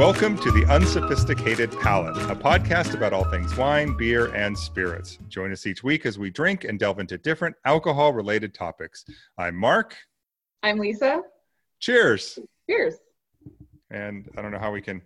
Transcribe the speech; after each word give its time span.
Welcome 0.00 0.38
to 0.38 0.50
The 0.50 0.64
Unsophisticated 0.64 1.78
Palate, 1.78 2.16
a 2.30 2.34
podcast 2.34 2.94
about 2.94 3.12
all 3.12 3.24
things 3.24 3.54
wine, 3.54 3.94
beer, 3.98 4.34
and 4.34 4.56
spirits. 4.56 5.18
Join 5.28 5.52
us 5.52 5.66
each 5.66 5.84
week 5.84 6.06
as 6.06 6.18
we 6.18 6.30
drink 6.30 6.64
and 6.64 6.78
delve 6.78 7.00
into 7.00 7.18
different 7.18 7.54
alcohol 7.66 8.14
related 8.14 8.54
topics. 8.54 9.04
I'm 9.36 9.54
Mark. 9.54 9.94
I'm 10.62 10.78
Lisa. 10.78 11.20
Cheers. 11.80 12.38
Cheers. 12.66 12.94
And 13.90 14.26
I 14.38 14.40
don't 14.40 14.52
know 14.52 14.58
how 14.58 14.72
we 14.72 14.80
can. 14.80 15.02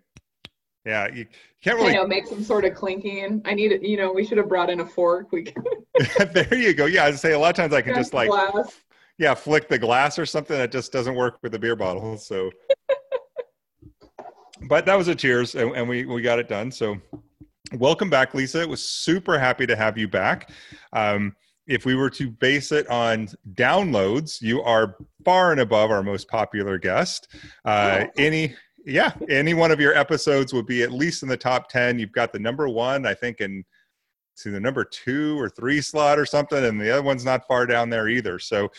Yeah, 0.86 1.08
you 1.12 1.26
can't 1.60 1.76
really. 1.76 1.90
I 1.90 1.94
know, 1.94 2.06
make 2.06 2.28
some 2.28 2.44
sort 2.44 2.64
of 2.64 2.76
clinking. 2.76 3.42
I 3.44 3.52
need 3.52 3.72
it. 3.72 3.82
You 3.82 3.96
know, 3.96 4.12
we 4.12 4.24
should 4.24 4.38
have 4.38 4.48
brought 4.48 4.70
in 4.70 4.78
a 4.78 4.86
fork. 4.86 5.32
We 5.32 5.42
can. 5.42 5.64
there 6.32 6.54
you 6.54 6.72
go. 6.72 6.86
Yeah, 6.86 7.06
I 7.06 7.10
say 7.10 7.32
a 7.32 7.38
lot 7.40 7.50
of 7.50 7.56
times 7.56 7.74
I 7.74 7.82
can 7.82 7.96
just 7.96 8.14
like. 8.14 8.28
Glass. 8.28 8.80
Yeah, 9.18 9.34
flick 9.34 9.68
the 9.68 9.78
glass 9.78 10.20
or 10.20 10.26
something 10.26 10.56
that 10.56 10.70
just 10.70 10.92
doesn't 10.92 11.16
work 11.16 11.38
with 11.42 11.52
a 11.56 11.58
beer 11.58 11.74
bottle. 11.74 12.16
So. 12.16 12.52
but 14.62 14.86
that 14.86 14.96
was 14.96 15.08
a 15.08 15.14
cheers, 15.14 15.54
and, 15.54 15.74
and 15.76 15.88
we 15.88 16.04
we 16.04 16.22
got 16.22 16.38
it 16.38 16.48
done. 16.48 16.70
So, 16.70 16.96
welcome 17.72 18.10
back, 18.10 18.34
Lisa. 18.34 18.62
It 18.62 18.68
was 18.68 18.86
super 18.86 19.38
happy 19.38 19.66
to 19.66 19.76
have 19.76 19.98
you 19.98 20.08
back. 20.08 20.50
Um, 20.92 21.34
if 21.66 21.86
we 21.86 21.94
were 21.94 22.10
to 22.10 22.30
base 22.30 22.72
it 22.72 22.88
on 22.88 23.28
downloads, 23.54 24.40
you 24.40 24.62
are 24.62 24.96
far 25.24 25.52
and 25.52 25.60
above 25.60 25.90
our 25.90 26.02
most 26.02 26.28
popular 26.28 26.78
guest. 26.78 27.28
Uh. 27.64 28.04
Any, 28.18 28.54
yeah, 28.84 29.12
any 29.30 29.54
one 29.54 29.70
of 29.70 29.80
your 29.80 29.96
episodes 29.96 30.52
would 30.52 30.66
be 30.66 30.82
at 30.82 30.92
least 30.92 31.22
in 31.22 31.28
the 31.28 31.36
top 31.36 31.70
10. 31.70 31.98
You've 31.98 32.12
got 32.12 32.32
the 32.32 32.38
number 32.38 32.68
one, 32.68 33.06
I 33.06 33.14
think, 33.14 33.40
in 33.40 33.64
see 34.34 34.50
the 34.50 34.60
number 34.60 34.84
two 34.84 35.40
or 35.40 35.48
three 35.48 35.80
slot 35.80 36.18
or 36.18 36.26
something, 36.26 36.64
and 36.64 36.80
the 36.80 36.90
other 36.90 37.02
one's 37.02 37.24
not 37.24 37.46
far 37.46 37.66
down 37.66 37.90
there 37.90 38.08
either. 38.08 38.38
So, 38.38 38.70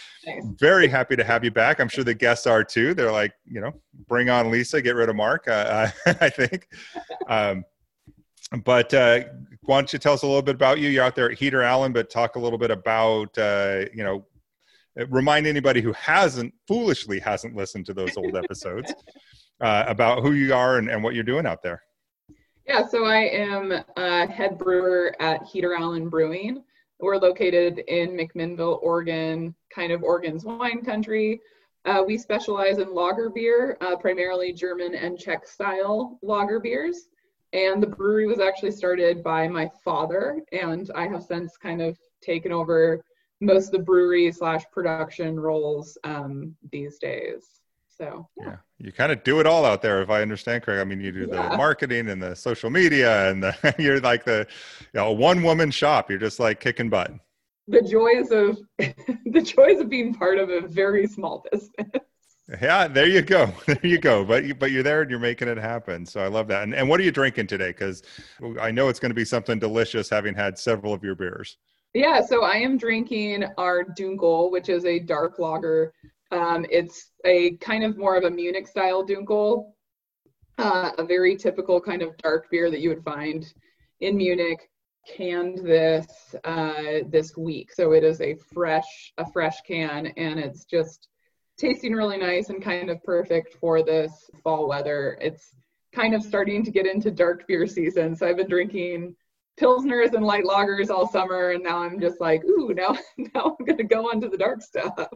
very 0.58 0.88
happy 0.88 1.16
to 1.16 1.24
have 1.24 1.44
you 1.44 1.52
back. 1.52 1.80
I'm 1.80 1.90
sure 1.90 2.04
the 2.04 2.14
guests 2.14 2.46
are 2.48 2.64
too. 2.64 2.94
They're 2.94 3.12
like, 3.12 3.34
you 3.46 3.62
know, 3.62 3.72
bring 4.08 4.30
on 4.30 4.52
Lisa, 4.52 4.82
get 4.82 4.96
rid 4.96 5.10
of 5.10 5.16
Mark. 5.16 5.48
Uh, 5.56 5.90
I 6.06 6.30
think. 6.30 6.68
Um, 7.28 7.64
but 8.64 8.94
uh, 8.94 9.22
why 9.62 9.78
don't 9.78 9.92
you 9.92 10.00
tell 10.00 10.14
us 10.14 10.22
a 10.22 10.28
little 10.28 10.42
bit 10.42 10.56
about 10.56 10.80
you? 10.80 10.90
You're 10.90 11.04
out 11.04 11.16
there 11.16 11.32
at 11.32 11.38
Heater 11.38 11.64
Allen, 11.64 11.92
but 11.92 12.10
talk 12.10 12.36
a 12.36 12.40
little 12.40 12.60
bit 12.60 12.72
about 12.72 13.36
uh, 13.38 13.86
you 13.94 14.04
know, 14.04 14.26
remind 15.10 15.48
anybody 15.48 15.82
who 15.82 15.94
hasn't 15.94 16.54
foolishly 16.68 17.20
hasn't 17.20 17.56
listened 17.56 17.86
to 17.88 17.94
those 17.94 18.16
old 18.18 18.36
episodes 18.36 18.94
uh, 19.62 19.86
about 19.88 20.22
who 20.22 20.34
you 20.34 20.54
are 20.54 20.78
and, 20.78 20.90
and 20.90 21.04
what 21.04 21.16
you're 21.16 21.24
doing 21.24 21.46
out 21.46 21.64
there. 21.64 21.82
Yeah, 22.68 22.88
so 22.88 23.06
I 23.06 23.18
am 23.18 23.72
a 23.96 24.26
head 24.26 24.58
brewer 24.58 25.16
at 25.20 25.44
Heater 25.44 25.76
Allen 25.76 26.10
Brewing. 26.10 26.64
We're 27.00 27.18
located 27.18 27.80
in 27.88 28.12
McMinnville, 28.12 28.82
Oregon, 28.82 29.54
kind 29.70 29.92
of 29.92 30.02
Oregon's 30.02 30.46
wine 30.46 30.84
country. 30.84 31.42
Uh, 31.86 32.04
we 32.06 32.18
specialize 32.18 32.80
in 32.80 32.92
lager 32.92 33.30
beer, 33.30 33.78
uh, 33.82 33.96
primarily 33.96 34.52
German 34.52 34.96
and 34.96 35.20
Czech 35.20 35.46
style 35.46 36.18
lager 36.24 36.60
beers. 36.60 37.08
And 37.54 37.84
the 37.84 37.88
brewery 37.88 38.26
was 38.26 38.40
actually 38.40 38.72
started 38.72 39.24
by 39.24 39.48
my 39.48 39.70
father, 39.84 40.42
and 40.52 40.90
I 40.96 41.08
have 41.08 41.24
since 41.24 41.58
kind 41.58 41.84
of 41.84 42.00
taken 42.24 42.52
over 42.52 43.04
most 43.42 43.68
of 43.68 43.72
the 43.74 43.80
brewery 43.80 44.32
slash 44.32 44.64
production 44.72 45.40
roles 45.40 46.00
um, 46.04 46.56
these 46.72 46.98
days. 46.98 47.46
So 47.90 48.28
yeah. 48.38 48.46
yeah. 48.46 48.56
You 48.80 48.92
kind 48.92 49.12
of 49.12 49.24
do 49.24 49.40
it 49.40 49.48
all 49.48 49.66
out 49.66 49.82
there, 49.82 50.02
if 50.02 50.10
I 50.10 50.22
understand 50.22 50.64
correct. 50.64 50.82
I 50.82 50.84
mean, 50.84 51.00
you 51.00 51.12
do 51.12 51.30
yeah. 51.32 51.50
the 51.50 51.58
marketing 51.58 52.10
and 52.10 52.22
the 52.22 52.36
social 52.36 52.70
media, 52.70 53.30
and 53.30 53.42
the, 53.42 53.76
you're 53.80 54.02
like 54.02 54.26
the 54.26 54.48
you 54.94 55.00
know, 55.00 55.12
one 55.12 55.44
woman 55.44 55.72
shop. 55.72 56.10
You're 56.10 56.20
just 56.20 56.40
like 56.40 56.60
kicking 56.60 56.90
butt. 56.90 57.12
The 57.68 57.82
joys 57.82 58.32
of 58.32 58.60
the 58.78 59.42
joys 59.42 59.80
of 59.80 59.90
being 59.90 60.14
part 60.14 60.38
of 60.38 60.50
a 60.50 60.62
very 60.62 61.08
small 61.08 61.44
business. 61.52 62.04
Yeah, 62.62 62.88
there 62.88 63.08
you 63.08 63.22
go. 63.24 63.52
There 63.66 63.80
you 63.82 63.98
go. 63.98 64.24
But 64.24 64.46
you, 64.46 64.54
but 64.54 64.72
you're 64.72 64.84
there 64.84 65.02
and 65.02 65.10
you're 65.10 65.20
making 65.20 65.48
it 65.48 65.58
happen. 65.58 66.06
So 66.06 66.22
I 66.22 66.28
love 66.28 66.48
that. 66.50 66.64
And 66.64 66.76
and 66.76 66.88
what 66.88 67.00
are 67.00 67.04
you 67.04 67.12
drinking 67.12 67.48
today? 67.48 67.70
Because 67.70 68.04
I 68.62 68.72
know 68.72 68.90
it's 68.90 69.00
going 69.00 69.10
to 69.10 69.16
be 69.16 69.26
something 69.26 69.58
delicious, 69.58 70.10
having 70.10 70.36
had 70.36 70.60
several 70.60 70.94
of 70.94 71.04
your 71.04 71.16
beers. 71.16 71.58
Yeah. 71.94 72.22
So 72.22 72.44
I 72.44 72.58
am 72.58 72.78
drinking 72.78 73.46
our 73.58 73.84
Dunkel, 73.84 74.52
which 74.52 74.70
is 74.70 74.86
a 74.86 75.00
dark 75.00 75.40
lager. 75.40 75.94
Um, 76.32 76.66
it's 76.70 77.12
a 77.24 77.58
kind 77.58 77.84
of 77.84 77.98
more 77.98 78.16
of 78.18 78.24
a 78.24 78.32
Munich 78.32 78.68
style 78.68 79.06
Dunkel, 79.06 79.72
uh, 80.58 80.92
a 80.98 81.04
very 81.04 81.36
typical 81.36 81.80
kind 81.80 82.02
of 82.02 82.18
dark 82.18 82.50
beer 82.50 82.72
that 82.72 82.80
you 82.80 82.90
would 82.90 83.04
find 83.04 83.46
in 84.00 84.18
Munich. 84.18 84.70
Canned 85.08 85.60
this 85.60 86.34
uh, 86.46 87.04
this 87.10 87.38
week, 87.38 87.72
so 87.72 87.92
it 87.92 88.04
is 88.04 88.22
a 88.22 88.36
fresh 88.52 89.14
a 89.20 89.32
fresh 89.32 89.62
can, 89.62 90.08
and 90.18 90.40
it's 90.40 90.66
just 90.66 91.10
tasting 91.60 91.94
really 91.94 92.18
nice 92.18 92.50
and 92.50 92.60
kind 92.60 92.90
of 92.90 93.04
perfect 93.04 93.54
for 93.60 93.84
this 93.84 94.12
fall 94.44 94.68
weather. 94.68 95.16
It's 95.22 95.54
kind 95.94 96.16
of 96.16 96.24
starting 96.24 96.64
to 96.64 96.72
get 96.72 96.88
into 96.88 97.12
dark 97.12 97.48
beer 97.48 97.68
season. 97.68 98.16
So 98.16 98.28
I've 98.28 98.38
been 98.38 98.50
drinking 98.50 99.16
pilsners 99.60 100.14
and 100.14 100.26
light 100.26 100.44
lagers 100.44 100.90
all 100.90 101.08
summer, 101.08 101.52
and 101.52 101.64
now 101.64 101.84
I'm 101.84 102.00
just 102.00 102.20
like, 102.20 102.44
ooh, 102.44 102.74
now 102.74 102.98
now 103.18 103.56
I'm 103.60 103.66
gonna 103.66 103.84
go 103.84 104.10
on 104.10 104.20
to 104.22 104.28
the 104.28 104.38
dark 104.38 104.62
stuff. 104.62 105.08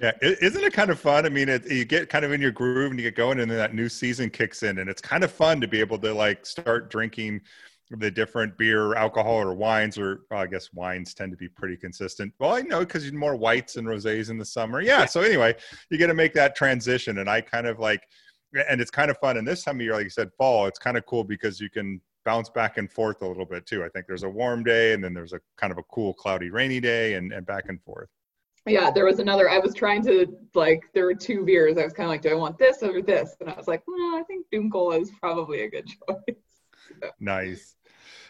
Yeah, 0.00 0.12
isn't 0.22 0.64
it 0.64 0.72
kind 0.72 0.90
of 0.90 0.98
fun? 0.98 1.26
I 1.26 1.28
mean, 1.28 1.50
it, 1.50 1.70
you 1.70 1.84
get 1.84 2.08
kind 2.08 2.24
of 2.24 2.32
in 2.32 2.40
your 2.40 2.52
groove 2.52 2.90
and 2.90 2.98
you 2.98 3.04
get 3.04 3.14
going, 3.14 3.38
and 3.38 3.50
then 3.50 3.58
that 3.58 3.74
new 3.74 3.88
season 3.88 4.30
kicks 4.30 4.62
in, 4.62 4.78
and 4.78 4.88
it's 4.88 5.02
kind 5.02 5.22
of 5.22 5.30
fun 5.30 5.60
to 5.60 5.68
be 5.68 5.78
able 5.78 5.98
to 5.98 6.14
like 6.14 6.46
start 6.46 6.90
drinking 6.90 7.42
the 7.90 8.10
different 8.10 8.56
beer, 8.56 8.94
alcohol, 8.94 9.34
or 9.34 9.52
wines, 9.52 9.98
or 9.98 10.20
well, 10.30 10.40
I 10.40 10.46
guess 10.46 10.72
wines 10.72 11.12
tend 11.12 11.32
to 11.32 11.36
be 11.36 11.48
pretty 11.48 11.76
consistent. 11.76 12.32
Well, 12.38 12.54
I 12.54 12.62
know 12.62 12.80
because 12.80 13.04
you're 13.04 13.18
more 13.18 13.36
whites 13.36 13.76
and 13.76 13.86
rosés 13.86 14.30
in 14.30 14.38
the 14.38 14.44
summer. 14.44 14.80
Yeah. 14.80 15.04
So 15.04 15.20
anyway, 15.20 15.54
you 15.90 15.98
got 15.98 16.06
to 16.06 16.14
make 16.14 16.32
that 16.32 16.56
transition, 16.56 17.18
and 17.18 17.28
I 17.28 17.42
kind 17.42 17.66
of 17.66 17.78
like, 17.78 18.04
and 18.70 18.80
it's 18.80 18.90
kind 18.90 19.10
of 19.10 19.18
fun. 19.18 19.36
And 19.36 19.46
this 19.46 19.64
time 19.64 19.76
of 19.76 19.82
year, 19.82 19.92
like 19.92 20.04
you 20.04 20.10
said, 20.10 20.30
fall, 20.38 20.66
it's 20.66 20.78
kind 20.78 20.96
of 20.96 21.04
cool 21.04 21.24
because 21.24 21.60
you 21.60 21.68
can 21.68 22.00
bounce 22.24 22.48
back 22.48 22.78
and 22.78 22.90
forth 22.90 23.20
a 23.20 23.26
little 23.26 23.44
bit 23.44 23.66
too. 23.66 23.84
I 23.84 23.90
think 23.90 24.06
there's 24.06 24.22
a 24.22 24.30
warm 24.30 24.64
day, 24.64 24.94
and 24.94 25.04
then 25.04 25.12
there's 25.12 25.34
a 25.34 25.40
kind 25.58 25.72
of 25.72 25.78
a 25.78 25.82
cool, 25.84 26.14
cloudy, 26.14 26.48
rainy 26.48 26.80
day, 26.80 27.14
and 27.14 27.32
and 27.34 27.44
back 27.44 27.64
and 27.68 27.82
forth. 27.82 28.08
Yeah, 28.66 28.90
there 28.90 29.06
was 29.06 29.18
another. 29.18 29.48
I 29.48 29.58
was 29.58 29.74
trying 29.74 30.02
to 30.04 30.26
like. 30.54 30.82
There 30.94 31.04
were 31.06 31.14
two 31.14 31.44
beers. 31.44 31.78
I 31.78 31.84
was 31.84 31.92
kind 31.92 32.04
of 32.06 32.10
like, 32.10 32.22
do 32.22 32.30
I 32.30 32.34
want 32.34 32.58
this 32.58 32.82
or 32.82 33.00
this? 33.00 33.36
And 33.40 33.48
I 33.48 33.54
was 33.54 33.66
like, 33.66 33.82
well, 33.86 34.16
I 34.16 34.22
think 34.26 34.46
Dunkel 34.52 35.00
is 35.00 35.10
probably 35.20 35.62
a 35.62 35.70
good 35.70 35.86
choice. 36.08 36.36
nice. 37.18 37.76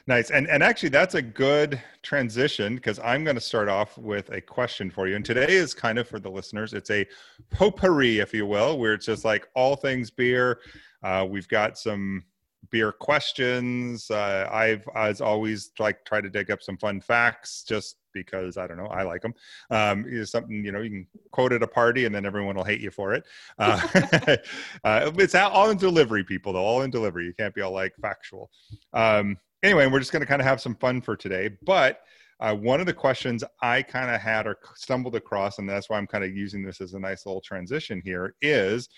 Nice. 0.07 0.31
And 0.31 0.49
and 0.49 0.63
actually 0.63 0.89
that's 0.89 1.15
a 1.15 1.23
good 1.23 1.81
transition 2.03 2.75
because 2.77 2.99
I'm 3.01 3.23
going 3.23 3.37
to 3.37 3.41
start 3.41 3.69
off 3.69 3.99
with 3.99 4.31
a 4.31 4.41
question 4.41 4.91
for 4.91 5.07
you. 5.07 5.17
And 5.17 5.25
today 5.25 5.53
is 5.53 5.75
kind 5.75 5.99
of 5.99 6.09
for 6.09 6.19
the 6.19 6.31
listeners, 6.31 6.73
it's 6.73 6.91
a 6.91 7.07
potpourri, 7.51 8.19
if 8.19 8.33
you 8.33 8.47
will, 8.47 8.79
where 8.79 8.95
it's 8.95 9.07
just 9.07 9.25
like 9.25 9.49
all 9.55 9.77
things 9.77 10.11
beer. 10.11 10.61
Uh, 11.03 11.27
we've 11.29 11.49
got 11.49 11.79
some 11.79 12.25
beer 12.71 12.93
questions. 12.93 14.10
Uh, 14.10 14.48
I've 14.53 14.84
as 14.94 15.21
always 15.21 15.72
like 15.78 16.04
try 16.04 16.21
to 16.21 16.31
dig 16.31 16.50
up 16.50 16.62
some 16.62 16.76
fun 16.76 17.00
facts 17.00 17.65
just 17.66 17.97
because 18.12 18.56
I 18.56 18.66
don't 18.66 18.76
know 18.76 18.87
I 18.87 19.03
like 19.03 19.22
them. 19.22 19.34
Um, 19.71 20.04
is 20.06 20.31
something 20.31 20.65
you 20.65 20.72
know 20.72 20.81
you 20.81 20.91
can 20.91 21.06
quote 21.31 21.53
at 21.53 21.62
a 21.62 21.66
party 21.66 22.04
and 22.04 22.15
then 22.15 22.26
everyone 22.26 22.56
will 22.56 22.65
hate 22.65 22.81
you 22.81 22.91
for 22.91 23.15
it. 23.15 23.25
Uh, 23.59 23.81
uh, 24.84 25.10
it's 25.16 25.34
all 25.34 25.70
in 25.70 25.76
delivery, 25.76 26.25
people. 26.25 26.53
Though 26.53 26.65
all 26.65 26.82
in 26.82 26.91
delivery. 26.91 27.25
You 27.25 27.34
can't 27.34 27.54
be 27.54 27.62
all 27.62 27.72
like 27.72 27.94
factual. 28.00 28.50
Um, 28.93 29.37
anyway, 29.62 29.87
we're 29.87 30.00
just 30.00 30.12
going 30.12 30.20
to 30.20 30.26
kind 30.26 30.41
of 30.41 30.47
have 30.47 30.60
some 30.60 30.75
fun 30.76 31.00
for 31.00 31.16
today. 31.16 31.50
But 31.62 32.00
uh, 32.41 32.54
one 32.54 32.81
of 32.81 32.87
the 32.87 32.93
questions 32.93 33.44
I 33.60 33.82
kind 33.82 34.15
of 34.15 34.20
had 34.20 34.47
or 34.47 34.59
stumbled 34.75 35.15
across, 35.15 35.59
and 35.59 35.69
that's 35.69 35.91
why 35.91 35.99
I'm 35.99 36.06
kind 36.06 36.25
of 36.25 36.34
using 36.34 36.62
this 36.62 36.81
as 36.81 36.94
a 36.94 36.99
nice 36.99 37.26
little 37.26 37.43
transition 37.43 38.00
here, 38.03 38.34
is 38.41 38.88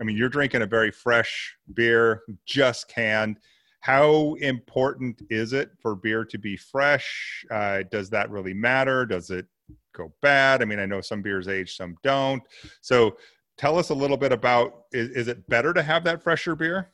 I 0.00 0.04
mean, 0.04 0.16
you're 0.16 0.28
drinking 0.28 0.62
a 0.62 0.66
very 0.66 0.90
fresh 0.90 1.56
beer, 1.74 2.22
just 2.44 2.88
canned. 2.88 3.38
How 3.80 4.34
important 4.40 5.22
is 5.30 5.52
it 5.52 5.70
for 5.80 5.94
beer 5.94 6.24
to 6.24 6.38
be 6.38 6.56
fresh? 6.56 7.44
Uh, 7.50 7.82
does 7.90 8.10
that 8.10 8.30
really 8.30 8.54
matter? 8.54 9.06
Does 9.06 9.30
it 9.30 9.46
go 9.94 10.12
bad? 10.22 10.60
I 10.60 10.64
mean, 10.64 10.78
I 10.78 10.86
know 10.86 11.00
some 11.00 11.22
beers 11.22 11.48
age, 11.48 11.76
some 11.76 11.96
don't. 12.02 12.42
So 12.80 13.16
tell 13.56 13.78
us 13.78 13.90
a 13.90 13.94
little 13.94 14.16
bit 14.16 14.32
about 14.32 14.84
is, 14.92 15.10
is 15.10 15.28
it 15.28 15.48
better 15.48 15.72
to 15.72 15.82
have 15.82 16.04
that 16.04 16.22
fresher 16.22 16.54
beer? 16.54 16.90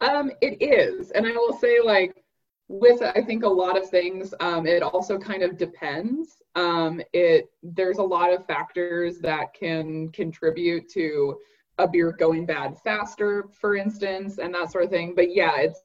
Um, 0.00 0.32
it 0.40 0.60
is. 0.60 1.12
And 1.12 1.26
I 1.26 1.32
will 1.32 1.56
say, 1.58 1.80
like, 1.80 2.22
with 2.68 3.02
I 3.02 3.22
think 3.22 3.44
a 3.44 3.48
lot 3.48 3.76
of 3.76 3.88
things, 3.88 4.34
um, 4.40 4.66
it 4.66 4.82
also 4.82 5.18
kind 5.18 5.42
of 5.42 5.56
depends. 5.56 6.42
Um, 6.54 7.00
it 7.12 7.50
there's 7.62 7.98
a 7.98 8.02
lot 8.02 8.32
of 8.32 8.46
factors 8.46 9.18
that 9.18 9.54
can 9.54 10.08
contribute 10.10 10.88
to 10.90 11.38
a 11.82 11.88
beer 11.88 12.12
going 12.12 12.46
bad 12.46 12.78
faster, 12.82 13.48
for 13.52 13.76
instance, 13.76 14.38
and 14.38 14.54
that 14.54 14.70
sort 14.72 14.84
of 14.84 14.90
thing. 14.90 15.14
But 15.14 15.34
yeah, 15.34 15.58
it's 15.58 15.80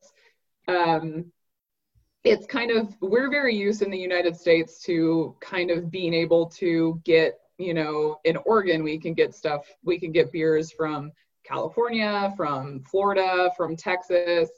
um, 0.68 1.32
it's 2.24 2.46
kind 2.46 2.72
of 2.72 2.96
we're 3.02 3.30
very 3.30 3.56
used 3.56 3.82
in 3.82 3.92
the 3.92 3.98
United 3.98 4.36
States 4.36 4.82
to 4.84 5.36
kind 5.40 5.72
of 5.72 5.92
being 5.92 6.14
able 6.14 6.48
to 6.58 7.02
get 7.04 7.40
you 7.58 7.74
know 7.74 8.20
in 8.24 8.38
Oregon 8.38 8.84
we 8.84 9.00
can 9.00 9.14
get 9.14 9.34
stuff 9.34 9.66
we 9.84 10.00
can 10.00 10.12
get 10.12 10.32
beers 10.32 10.72
from 10.72 11.12
California, 11.44 12.34
from 12.36 12.82
Florida, 12.84 13.52
from 13.56 13.76
Texas 13.76 14.50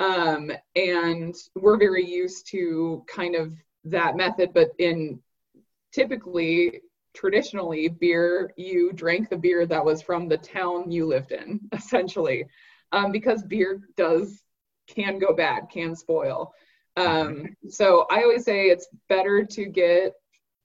um, 0.00 0.50
and 0.76 1.34
we're 1.54 1.78
very 1.78 2.06
used 2.06 2.48
to 2.50 3.04
kind 3.08 3.34
of 3.34 3.52
that 3.84 4.16
method, 4.16 4.52
but 4.54 4.70
in 4.78 5.20
typically, 5.92 6.82
traditionally, 7.18 7.88
beer, 7.88 8.52
you 8.56 8.92
drank 8.92 9.28
the 9.28 9.36
beer 9.36 9.66
that 9.66 9.84
was 9.84 10.00
from 10.00 10.28
the 10.28 10.38
town 10.38 10.88
you 10.88 11.04
lived 11.04 11.32
in, 11.32 11.60
essentially. 11.72 12.46
um, 12.92 13.10
because 13.10 13.42
beer 13.42 13.80
does 13.96 14.40
can 14.86 15.18
go 15.18 15.34
bad, 15.34 15.68
can 15.70 15.96
spoil. 15.96 16.54
Um, 16.96 17.56
so 17.68 18.06
I 18.10 18.22
always 18.22 18.44
say 18.44 18.66
it's 18.66 18.88
better 19.08 19.44
to 19.44 19.66
get 19.66 20.14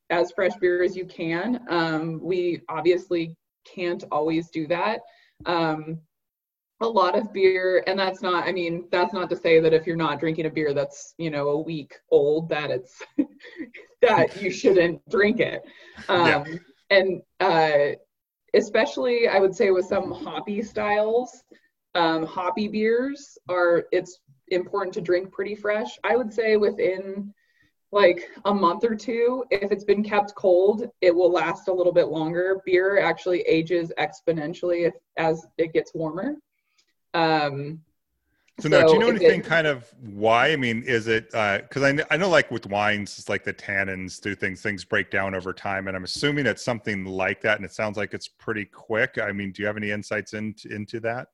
as 0.09 0.31
fresh 0.31 0.55
beer 0.61 0.83
as 0.83 0.95
you 0.95 1.05
can. 1.05 1.59
Um, 1.69 2.19
we 2.21 2.61
obviously 2.69 3.35
can't 3.65 4.03
always 4.11 4.49
do 4.49 4.67
that. 4.67 5.01
Um, 5.45 5.99
a 6.81 6.87
lot 6.87 7.17
of 7.17 7.33
beer, 7.33 7.83
and 7.87 7.97
that's 7.97 8.21
not, 8.21 8.47
I 8.47 8.51
mean, 8.51 8.87
that's 8.91 9.13
not 9.13 9.29
to 9.29 9.35
say 9.35 9.59
that 9.59 9.73
if 9.73 9.87
you're 9.87 9.95
not 9.95 10.19
drinking 10.19 10.45
a 10.45 10.49
beer 10.49 10.73
that's, 10.73 11.13
you 11.17 11.31
know, 11.31 11.49
a 11.49 11.61
week 11.61 11.95
old, 12.11 12.49
that 12.49 12.69
it's, 12.71 13.01
that 14.07 14.41
you 14.41 14.51
shouldn't 14.51 15.07
drink 15.09 15.39
it. 15.39 15.61
Um, 16.09 16.27
yeah. 16.27 16.43
And 16.89 17.21
uh, 17.39 17.95
especially, 18.53 19.27
I 19.27 19.39
would 19.39 19.55
say, 19.55 19.71
with 19.71 19.85
some 19.85 20.11
hoppy 20.11 20.61
styles, 20.61 21.43
um, 21.95 22.25
hoppy 22.25 22.67
beers 22.67 23.37
are, 23.49 23.85
it's 23.91 24.19
important 24.49 24.93
to 24.95 25.01
drink 25.01 25.31
pretty 25.31 25.55
fresh. 25.55 25.97
I 26.03 26.15
would 26.15 26.31
say 26.31 26.57
within 26.57 27.33
like 27.91 28.29
a 28.45 28.53
month 28.53 28.83
or 28.83 28.95
two, 28.95 29.45
if 29.51 29.71
it's 29.71 29.83
been 29.83 30.03
kept 30.03 30.33
cold, 30.35 30.87
it 31.01 31.15
will 31.15 31.31
last 31.31 31.67
a 31.67 31.73
little 31.73 31.93
bit 31.93 32.07
longer. 32.07 32.59
Beer 32.65 32.99
actually 32.99 33.41
ages 33.41 33.91
exponentially 33.99 34.87
if, 34.87 34.95
as 35.17 35.45
it 35.57 35.73
gets 35.73 35.93
warmer. 35.93 36.35
Um, 37.13 37.81
so, 38.63 38.69
so 38.69 38.79
now, 38.79 38.87
do 38.87 38.93
you 38.93 38.99
know 38.99 39.09
anything 39.09 39.41
it, 39.41 39.45
kind 39.45 39.67
of 39.67 39.93
why? 39.99 40.53
I 40.53 40.55
mean, 40.55 40.83
is 40.83 41.07
it 41.07 41.25
because 41.31 41.83
uh, 41.83 41.85
I, 41.85 41.91
know, 41.91 42.03
I 42.11 42.15
know 42.15 42.29
like 42.29 42.49
with 42.49 42.65
wines, 42.67 43.19
it's 43.19 43.27
like 43.27 43.43
the 43.43 43.53
tannins 43.53 44.21
do 44.21 44.35
things, 44.35 44.61
things 44.61 44.85
break 44.85 45.11
down 45.11 45.35
over 45.35 45.51
time, 45.51 45.89
and 45.89 45.97
I'm 45.97 46.05
assuming 46.05 46.45
it's 46.45 46.63
something 46.63 47.03
like 47.03 47.41
that. 47.41 47.57
And 47.57 47.65
it 47.65 47.73
sounds 47.73 47.97
like 47.97 48.13
it's 48.13 48.29
pretty 48.29 48.63
quick. 48.63 49.17
I 49.21 49.33
mean, 49.33 49.51
do 49.51 49.61
you 49.61 49.67
have 49.67 49.75
any 49.75 49.91
insights 49.91 50.33
into 50.33 50.73
into 50.73 51.01
that? 51.01 51.27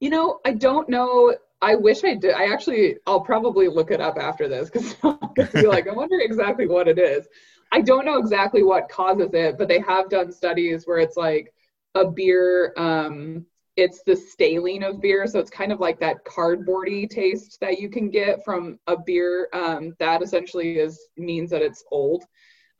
You 0.00 0.10
know, 0.10 0.40
I 0.44 0.54
don't 0.54 0.88
know. 0.88 1.32
I 1.62 1.76
wish 1.76 2.02
I 2.02 2.14
did. 2.14 2.34
I 2.34 2.52
actually, 2.52 2.96
I'll 3.06 3.20
probably 3.20 3.68
look 3.68 3.92
it 3.92 4.00
up 4.00 4.18
after 4.18 4.48
this 4.48 4.68
because 4.68 4.96
I'll 5.04 5.32
be 5.54 5.68
like, 5.68 5.86
I 5.86 5.92
wonder 5.92 6.18
exactly 6.18 6.66
what 6.66 6.88
it 6.88 6.98
is. 6.98 7.28
I 7.70 7.82
don't 7.82 8.04
know 8.04 8.18
exactly 8.18 8.64
what 8.64 8.88
causes 8.88 9.30
it, 9.32 9.58
but 9.58 9.68
they 9.68 9.78
have 9.78 10.10
done 10.10 10.32
studies 10.32 10.88
where 10.88 10.98
it's 10.98 11.16
like 11.16 11.54
a 11.94 12.04
beer. 12.04 12.74
Um, 12.76 13.46
it's 13.76 14.02
the 14.02 14.16
staling 14.16 14.82
of 14.82 15.00
beer 15.00 15.26
so 15.26 15.38
it's 15.38 15.50
kind 15.50 15.70
of 15.70 15.80
like 15.80 16.00
that 16.00 16.24
cardboardy 16.24 17.08
taste 17.08 17.58
that 17.60 17.78
you 17.78 17.88
can 17.90 18.10
get 18.10 18.44
from 18.44 18.78
a 18.86 18.96
beer 18.96 19.48
um, 19.52 19.94
that 19.98 20.22
essentially 20.22 20.78
is 20.78 21.08
means 21.16 21.50
that 21.50 21.62
it's 21.62 21.84
old. 21.90 22.24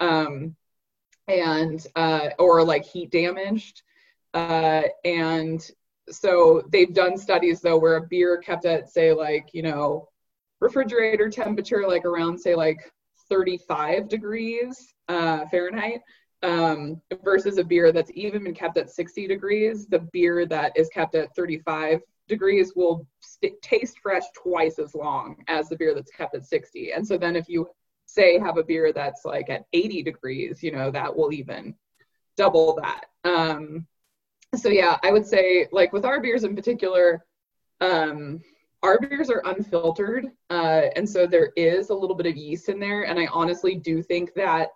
Um, 0.01 0.57
and 1.29 1.85
uh, 1.97 2.31
or 2.39 2.65
like 2.65 2.85
heat 2.85 3.11
damaged. 3.11 3.83
Uh, 4.35 4.83
and 5.05 5.69
so 6.11 6.63
they've 6.71 6.95
done 6.95 7.17
studies 7.17 7.61
though 7.61 7.79
where 7.79 7.97
a 7.97 8.07
beer 8.07 8.39
kept 8.39 8.65
at 8.65 8.89
say 8.89 9.13
like 9.13 9.49
you 9.53 9.63
know 9.63 10.09
refrigerator 10.61 11.29
temperature 11.29 11.87
like 11.87 12.05
around 12.05 12.39
say 12.39 12.55
like 12.55 12.93
35 13.29 14.09
degrees 14.09 14.95
uh, 15.09 15.47
fahrenheit 15.47 16.01
um, 16.43 17.01
versus 17.23 17.59
a 17.59 17.65
beer 17.65 17.93
that's 17.93 18.11
even 18.15 18.45
been 18.45 18.55
kept 18.55 18.77
at 18.79 18.91
60 18.91 19.27
degrees. 19.27 19.87
The 19.87 20.01
beer 20.13 20.47
that 20.47 20.73
is 20.77 20.89
kept 20.89 21.15
at 21.15 21.35
35 21.35 22.01
degrees 22.29 22.73
will 22.75 23.07
st- 23.21 23.61
taste 23.63 23.99
fresh 24.03 24.25
twice 24.35 24.79
as 24.79 24.95
long 24.95 25.43
as 25.49 25.69
the 25.69 25.77
beer 25.77 25.95
that's 25.95 26.11
kept 26.11 26.35
at 26.35 26.45
60. 26.45 26.93
And 26.93 27.07
so 27.07 27.17
then 27.17 27.37
if 27.37 27.49
you 27.49 27.69
say 28.07 28.39
have 28.39 28.57
a 28.57 28.65
beer 28.65 28.93
that's 28.93 29.25
like 29.25 29.51
at 29.51 29.65
80 29.73 30.03
degrees, 30.03 30.63
you 30.63 30.73
know, 30.73 30.91
that 30.91 31.15
will 31.15 31.33
even 31.33 31.75
double 32.37 32.79
that. 32.83 33.07
Um, 33.25 33.87
so 34.55 34.69
yeah, 34.69 34.97
I 35.03 35.11
would 35.11 35.27
say 35.27 35.69
like 35.73 35.93
with 35.93 36.05
our 36.05 36.21
beers 36.21 36.45
in 36.45 36.55
particular, 36.55 37.25
um, 37.81 38.41
our 38.83 38.99
beers 39.01 39.31
are 39.31 39.43
unfiltered, 39.45 40.27
uh, 40.51 40.83
and 40.95 41.09
so 41.09 41.27
there 41.27 41.51
is 41.57 41.91
a 41.91 41.95
little 41.95 42.15
bit 42.15 42.27
of 42.27 42.37
yeast 42.37 42.69
in 42.69 42.79
there. 42.79 43.05
And 43.05 43.19
I 43.19 43.27
honestly 43.27 43.75
do 43.75 44.03
think 44.03 44.33
that 44.35 44.69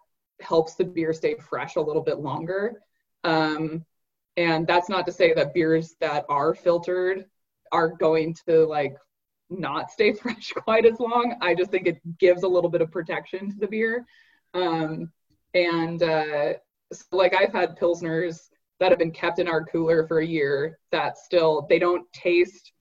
helps 0.42 0.74
the 0.74 0.84
beer 0.84 1.12
stay 1.12 1.34
fresh 1.34 1.76
a 1.76 1.80
little 1.80 2.02
bit 2.02 2.18
longer. 2.18 2.80
Um, 3.24 3.84
and 4.36 4.66
that's 4.66 4.88
not 4.88 5.06
to 5.06 5.12
say 5.12 5.34
that 5.34 5.54
beers 5.54 5.96
that 6.00 6.24
are 6.28 6.54
filtered 6.54 7.26
are 7.72 7.88
going 7.88 8.34
to 8.46 8.64
like 8.66 8.96
not 9.48 9.90
stay 9.90 10.12
fresh 10.14 10.52
quite 10.52 10.86
as 10.86 11.00
long. 11.00 11.36
I 11.40 11.54
just 11.54 11.70
think 11.70 11.86
it 11.86 12.00
gives 12.18 12.42
a 12.42 12.48
little 12.48 12.70
bit 12.70 12.80
of 12.80 12.90
protection 12.90 13.50
to 13.50 13.56
the 13.58 13.66
beer. 13.66 14.06
Um, 14.54 15.12
and 15.54 16.02
uh, 16.02 16.54
so 16.92 17.04
like 17.12 17.34
I've 17.34 17.52
had 17.52 17.78
pilsners 17.78 18.48
that 18.78 18.90
have 18.90 18.98
been 18.98 19.10
kept 19.10 19.38
in 19.38 19.48
our 19.48 19.64
cooler 19.64 20.06
for 20.06 20.20
a 20.20 20.26
year 20.26 20.78
that 20.90 21.18
still 21.18 21.66
they 21.68 21.78
don't 21.78 22.10
taste 22.12 22.72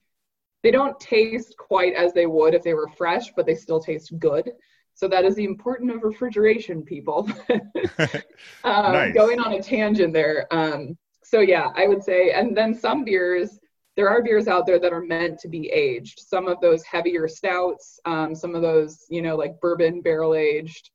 they 0.62 0.70
don't 0.70 0.98
taste 1.00 1.54
quite 1.56 1.94
as 1.94 2.12
they 2.12 2.26
would 2.26 2.52
if 2.52 2.62
they 2.62 2.74
were 2.74 2.88
fresh, 2.88 3.32
but 3.34 3.46
they 3.46 3.54
still 3.54 3.80
taste 3.80 4.18
good. 4.18 4.50
So 5.00 5.08
that 5.08 5.24
is 5.24 5.34
the 5.34 5.44
importance 5.44 5.94
of 5.94 6.02
refrigeration, 6.02 6.82
people. 6.82 7.26
um, 7.48 8.92
nice. 8.92 9.14
Going 9.14 9.40
on 9.40 9.54
a 9.54 9.62
tangent 9.62 10.12
there. 10.12 10.46
Um, 10.50 10.98
so 11.24 11.40
yeah, 11.40 11.68
I 11.74 11.88
would 11.88 12.02
say, 12.02 12.32
and 12.32 12.54
then 12.54 12.74
some 12.74 13.02
beers, 13.02 13.58
there 13.96 14.10
are 14.10 14.22
beers 14.22 14.46
out 14.46 14.66
there 14.66 14.78
that 14.78 14.92
are 14.92 15.00
meant 15.00 15.38
to 15.38 15.48
be 15.48 15.70
aged. 15.70 16.20
Some 16.20 16.48
of 16.48 16.60
those 16.60 16.84
heavier 16.84 17.28
stouts, 17.28 17.98
um, 18.04 18.34
some 18.34 18.54
of 18.54 18.60
those, 18.60 19.06
you 19.08 19.22
know, 19.22 19.36
like 19.36 19.58
bourbon 19.62 20.02
barrel 20.02 20.34
aged, 20.34 20.90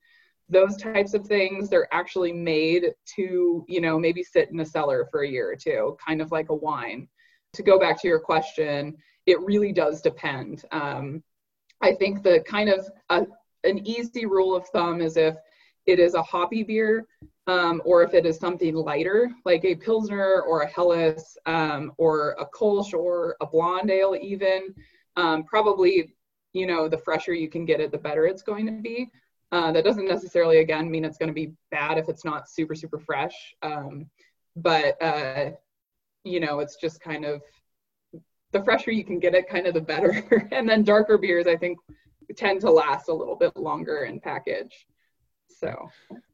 those 0.49 0.77
types 0.77 1.15
of 1.15 1.25
things, 1.25 1.67
they're 1.67 1.91
actually 1.91 2.31
made 2.31 2.91
to, 3.15 3.65
you 3.67 3.81
know, 3.81 3.97
maybe 3.97 4.21
sit 4.21 4.51
in 4.51 4.59
a 4.59 4.65
cellar 4.67 5.07
for 5.09 5.23
a 5.23 5.27
year 5.27 5.49
or 5.49 5.55
two, 5.55 5.97
kind 6.07 6.21
of 6.21 6.31
like 6.31 6.49
a 6.49 6.55
wine. 6.55 7.07
To 7.53 7.63
go 7.63 7.79
back 7.79 7.99
to 8.03 8.07
your 8.07 8.19
question, 8.19 8.97
it 9.25 9.41
really 9.41 9.71
does 9.71 9.99
depend. 9.99 10.63
Um, 10.71 11.23
I 11.81 11.95
think 11.95 12.21
the 12.21 12.43
kind 12.47 12.69
of 12.69 12.87
uh, 13.09 13.25
an 13.65 13.85
easy 13.87 14.25
rule 14.25 14.55
of 14.55 14.67
thumb 14.67 15.01
is 15.01 15.17
if 15.17 15.35
it 15.85 15.99
is 15.99 16.13
a 16.13 16.21
hoppy 16.23 16.63
beer 16.63 17.05
um, 17.47 17.81
or 17.85 18.03
if 18.03 18.13
it 18.13 18.25
is 18.25 18.37
something 18.37 18.73
lighter 18.75 19.31
like 19.45 19.63
a 19.65 19.75
pilsner 19.75 20.41
or 20.41 20.61
a 20.61 20.67
helles 20.67 21.37
um, 21.45 21.91
or 21.97 22.31
a 22.39 22.45
kolsch 22.45 22.93
or 22.93 23.35
a 23.41 23.45
blonde 23.45 23.91
ale 23.91 24.17
even. 24.19 24.73
Um, 25.17 25.43
probably 25.43 26.13
you 26.53 26.65
know 26.65 26.87
the 26.87 26.97
fresher 26.97 27.33
you 27.33 27.49
can 27.49 27.65
get 27.65 27.79
it 27.79 27.91
the 27.91 27.97
better 27.97 28.25
it's 28.25 28.41
going 28.41 28.65
to 28.65 28.71
be. 28.71 29.09
Uh, 29.51 29.71
that 29.71 29.85
doesn't 29.85 30.07
necessarily 30.07 30.59
again 30.59 30.89
mean 30.89 31.05
it's 31.05 31.17
going 31.17 31.29
to 31.29 31.33
be 31.33 31.53
bad 31.71 31.97
if 31.97 32.09
it's 32.09 32.25
not 32.25 32.49
super 32.49 32.75
super 32.75 32.99
fresh. 32.99 33.35
Um, 33.61 34.09
but 34.55 35.01
uh, 35.01 35.51
you 36.23 36.39
know 36.39 36.59
it's 36.59 36.77
just 36.77 36.99
kind 37.01 37.25
of 37.25 37.41
the 38.51 38.63
fresher 38.63 38.91
you 38.91 39.03
can 39.03 39.19
get 39.19 39.35
it 39.35 39.49
kind 39.49 39.67
of 39.67 39.73
the 39.73 39.81
better. 39.81 40.47
And 40.51 40.67
then 40.67 40.83
darker 40.83 41.17
beers 41.17 41.47
i 41.47 41.55
think 41.55 41.77
tend 42.35 42.61
to 42.61 42.71
last 42.71 43.09
a 43.09 43.13
little 43.13 43.35
bit 43.35 43.55
longer 43.55 44.05
in 44.05 44.19
package. 44.19 44.87
So 45.59 45.89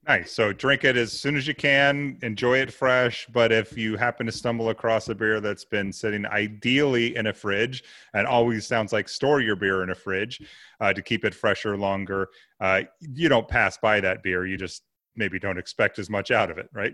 nice. 0.07 0.31
So 0.31 0.51
drink 0.51 0.83
it 0.83 0.97
as 0.97 1.11
soon 1.11 1.35
as 1.37 1.47
you 1.47 1.53
can, 1.53 2.17
enjoy 2.21 2.57
it 2.57 2.73
fresh. 2.73 3.27
But 3.31 3.51
if 3.51 3.77
you 3.77 3.97
happen 3.97 4.25
to 4.25 4.31
stumble 4.31 4.69
across 4.69 5.09
a 5.09 5.15
beer 5.15 5.39
that's 5.39 5.65
been 5.65 5.91
sitting 5.91 6.25
ideally 6.25 7.15
in 7.15 7.27
a 7.27 7.33
fridge, 7.33 7.83
and 8.13 8.25
always 8.25 8.65
sounds 8.65 8.91
like 8.91 9.07
store 9.07 9.41
your 9.41 9.55
beer 9.55 9.83
in 9.83 9.91
a 9.91 9.95
fridge 9.95 10.41
uh, 10.79 10.93
to 10.93 11.01
keep 11.01 11.23
it 11.23 11.35
fresher 11.35 11.77
longer, 11.77 12.29
uh, 12.59 12.81
you 12.99 13.29
don't 13.29 13.47
pass 13.47 13.77
by 13.77 13.99
that 13.99 14.23
beer. 14.23 14.45
You 14.45 14.57
just 14.57 14.83
maybe 15.15 15.37
don't 15.37 15.57
expect 15.57 15.99
as 15.99 16.09
much 16.09 16.31
out 16.31 16.49
of 16.49 16.57
it, 16.57 16.69
right? 16.73 16.93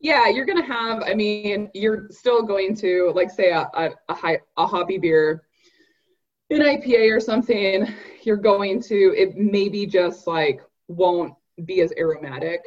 Yeah, 0.00 0.28
you're 0.28 0.46
gonna 0.46 0.64
have. 0.64 1.02
I 1.02 1.14
mean, 1.14 1.70
you're 1.74 2.08
still 2.10 2.42
going 2.42 2.74
to 2.76 3.12
like 3.14 3.30
say 3.30 3.50
a 3.50 3.68
a, 3.74 3.90
a, 4.08 4.14
high, 4.14 4.38
a 4.56 4.66
hoppy 4.66 4.98
beer 4.98 5.42
an 6.50 6.60
IPA 6.60 7.14
or 7.14 7.20
something, 7.20 7.86
you're 8.22 8.36
going 8.36 8.80
to 8.82 9.14
it 9.16 9.36
maybe 9.36 9.86
just 9.86 10.26
like 10.26 10.60
won't 10.88 11.34
be 11.64 11.80
as 11.80 11.92
aromatic 11.96 12.60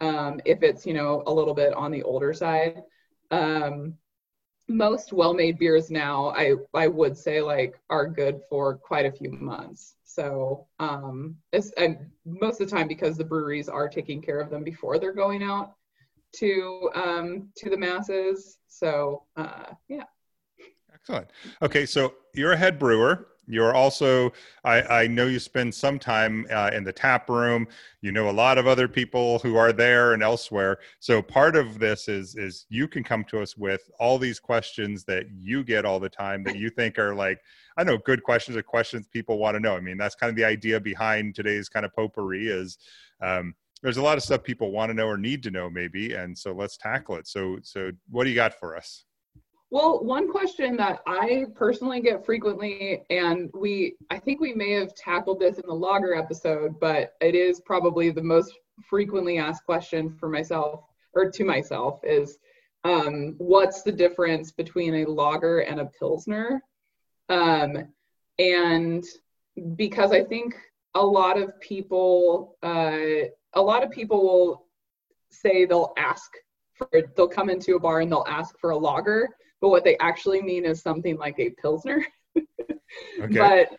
um, 0.00 0.40
if 0.44 0.62
it's 0.62 0.86
you 0.86 0.94
know 0.94 1.22
a 1.26 1.32
little 1.32 1.54
bit 1.54 1.72
on 1.74 1.90
the 1.90 2.02
older 2.02 2.32
side. 2.32 2.82
Um, 3.30 3.94
most 4.68 5.12
well-made 5.12 5.58
beers 5.58 5.90
now, 5.90 6.30
I 6.30 6.54
I 6.74 6.88
would 6.88 7.16
say 7.16 7.40
like 7.40 7.78
are 7.90 8.08
good 8.08 8.40
for 8.48 8.76
quite 8.76 9.06
a 9.06 9.12
few 9.12 9.30
months. 9.30 9.94
So 10.04 10.66
um, 10.78 11.36
it's 11.52 11.70
and 11.72 11.98
most 12.24 12.60
of 12.60 12.68
the 12.68 12.76
time 12.76 12.88
because 12.88 13.16
the 13.16 13.24
breweries 13.24 13.68
are 13.68 13.88
taking 13.88 14.22
care 14.22 14.40
of 14.40 14.50
them 14.50 14.64
before 14.64 14.98
they're 14.98 15.12
going 15.12 15.42
out 15.42 15.74
to 16.36 16.90
um, 16.94 17.48
to 17.56 17.70
the 17.70 17.76
masses. 17.76 18.58
So 18.68 19.24
uh, 19.36 19.72
yeah. 19.88 20.04
Excellent. 21.08 21.30
Okay, 21.62 21.86
so 21.86 22.14
you're 22.34 22.52
a 22.52 22.56
head 22.56 22.80
brewer. 22.80 23.28
You're 23.46 23.76
also, 23.76 24.32
I, 24.64 24.82
I 24.82 25.06
know 25.06 25.26
you 25.26 25.38
spend 25.38 25.72
some 25.72 26.00
time 26.00 26.48
uh, 26.50 26.72
in 26.74 26.82
the 26.82 26.92
tap 26.92 27.30
room. 27.30 27.68
You 28.00 28.10
know 28.10 28.28
a 28.28 28.32
lot 28.32 28.58
of 28.58 28.66
other 28.66 28.88
people 28.88 29.38
who 29.38 29.54
are 29.54 29.72
there 29.72 30.14
and 30.14 30.22
elsewhere. 30.24 30.78
So 30.98 31.22
part 31.22 31.54
of 31.54 31.78
this 31.78 32.08
is 32.08 32.34
is 32.34 32.66
you 32.70 32.88
can 32.88 33.04
come 33.04 33.22
to 33.26 33.40
us 33.40 33.56
with 33.56 33.88
all 34.00 34.18
these 34.18 34.40
questions 34.40 35.04
that 35.04 35.26
you 35.32 35.62
get 35.62 35.84
all 35.84 36.00
the 36.00 36.08
time 36.08 36.42
that 36.42 36.56
you 36.56 36.70
think 36.70 36.98
are 36.98 37.14
like, 37.14 37.40
I 37.76 37.84
know 37.84 37.98
good 37.98 38.24
questions 38.24 38.56
or 38.56 38.64
questions 38.64 39.06
people 39.06 39.38
want 39.38 39.54
to 39.54 39.60
know. 39.60 39.76
I 39.76 39.80
mean, 39.80 39.98
that's 39.98 40.16
kind 40.16 40.30
of 40.30 40.34
the 40.34 40.44
idea 40.44 40.80
behind 40.80 41.36
today's 41.36 41.68
kind 41.68 41.86
of 41.86 41.94
potpourri 41.94 42.48
is. 42.48 42.78
Um, 43.20 43.54
there's 43.80 43.98
a 43.98 44.02
lot 44.02 44.16
of 44.16 44.24
stuff 44.24 44.42
people 44.42 44.72
want 44.72 44.90
to 44.90 44.94
know 44.94 45.06
or 45.06 45.18
need 45.18 45.44
to 45.44 45.50
know 45.52 45.70
maybe 45.70 46.14
and 46.14 46.36
so 46.36 46.52
let's 46.52 46.78
tackle 46.78 47.16
it 47.16 47.28
so 47.28 47.58
so 47.62 47.92
what 48.10 48.24
do 48.24 48.30
you 48.30 48.34
got 48.34 48.58
for 48.58 48.74
us 48.74 49.04
Well, 49.70 50.04
one 50.04 50.30
question 50.30 50.76
that 50.76 51.00
I 51.06 51.46
personally 51.54 52.00
get 52.00 52.24
frequently, 52.24 53.02
and 53.10 53.50
we, 53.52 53.96
I 54.10 54.18
think 54.18 54.40
we 54.40 54.54
may 54.54 54.72
have 54.72 54.94
tackled 54.94 55.40
this 55.40 55.58
in 55.58 55.64
the 55.66 55.74
lager 55.74 56.14
episode, 56.14 56.78
but 56.78 57.14
it 57.20 57.34
is 57.34 57.60
probably 57.60 58.10
the 58.10 58.22
most 58.22 58.52
frequently 58.88 59.38
asked 59.38 59.64
question 59.64 60.14
for 60.20 60.28
myself 60.28 60.84
or 61.14 61.30
to 61.30 61.44
myself 61.44 62.00
is 62.04 62.38
um, 62.84 63.34
what's 63.38 63.82
the 63.82 63.90
difference 63.90 64.52
between 64.52 64.94
a 64.94 65.10
lager 65.10 65.60
and 65.60 65.80
a 65.80 65.90
pilsner? 65.98 66.62
Um, 67.28 67.88
and 68.38 69.04
because 69.74 70.12
I 70.12 70.22
think 70.22 70.54
a 70.94 71.04
lot 71.04 71.38
of 71.38 71.58
people, 71.60 72.56
uh, 72.62 73.28
a 73.54 73.60
lot 73.60 73.82
of 73.82 73.90
people 73.90 74.22
will 74.22 74.66
say 75.30 75.64
they'll 75.64 75.92
ask 75.96 76.30
for, 76.74 76.88
they'll 77.16 77.26
come 77.26 77.50
into 77.50 77.74
a 77.74 77.80
bar 77.80 78.00
and 78.00 78.12
they'll 78.12 78.26
ask 78.28 78.56
for 78.60 78.70
a 78.70 78.78
lager, 78.78 79.28
but 79.66 79.70
what 79.70 79.82
they 79.84 79.96
actually 79.98 80.40
mean 80.42 80.64
is 80.64 80.80
something 80.80 81.16
like 81.16 81.40
a 81.40 81.50
pilsner. 81.50 82.06
okay. 82.38 82.46
But 83.18 83.70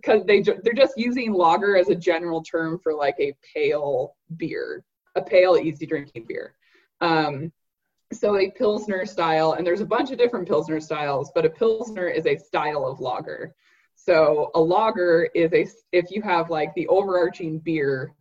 because 0.00 0.22
uh, 0.22 0.24
they 0.26 0.40
they're 0.40 0.72
just 0.74 0.96
using 0.96 1.34
lager 1.34 1.76
as 1.76 1.90
a 1.90 1.94
general 1.94 2.42
term 2.42 2.78
for 2.78 2.94
like 2.94 3.16
a 3.20 3.34
pale 3.54 4.16
beer, 4.38 4.82
a 5.16 5.20
pale 5.20 5.58
easy 5.58 5.84
drinking 5.84 6.24
beer. 6.26 6.54
Um, 7.02 7.52
so 8.10 8.38
a 8.38 8.50
pilsner 8.50 9.04
style, 9.04 9.52
and 9.52 9.66
there's 9.66 9.82
a 9.82 9.86
bunch 9.86 10.10
of 10.12 10.16
different 10.16 10.48
pilsner 10.48 10.80
styles, 10.80 11.30
but 11.34 11.44
a 11.44 11.50
pilsner 11.50 12.08
is 12.08 12.24
a 12.24 12.38
style 12.38 12.86
of 12.86 12.98
lager. 12.98 13.54
So 13.96 14.50
a 14.54 14.60
lager 14.60 15.28
is 15.34 15.52
a 15.52 15.66
if 15.92 16.10
you 16.10 16.22
have 16.22 16.48
like 16.48 16.72
the 16.74 16.88
overarching 16.88 17.58
beer, 17.58 18.14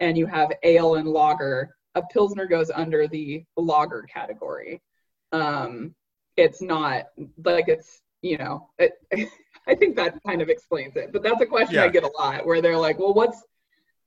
and 0.00 0.16
you 0.16 0.24
have 0.24 0.50
ale 0.62 0.94
and 0.94 1.08
lager, 1.08 1.76
a 1.94 2.00
pilsner 2.10 2.46
goes 2.46 2.70
under 2.70 3.06
the 3.06 3.44
lager 3.58 4.06
category. 4.10 4.80
Um, 5.30 5.94
it's 6.38 6.62
not 6.62 7.08
like 7.44 7.68
it's 7.68 8.00
you 8.22 8.38
know 8.38 8.70
it, 8.78 8.92
I 9.66 9.74
think 9.74 9.96
that 9.96 10.18
kind 10.26 10.40
of 10.40 10.48
explains 10.48 10.96
it. 10.96 11.12
But 11.12 11.22
that's 11.22 11.40
a 11.42 11.46
question 11.46 11.74
yeah. 11.74 11.84
I 11.84 11.88
get 11.88 12.02
a 12.02 12.10
lot 12.18 12.46
where 12.46 12.62
they're 12.62 12.78
like, 12.78 12.98
well, 12.98 13.12
what's 13.12 13.42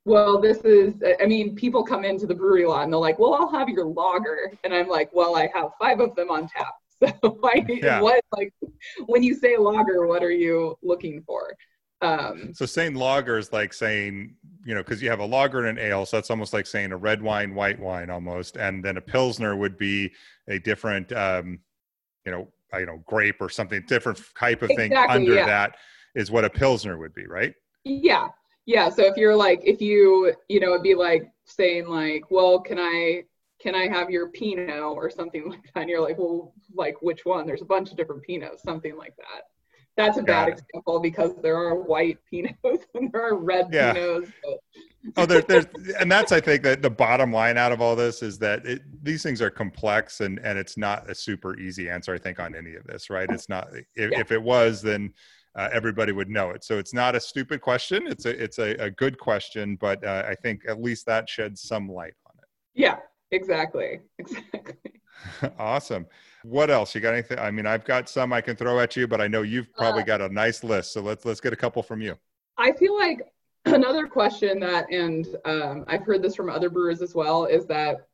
well, 0.06 0.42
this 0.42 0.58
is, 0.60 0.96
I 1.22 1.26
mean, 1.26 1.56
people 1.56 1.84
come 1.84 2.04
into 2.04 2.26
the 2.26 2.34
brewery 2.34 2.66
lot 2.66 2.84
and 2.84 2.94
they're 2.94 3.00
like, 3.00 3.20
well, 3.20 3.36
I'll 3.36 3.52
have 3.52 3.70
your 3.70 3.86
lager. 3.86 4.52
And 4.64 4.74
I'm 4.74 4.88
like, 4.88 5.10
well, 5.14 5.36
I 5.36 5.50
have 5.54 5.72
five 5.80 6.00
of 6.00 6.16
them 6.16 6.30
on 6.30 6.48
tap. 6.48 6.76
So 7.24 7.40
I, 7.44 7.66
yeah. 7.68 8.00
what, 8.00 8.24
like, 8.38 8.54
when 9.08 9.24
you 9.24 9.34
say 9.34 9.58
lager, 9.58 10.06
what 10.06 10.22
are 10.22 10.30
you 10.30 10.78
looking 10.84 11.24
for? 11.24 11.56
Um, 12.00 12.54
so 12.54 12.68
saying 12.68 12.94
lager 12.94 13.40
is 13.40 13.52
like 13.52 13.74
saying, 13.74 14.36
you 14.66 14.76
know, 14.76 14.84
because 14.84 15.02
you 15.02 15.10
have 15.10 15.20
a 15.20 15.26
lager 15.26 15.66
and 15.66 15.80
an 15.80 15.84
ale, 15.84 16.06
so 16.06 16.18
that's 16.18 16.30
almost 16.30 16.54
like 16.54 16.68
saying 16.68 16.92
a 16.92 16.98
red 16.98 17.20
wine, 17.20 17.56
white 17.56 17.80
wine, 17.80 18.12
almost, 18.12 18.56
and 18.56 18.86
then 18.86 18.98
a 18.98 19.02
pilsner 19.02 19.56
would 19.56 19.80
be 19.80 20.12
a 20.48 20.60
different, 20.60 21.12
um, 21.12 21.58
you 22.26 22.32
know, 22.32 22.48
uh, 22.74 22.78
you 22.78 22.86
know, 22.86 23.04
grape 23.06 23.38
or 23.40 23.50
something 23.50 23.84
different 23.88 24.22
type 24.38 24.62
of 24.62 24.70
exactly, 24.70 24.90
thing 24.90 25.08
under 25.10 25.36
yeah. 25.36 25.46
that 25.46 25.76
is 26.16 26.32
what 26.32 26.46
a 26.46 26.50
pilsner 26.50 26.98
would 26.98 27.14
be, 27.14 27.26
right? 27.26 27.54
Yeah, 27.84 28.28
yeah. 28.66 28.90
So 28.90 29.04
if 29.04 29.18
you're 29.18 29.36
like 29.36 29.62
if 29.64 29.82
you 29.82 30.34
you 30.48 30.60
know 30.60 30.72
it'd 30.72 30.84
be 30.84 30.96
like 30.96 31.32
saying 31.46 31.88
like 31.88 32.30
well 32.30 32.60
can 32.60 32.80
i 32.80 33.24
can 33.60 33.76
i 33.76 33.88
have 33.88 34.10
your 34.10 34.30
pinot? 34.30 34.70
or 34.82 35.10
something 35.10 35.50
like 35.50 35.64
that. 35.74 35.82
And 35.82 35.90
you're 35.90 36.02
like 36.02 36.18
well 36.18 36.54
like 36.76 37.02
which 37.02 37.26
one? 37.26 37.46
There's 37.46 37.62
a 37.62 37.66
bunch 37.66 37.92
of 37.92 37.98
different 37.98 38.24
pinots 38.28 38.60
something 38.60 38.96
like 38.98 39.16
that 39.18 39.44
that's 40.06 40.18
a 40.18 40.24
bad 40.24 40.50
example 40.50 41.00
because 41.00 41.36
there 41.42 41.56
are 41.56 41.76
white 41.76 42.18
pinots 42.34 42.86
and 42.96 43.12
there 43.12 43.24
are 43.24 43.36
red 43.36 43.68
yeah. 43.72 43.94
pinots 43.94 44.32
but... 44.44 44.60
oh 45.18 45.26
there, 45.26 45.42
there's 45.42 45.66
and 46.00 46.12
that's 46.12 46.32
i 46.32 46.40
think 46.40 46.64
that 46.64 46.82
the 46.82 46.90
bottom 46.90 47.32
line 47.32 47.58
out 47.58 47.72
of 47.72 47.82
all 47.82 47.96
this 47.96 48.22
is 48.22 48.38
that 48.38 48.66
it, 48.66 48.82
these 49.04 49.24
things 49.24 49.42
are 49.42 49.50
complex 49.50 50.22
and 50.22 50.40
and 50.40 50.58
it's 50.58 50.78
not 50.78 51.10
a 51.10 51.16
super 51.16 51.58
easy 51.60 51.90
answer 51.90 52.14
i 52.14 52.18
think 52.18 52.40
on 52.40 52.56
any 52.56 52.76
of 52.76 52.84
this 52.86 53.10
right 53.10 53.30
it's 53.30 53.50
not 53.50 53.70
if, 53.96 54.12
yeah. 54.12 54.20
if 54.20 54.32
it 54.32 54.42
was 54.42 54.82
then 54.82 55.14
uh, 55.56 55.70
everybody 55.74 56.12
would 56.12 56.30
know 56.30 56.52
it. 56.52 56.64
So 56.64 56.78
it's 56.78 56.94
not 56.94 57.16
a 57.16 57.20
stupid 57.20 57.62
question. 57.62 58.08
It's 58.08 58.26
a 58.26 58.42
it's 58.42 58.58
a, 58.58 58.72
a 58.76 58.90
good 58.90 59.20
question, 59.20 59.76
but 59.76 60.04
uh, 60.04 60.24
I 60.28 60.36
think 60.36 60.62
at 60.68 60.82
least 60.82 61.06
that 61.08 61.28
sheds 61.28 61.62
some 61.62 61.90
light 61.90 62.14
on 62.26 62.34
it. 62.38 62.48
Yeah, 62.74 62.98
exactly, 63.32 64.00
exactly. 64.18 64.76
awesome. 65.60 66.06
What 66.44 66.70
else? 66.70 66.96
You 66.96 67.02
got 67.02 67.14
anything? 67.14 67.40
I 67.40 67.52
mean, 67.52 67.66
I've 67.66 67.86
got 67.86 68.10
some 68.10 68.34
I 68.34 68.42
can 68.42 68.56
throw 68.56 68.80
at 68.80 68.96
you, 68.96 69.08
but 69.08 69.22
I 69.22 69.28
know 69.28 69.42
you've 69.42 69.74
probably 69.74 70.02
uh, 70.02 70.06
got 70.06 70.22
a 70.22 70.30
nice 70.30 70.64
list. 70.64 70.94
So 70.94 71.02
let's 71.02 71.26
let's 71.26 71.40
get 71.40 71.54
a 71.54 71.58
couple 71.58 71.84
from 71.84 72.02
you. 72.02 72.18
I 72.58 72.72
feel 72.72 72.98
like 72.98 73.22
another 73.66 74.08
question 74.08 74.60
that, 74.60 74.92
and 74.92 75.28
um, 75.46 75.86
I've 75.88 76.04
heard 76.04 76.22
this 76.22 76.36
from 76.36 76.50
other 76.50 76.70
brewers 76.70 77.02
as 77.02 77.14
well, 77.14 77.46
is 77.46 77.66
that 77.68 78.08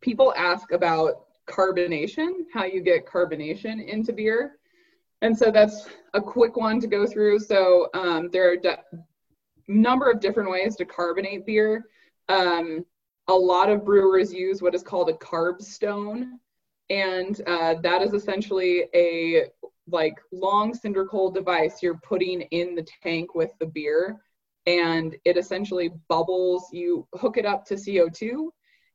people 0.00 0.34
ask 0.36 0.72
about 0.72 1.26
carbonation, 1.48 2.44
how 2.52 2.64
you 2.64 2.80
get 2.80 3.06
carbonation 3.06 3.86
into 3.86 4.12
beer. 4.12 4.58
And 5.22 5.36
so 5.36 5.50
that's 5.50 5.88
a 6.12 6.20
quick 6.20 6.56
one 6.56 6.80
to 6.80 6.86
go 6.86 7.06
through. 7.06 7.38
So 7.38 7.88
um, 7.94 8.28
there 8.30 8.50
are 8.50 8.56
a 8.62 8.78
number 9.68 10.10
of 10.10 10.20
different 10.20 10.50
ways 10.50 10.76
to 10.76 10.84
carbonate 10.84 11.46
beer. 11.46 11.86
Um, 12.28 12.84
a 13.28 13.34
lot 13.34 13.70
of 13.70 13.84
brewers 13.84 14.32
use 14.32 14.60
what 14.60 14.74
is 14.74 14.82
called 14.82 15.08
a 15.08 15.14
carb 15.14 15.62
stone. 15.62 16.38
And 16.90 17.40
uh, 17.46 17.74
that 17.82 18.02
is 18.02 18.12
essentially 18.12 18.84
a 18.94 19.46
like 19.86 20.14
long 20.32 20.74
cinder 20.74 21.04
coal 21.04 21.30
device 21.30 21.82
you're 21.82 22.00
putting 22.02 22.42
in 22.42 22.74
the 22.74 22.86
tank 23.02 23.34
with 23.34 23.50
the 23.60 23.66
beer. 23.66 24.20
And 24.66 25.14
it 25.24 25.36
essentially 25.36 25.90
bubbles, 26.08 26.68
you 26.72 27.06
hook 27.14 27.36
it 27.36 27.44
up 27.44 27.66
to 27.66 27.74
CO2 27.74 28.48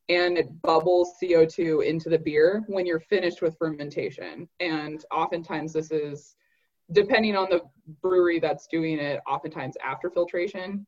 and 0.09 0.37
it 0.37 0.61
bubbles 0.63 1.13
CO2 1.21 1.85
into 1.85 2.09
the 2.09 2.17
beer 2.17 2.63
when 2.67 2.85
you're 2.85 2.99
finished 2.99 3.41
with 3.43 3.57
fermentation. 3.57 4.49
And 4.59 5.05
oftentimes, 5.11 5.73
this 5.73 5.91
is 5.91 6.35
depending 6.91 7.35
on 7.35 7.47
the 7.49 7.61
brewery 8.01 8.39
that's 8.39 8.65
doing 8.67 8.97
it, 8.97 9.21
oftentimes 9.27 9.77
after 9.85 10.09
filtration. 10.09 10.85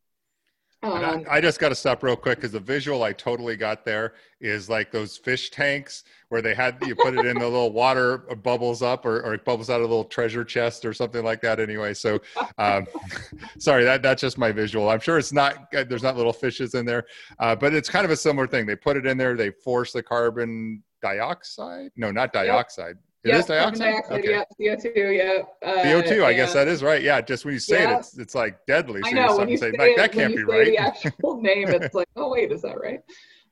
Um, 0.83 1.25
I, 1.29 1.37
I, 1.37 1.41
just 1.41 1.59
got 1.59 1.69
to 1.69 1.75
stop 1.75 2.01
real 2.01 2.15
quick 2.15 2.39
because 2.39 2.53
the 2.53 2.59
visual 2.59 3.03
I 3.03 3.13
totally 3.13 3.55
got 3.55 3.85
there 3.85 4.15
is 4.39 4.67
like 4.67 4.91
those 4.91 5.15
fish 5.15 5.51
tanks 5.51 6.03
where 6.29 6.41
they 6.41 6.55
had 6.55 6.77
you 6.87 6.95
put 6.95 7.13
it 7.13 7.23
in 7.23 7.37
the 7.37 7.47
little 7.47 7.71
water 7.83 8.17
bubbles 8.17 8.81
up 8.81 9.05
or, 9.05 9.21
or 9.21 9.35
it 9.35 9.45
bubbles 9.45 9.69
out 9.69 9.75
of 9.75 9.81
a 9.81 9.87
little 9.87 10.05
treasure 10.05 10.43
chest 10.43 10.83
or 10.83 10.91
something 10.91 11.23
like 11.23 11.39
that. 11.41 11.59
Anyway, 11.59 11.93
so 11.93 12.19
um, 12.57 12.87
sorry 13.59 13.83
that 13.83 14.01
that's 14.01 14.21
just 14.21 14.39
my 14.39 14.51
visual. 14.51 14.89
I'm 14.89 14.99
sure 14.99 15.19
it's 15.19 15.31
not 15.31 15.71
there's 15.71 16.03
not 16.03 16.17
little 16.17 16.33
fishes 16.33 16.73
in 16.73 16.83
there, 16.85 17.05
uh, 17.37 17.55
but 17.55 17.75
it's 17.75 17.89
kind 17.89 18.03
of 18.03 18.09
a 18.09 18.17
similar 18.17 18.47
thing. 18.47 18.65
They 18.65 18.75
put 18.75 18.97
it 18.97 19.05
in 19.05 19.17
there, 19.17 19.37
they 19.37 19.51
force 19.51 19.91
the 19.91 20.01
carbon 20.01 20.81
dioxide. 21.01 21.91
No, 21.95 22.09
not 22.09 22.33
dioxide. 22.33 22.97
It 23.23 23.29
yep, 23.29 23.39
is 23.39 23.45
dioxide. 23.45 23.93
dioxide 23.93 24.19
okay. 24.19 24.43
Yeah, 24.57 24.75
CO2. 24.75 25.17
Yeah. 25.17 25.67
Uh, 25.67 25.83
CO2. 25.83 26.23
I 26.23 26.33
guess 26.33 26.53
that 26.53 26.67
is 26.67 26.81
right. 26.81 27.03
Yeah. 27.03 27.21
Just 27.21 27.45
when 27.45 27.53
you 27.53 27.59
say 27.59 27.83
yeah. 27.83 27.95
it, 27.95 27.99
it's 27.99 28.17
it's 28.17 28.35
like 28.35 28.65
deadly. 28.65 29.01
So 29.03 29.09
I 29.09 29.11
know 29.11 29.37
when 29.37 29.49
you 29.49 29.57
say, 29.57 29.69
it, 29.69 29.77
like, 29.77 29.95
that 29.95 30.11
can't 30.11 30.35
be 30.35 30.43
right. 30.43 30.65
The 30.65 30.77
actual 30.77 31.39
name, 31.41 31.69
it's 31.69 31.93
like, 31.93 32.07
oh 32.15 32.31
wait, 32.31 32.51
is 32.51 32.63
that 32.63 32.79
right? 32.79 32.99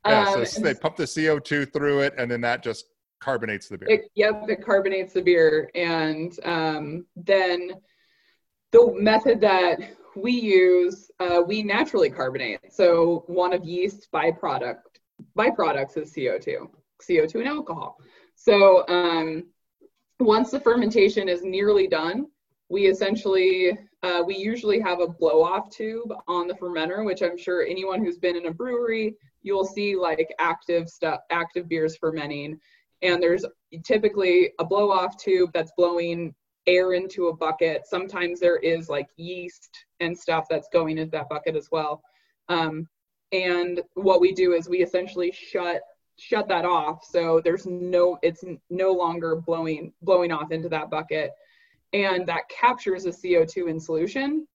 Yeah. 0.08 0.30
Um, 0.30 0.46
so 0.46 0.62
they 0.62 0.74
pump 0.74 0.96
the 0.96 1.04
CO2 1.04 1.72
through 1.72 2.00
it, 2.02 2.16
and 2.18 2.32
then 2.32 2.42
that 2.42 2.64
just 2.64 2.86
carbonates 3.20 3.68
the 3.68 3.78
beer. 3.78 3.90
It, 3.90 4.12
yep, 4.16 4.46
it 4.48 4.64
carbonates 4.64 5.14
the 5.14 5.22
beer, 5.22 5.70
and 5.76 6.34
um, 6.46 7.06
then 7.16 7.74
the 8.72 8.94
method 8.96 9.42
that 9.42 9.78
we 10.16 10.32
use, 10.32 11.12
uh, 11.20 11.42
we 11.46 11.64
naturally 11.64 12.10
carbonate. 12.10 12.60
So 12.72 13.24
one 13.28 13.54
of 13.54 13.64
yeast 13.66 14.08
byproduct 14.12 14.80
byproducts 15.38 15.98
is 15.98 16.14
CO2, 16.14 16.68
CO2 17.02 17.36
and 17.36 17.48
alcohol. 17.48 17.98
So 18.36 18.88
um, 18.88 19.44
once 20.20 20.52
the 20.52 20.60
fermentation 20.60 21.30
is 21.30 21.44
nearly 21.44 21.88
done, 21.88 22.28
we 22.70 22.88
essentially, 22.88 23.78
uh, 24.04 24.22
we 24.26 24.38
usually 24.38 24.80
have 24.80 25.00
a 25.00 25.08
blow 25.08 25.44
off 25.44 25.70
tube 25.70 26.14
on 26.28 26.48
the 26.48 26.54
fermenter, 26.54 27.04
which 27.06 27.24
I'm 27.24 27.38
sure 27.38 27.66
anyone 27.66 28.04
who's 28.04 28.20
been 28.20 28.36
in 28.36 28.46
a 28.46 28.54
brewery, 28.54 29.16
you'll 29.42 29.66
see 29.66 29.96
like 29.96 30.34
active 30.40 30.88
stuff, 30.90 31.22
active 31.32 31.68
beers 31.68 31.98
fermenting. 31.98 32.60
And 33.02 33.24
there's 33.24 33.46
typically 33.84 34.52
a 34.60 34.66
blow 34.66 34.92
off 34.92 35.18
tube 35.18 35.52
that's 35.54 35.72
blowing 35.78 36.36
air 36.68 36.94
into 36.94 37.30
a 37.30 37.36
bucket. 37.36 37.88
Sometimes 37.88 38.40
there 38.40 38.58
is 38.58 38.90
like 38.90 39.08
yeast 39.16 39.86
and 40.00 40.16
stuff 40.18 40.46
that's 40.50 40.68
going 40.72 40.98
into 40.98 41.12
that 41.12 41.30
bucket 41.30 41.56
as 41.56 41.70
well. 41.72 42.04
Um, 42.50 42.88
and 43.32 43.82
what 43.94 44.22
we 44.22 44.34
do 44.34 44.54
is 44.54 44.68
we 44.68 44.84
essentially 44.84 45.32
shut 45.32 45.82
shut 46.20 46.48
that 46.50 46.66
off. 46.66 47.04
So 47.04 47.42
there's 47.44 47.66
no 47.66 48.18
it's 48.22 48.44
no 48.70 48.92
longer 48.92 49.36
blowing 49.36 49.94
blowing 50.02 50.32
off 50.32 50.52
into 50.52 50.70
that 50.70 50.90
bucket. 50.90 51.32
And 51.94 52.28
that 52.28 52.48
captures 52.50 53.04
the 53.04 53.12
co2 53.12 53.70
in 53.70 53.80
solution. 53.80 54.48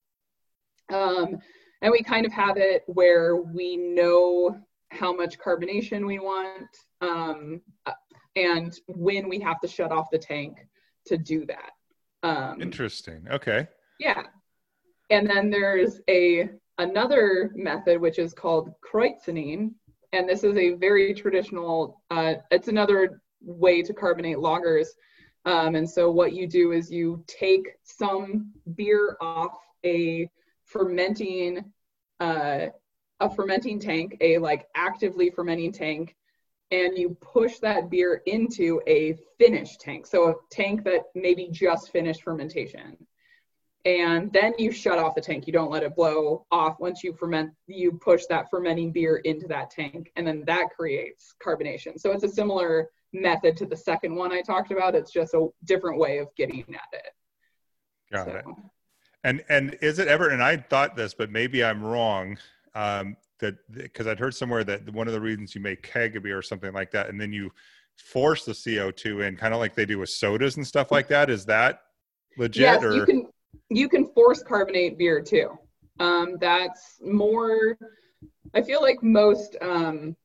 Um, 0.92 1.38
and 1.82 1.90
we 1.90 2.02
kind 2.02 2.24
of 2.26 2.32
have 2.32 2.56
it 2.56 2.84
where 2.86 3.36
we 3.36 3.76
know 3.76 4.58
how 4.90 5.12
much 5.12 5.38
carbonation 5.38 6.06
we 6.06 6.18
want 6.20 6.68
um, 7.00 7.60
and 8.36 8.78
when 8.86 9.28
we 9.28 9.38
have 9.40 9.60
to 9.60 9.68
shut 9.68 9.92
off 9.92 10.10
the 10.10 10.18
tank 10.18 10.66
to 11.06 11.18
do 11.18 11.46
that. 11.46 11.72
Um, 12.22 12.62
interesting. 12.62 13.26
Okay. 13.30 13.68
Yeah. 13.98 14.22
And 15.10 15.28
then 15.28 15.50
there's 15.50 16.00
a 16.08 16.48
another 16.78 17.52
method 17.54 18.00
which 18.00 18.18
is 18.18 18.32
called 18.32 18.72
krausening 18.80 19.74
and 20.14 20.28
this 20.28 20.44
is 20.44 20.56
a 20.56 20.74
very 20.74 21.12
traditional, 21.12 22.02
uh, 22.10 22.34
it's 22.50 22.68
another 22.68 23.20
way 23.40 23.82
to 23.82 23.92
carbonate 23.92 24.36
lagers. 24.36 24.86
Um, 25.44 25.74
and 25.74 25.88
so 25.88 26.10
what 26.10 26.32
you 26.32 26.46
do 26.46 26.72
is 26.72 26.90
you 26.90 27.22
take 27.26 27.68
some 27.82 28.52
beer 28.74 29.16
off 29.20 29.58
a 29.84 30.30
fermenting 30.64 31.64
uh, 32.20 32.66
a 33.20 33.30
fermenting 33.34 33.78
tank, 33.78 34.16
a 34.20 34.38
like 34.38 34.66
actively 34.74 35.30
fermenting 35.30 35.72
tank, 35.72 36.16
and 36.70 36.96
you 36.96 37.16
push 37.20 37.58
that 37.58 37.90
beer 37.90 38.22
into 38.26 38.80
a 38.86 39.16
finished 39.38 39.80
tank. 39.80 40.06
So 40.06 40.28
a 40.30 40.34
tank 40.50 40.84
that 40.84 41.02
maybe 41.14 41.48
just 41.50 41.90
finished 41.90 42.22
fermentation. 42.22 42.96
And 43.84 44.32
then 44.32 44.54
you 44.58 44.72
shut 44.72 44.98
off 44.98 45.14
the 45.14 45.20
tank. 45.20 45.46
You 45.46 45.52
don't 45.52 45.70
let 45.70 45.82
it 45.82 45.94
blow 45.94 46.46
off. 46.50 46.76
Once 46.80 47.04
you 47.04 47.12
ferment, 47.12 47.50
you 47.66 47.92
push 47.92 48.22
that 48.30 48.48
fermenting 48.50 48.92
beer 48.92 49.18
into 49.18 49.46
that 49.48 49.70
tank, 49.70 50.10
and 50.16 50.26
then 50.26 50.42
that 50.46 50.68
creates 50.74 51.34
carbonation. 51.44 52.00
So 52.00 52.10
it's 52.12 52.24
a 52.24 52.28
similar 52.28 52.88
method 53.12 53.56
to 53.58 53.66
the 53.66 53.76
second 53.76 54.14
one 54.14 54.32
I 54.32 54.40
talked 54.40 54.70
about. 54.70 54.94
It's 54.94 55.12
just 55.12 55.34
a 55.34 55.48
different 55.64 55.98
way 55.98 56.18
of 56.18 56.28
getting 56.34 56.64
at 56.70 56.88
it. 56.92 57.12
Got 58.10 58.26
so. 58.26 58.32
it. 58.36 58.44
And 59.22 59.44
and 59.48 59.76
is 59.82 59.98
it 59.98 60.08
ever? 60.08 60.30
And 60.30 60.42
I 60.42 60.56
thought 60.56 60.96
this, 60.96 61.12
but 61.12 61.30
maybe 61.30 61.62
I'm 61.62 61.82
wrong. 61.82 62.38
Um, 62.74 63.16
that 63.40 63.56
because 63.70 64.06
I'd 64.06 64.18
heard 64.18 64.34
somewhere 64.34 64.64
that 64.64 64.90
one 64.92 65.08
of 65.08 65.12
the 65.12 65.20
reasons 65.20 65.54
you 65.54 65.60
make 65.60 65.82
keg 65.82 66.20
beer 66.22 66.38
or 66.38 66.42
something 66.42 66.72
like 66.72 66.90
that, 66.92 67.08
and 67.08 67.20
then 67.20 67.32
you 67.32 67.50
force 67.96 68.44
the 68.44 68.52
CO2 68.52 69.28
in, 69.28 69.36
kind 69.36 69.54
of 69.54 69.60
like 69.60 69.74
they 69.74 69.86
do 69.86 69.98
with 69.98 70.08
sodas 70.08 70.56
and 70.56 70.66
stuff 70.66 70.90
like 70.90 71.08
that. 71.08 71.30
Is 71.30 71.44
that 71.46 71.82
legit? 72.38 72.62
Yes, 72.62 72.82
or? 72.82 72.94
you 72.94 73.04
can 73.04 73.26
you 73.70 73.88
can 73.88 74.06
force 74.06 74.42
carbonate 74.42 74.98
beer 74.98 75.20
too. 75.20 75.58
Um, 76.00 76.36
that's 76.40 76.98
more. 77.02 77.76
I 78.54 78.62
feel 78.62 78.82
like 78.82 79.02
most. 79.02 79.56
Um, 79.60 80.16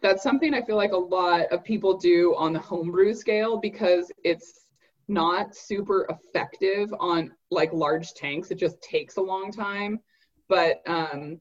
that's 0.00 0.22
something 0.22 0.52
I 0.52 0.60
feel 0.60 0.76
like 0.76 0.92
a 0.92 0.96
lot 0.96 1.46
of 1.50 1.64
people 1.64 1.96
do 1.96 2.34
on 2.36 2.52
the 2.52 2.58
homebrew 2.58 3.14
scale 3.14 3.58
because 3.58 4.12
it's 4.22 4.66
not 5.08 5.54
super 5.54 6.06
effective 6.10 6.92
on 6.98 7.32
like 7.50 7.72
large 7.72 8.12
tanks. 8.12 8.50
It 8.50 8.56
just 8.56 8.80
takes 8.82 9.16
a 9.16 9.22
long 9.22 9.50
time. 9.50 10.00
But 10.48 10.82
um, 10.86 11.40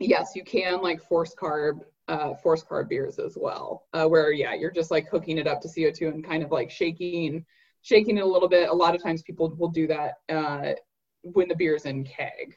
yes, 0.00 0.32
you 0.34 0.44
can 0.44 0.80
like 0.80 1.02
force 1.02 1.34
carb, 1.34 1.80
uh, 2.08 2.34
force 2.34 2.64
carb 2.64 2.88
beers 2.88 3.18
as 3.18 3.36
well, 3.38 3.84
uh, 3.92 4.06
where 4.06 4.32
yeah, 4.32 4.54
you're 4.54 4.70
just 4.70 4.90
like 4.90 5.08
hooking 5.08 5.38
it 5.38 5.46
up 5.46 5.60
to 5.62 5.68
CO2 5.68 6.08
and 6.08 6.24
kind 6.24 6.42
of 6.42 6.50
like 6.50 6.70
shaking, 6.70 7.44
shaking 7.82 8.18
it 8.18 8.22
a 8.22 8.26
little 8.26 8.48
bit. 8.48 8.68
A 8.68 8.74
lot 8.74 8.94
of 8.94 9.02
times 9.02 9.22
people 9.22 9.54
will 9.58 9.68
do 9.68 9.86
that 9.86 10.14
uh, 10.28 10.72
when 11.22 11.48
the 11.48 11.54
beer 11.54 11.74
is 11.74 11.84
in 11.84 12.04
keg. 12.04 12.54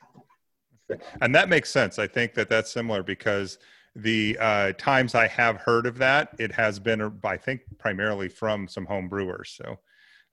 And 1.21 1.33
that 1.33 1.47
makes 1.49 1.69
sense. 1.69 1.99
I 1.99 2.07
think 2.07 2.33
that 2.33 2.49
that's 2.49 2.71
similar 2.71 3.01
because 3.01 3.57
the 3.95 4.37
uh, 4.39 4.71
times 4.73 5.15
I 5.15 5.27
have 5.27 5.57
heard 5.57 5.85
of 5.85 5.97
that, 5.99 6.35
it 6.39 6.51
has 6.53 6.79
been, 6.79 7.19
I 7.23 7.37
think, 7.37 7.61
primarily 7.77 8.29
from 8.29 8.67
some 8.67 8.85
home 8.85 9.07
brewers. 9.07 9.53
So 9.55 9.79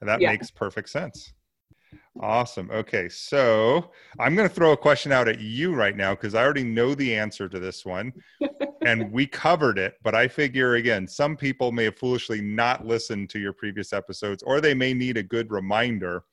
that 0.00 0.21
yeah. 0.21 0.30
makes 0.30 0.50
perfect 0.50 0.88
sense. 0.88 1.33
Awesome. 2.21 2.71
Okay. 2.71 3.09
So 3.09 3.90
I'm 4.18 4.35
going 4.35 4.49
to 4.49 4.54
throw 4.54 4.73
a 4.73 4.76
question 4.76 5.12
out 5.12 5.28
at 5.28 5.40
you 5.40 5.75
right 5.75 5.97
now 5.97 6.14
because 6.14 6.35
I 6.35 6.42
already 6.42 6.64
know 6.64 6.95
the 6.95 7.14
answer 7.14 7.49
to 7.49 7.59
this 7.59 7.85
one 7.87 8.12
and 8.85 9.11
we 9.12 9.26
covered 9.26 9.78
it. 9.78 9.95
But 10.02 10.14
I 10.14 10.26
figure, 10.26 10.75
again, 10.75 11.07
some 11.07 11.37
people 11.37 11.71
may 11.71 11.85
have 11.85 11.97
foolishly 11.97 12.40
not 12.40 12.87
listened 12.87 13.30
to 13.30 13.38
your 13.38 13.52
previous 13.52 13.92
episodes 13.92 14.42
or 14.42 14.61
they 14.61 14.75
may 14.75 14.95
need 14.95 15.16
a 15.16 15.23
good 15.23 15.50
reminder. 15.50 16.25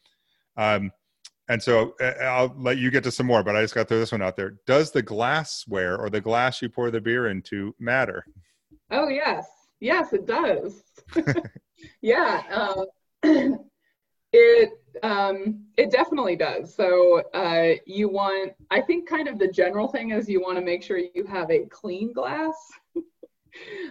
Um, 0.58 0.92
and 1.48 1.62
so 1.62 1.94
uh, 2.02 2.14
I'll 2.24 2.56
let 2.58 2.80
you 2.80 2.90
get 2.90 3.04
to 3.04 3.12
some 3.12 3.28
more, 3.28 3.44
but 3.44 3.56
I 3.56 3.62
just 3.62 3.76
got 3.76 3.82
to 3.82 3.88
throw 3.88 4.00
this 4.00 4.12
one 4.12 4.24
out 4.24 4.36
there. 4.36 4.56
Does 4.66 4.92
the 4.92 5.04
glassware 5.04 5.98
or 5.98 6.10
the 6.10 6.22
glass 6.22 6.62
you 6.62 6.70
pour 6.70 6.90
the 6.90 7.02
beer 7.02 7.28
into 7.28 7.76
matter? 7.80 8.26
Oh, 8.90 9.10
yes. 9.10 9.46
Yes, 9.80 10.14
it 10.14 10.26
does. 10.26 10.82
yeah. 12.02 12.74
Um, 13.24 13.60
it 14.38 14.80
um, 15.04 15.66
it 15.78 15.92
definitely 15.92 16.36
does. 16.36 16.74
So 16.74 17.24
uh, 17.34 17.74
you 17.86 18.10
want, 18.10 18.54
I 18.72 18.82
think, 18.82 19.08
kind 19.08 19.28
of 19.28 19.40
the 19.40 19.48
general 19.48 19.88
thing 19.88 20.12
is 20.12 20.30
you 20.30 20.42
want 20.42 20.58
to 20.58 20.64
make 20.64 20.84
sure 20.84 20.98
you 20.98 21.26
have 21.26 21.52
a 21.52 21.66
clean 21.66 22.14
glass. 22.14 22.56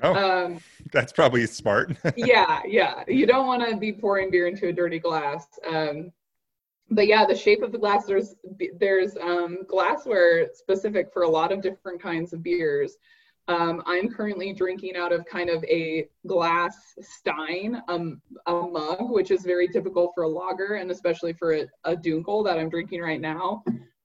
oh, 0.02 0.14
um, 0.46 0.61
that's 0.92 1.12
probably 1.12 1.46
smart. 1.46 1.96
yeah, 2.16 2.61
yeah. 2.66 3.04
You 3.09 3.26
don't 3.26 3.46
want 3.46 3.68
to 3.68 3.76
be 3.76 3.92
pouring 3.92 4.30
beer 4.30 4.46
into 4.46 4.68
a 4.68 4.72
dirty 4.72 4.98
glass. 4.98 5.46
Um, 5.68 6.12
but 6.90 7.07
yeah, 7.07 7.24
the 7.26 7.37
shape 7.37 7.62
of 7.62 7.72
the 7.72 7.78
glass. 7.78 8.04
There's 8.07 8.35
there's 8.78 9.16
um, 9.16 9.59
glassware 9.68 10.48
specific 10.54 11.12
for 11.12 11.22
a 11.22 11.28
lot 11.28 11.52
of 11.52 11.62
different 11.62 12.00
kinds 12.00 12.33
of 12.33 12.42
beers. 12.42 12.96
Um, 13.46 13.83
I'm 13.87 14.09
currently 14.09 14.54
drinking 14.54 14.96
out 14.96 15.12
of 15.12 15.26
kind 15.26 15.50
of 15.50 15.62
a 15.64 16.09
glass 16.26 16.94
stein, 17.00 17.83
um, 17.88 18.22
a 18.46 18.52
mug, 18.52 19.11
which 19.11 19.30
is 19.30 19.42
very 19.42 19.68
typical 19.68 20.12
for 20.14 20.24
a 20.24 20.28
lager 20.28 20.74
and 20.74 20.90
especially 20.90 21.35
for 21.35 21.54
a, 21.54 21.66
a 21.85 21.94
dunkel 21.94 22.44
that 22.46 22.59
I'm 22.59 22.70
drinking 22.70 23.02
right 23.02 23.20
now. 23.20 23.62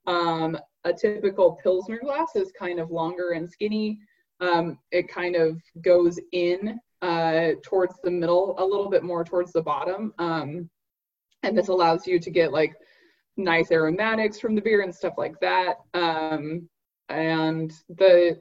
Um, 0.07 0.57
a 0.83 0.93
typical 0.93 1.57
Pilsner 1.63 1.99
glass 1.99 2.35
is 2.35 2.51
kind 2.51 2.79
of 2.79 2.91
longer 2.91 3.31
and 3.31 3.49
skinny. 3.49 3.99
Um, 4.41 4.77
it 4.91 5.07
kind 5.07 5.35
of 5.35 5.61
goes 5.81 6.19
in 6.31 6.79
uh, 7.01 7.51
towards 7.63 7.95
the 8.03 8.11
middle, 8.11 8.55
a 8.57 8.65
little 8.65 8.89
bit 8.89 9.03
more 9.03 9.23
towards 9.23 9.53
the 9.53 9.61
bottom. 9.61 10.13
Um, 10.17 10.69
and 11.43 11.57
this 11.57 11.69
allows 11.69 12.05
you 12.05 12.19
to 12.19 12.29
get 12.29 12.51
like 12.51 12.73
nice 13.37 13.71
aromatics 13.71 14.39
from 14.39 14.55
the 14.55 14.61
beer 14.61 14.81
and 14.81 14.93
stuff 14.93 15.13
like 15.17 15.39
that. 15.39 15.77
Um, 15.93 16.67
and 17.07 17.71
the 17.89 18.39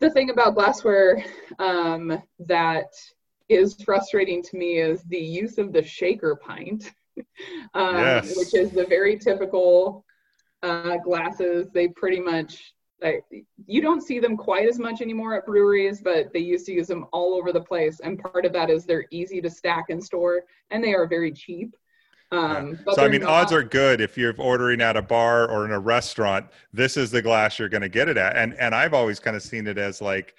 the 0.00 0.10
thing 0.10 0.30
about 0.30 0.54
glassware 0.54 1.24
um, 1.58 2.22
that 2.40 2.92
is 3.48 3.76
frustrating 3.84 4.42
to 4.42 4.56
me 4.56 4.78
is 4.78 5.02
the 5.04 5.18
use 5.18 5.58
of 5.58 5.72
the 5.72 5.82
shaker 5.82 6.36
pint, 6.36 6.92
um, 7.74 7.96
yes. 7.96 8.36
which 8.36 8.54
is 8.54 8.70
the 8.70 8.86
very 8.86 9.18
typical 9.18 10.04
uh, 10.62 10.96
glasses. 10.98 11.68
They 11.72 11.88
pretty 11.88 12.20
much 12.20 12.74
like, 13.02 13.24
you 13.66 13.80
don't 13.80 14.02
see 14.02 14.18
them 14.18 14.36
quite 14.36 14.68
as 14.68 14.78
much 14.78 15.00
anymore 15.00 15.34
at 15.34 15.46
breweries, 15.46 16.02
but 16.02 16.32
they 16.32 16.40
used 16.40 16.66
to 16.66 16.72
use 16.72 16.86
them 16.86 17.06
all 17.12 17.34
over 17.34 17.52
the 17.52 17.60
place. 17.60 18.00
And 18.00 18.18
part 18.18 18.44
of 18.44 18.52
that 18.52 18.70
is 18.70 18.84
they're 18.84 19.06
easy 19.10 19.40
to 19.40 19.50
stack 19.50 19.86
and 19.88 20.02
store, 20.02 20.42
and 20.70 20.84
they 20.84 20.94
are 20.94 21.06
very 21.06 21.32
cheap. 21.32 21.74
Um, 22.32 22.78
yeah. 22.86 22.94
So 22.94 23.04
I 23.04 23.08
mean, 23.08 23.24
odds 23.24 23.52
are 23.52 23.62
good 23.62 24.00
if 24.00 24.16
you're 24.16 24.34
ordering 24.38 24.80
at 24.80 24.96
a 24.96 25.02
bar 25.02 25.50
or 25.50 25.64
in 25.64 25.72
a 25.72 25.80
restaurant. 25.80 26.46
This 26.72 26.96
is 26.96 27.10
the 27.10 27.22
glass 27.22 27.58
you're 27.58 27.68
going 27.68 27.82
to 27.82 27.88
get 27.88 28.08
it 28.08 28.16
at, 28.16 28.36
and 28.36 28.54
and 28.54 28.74
I've 28.74 28.94
always 28.94 29.18
kind 29.18 29.36
of 29.36 29.42
seen 29.42 29.66
it 29.66 29.78
as 29.78 30.00
like, 30.00 30.36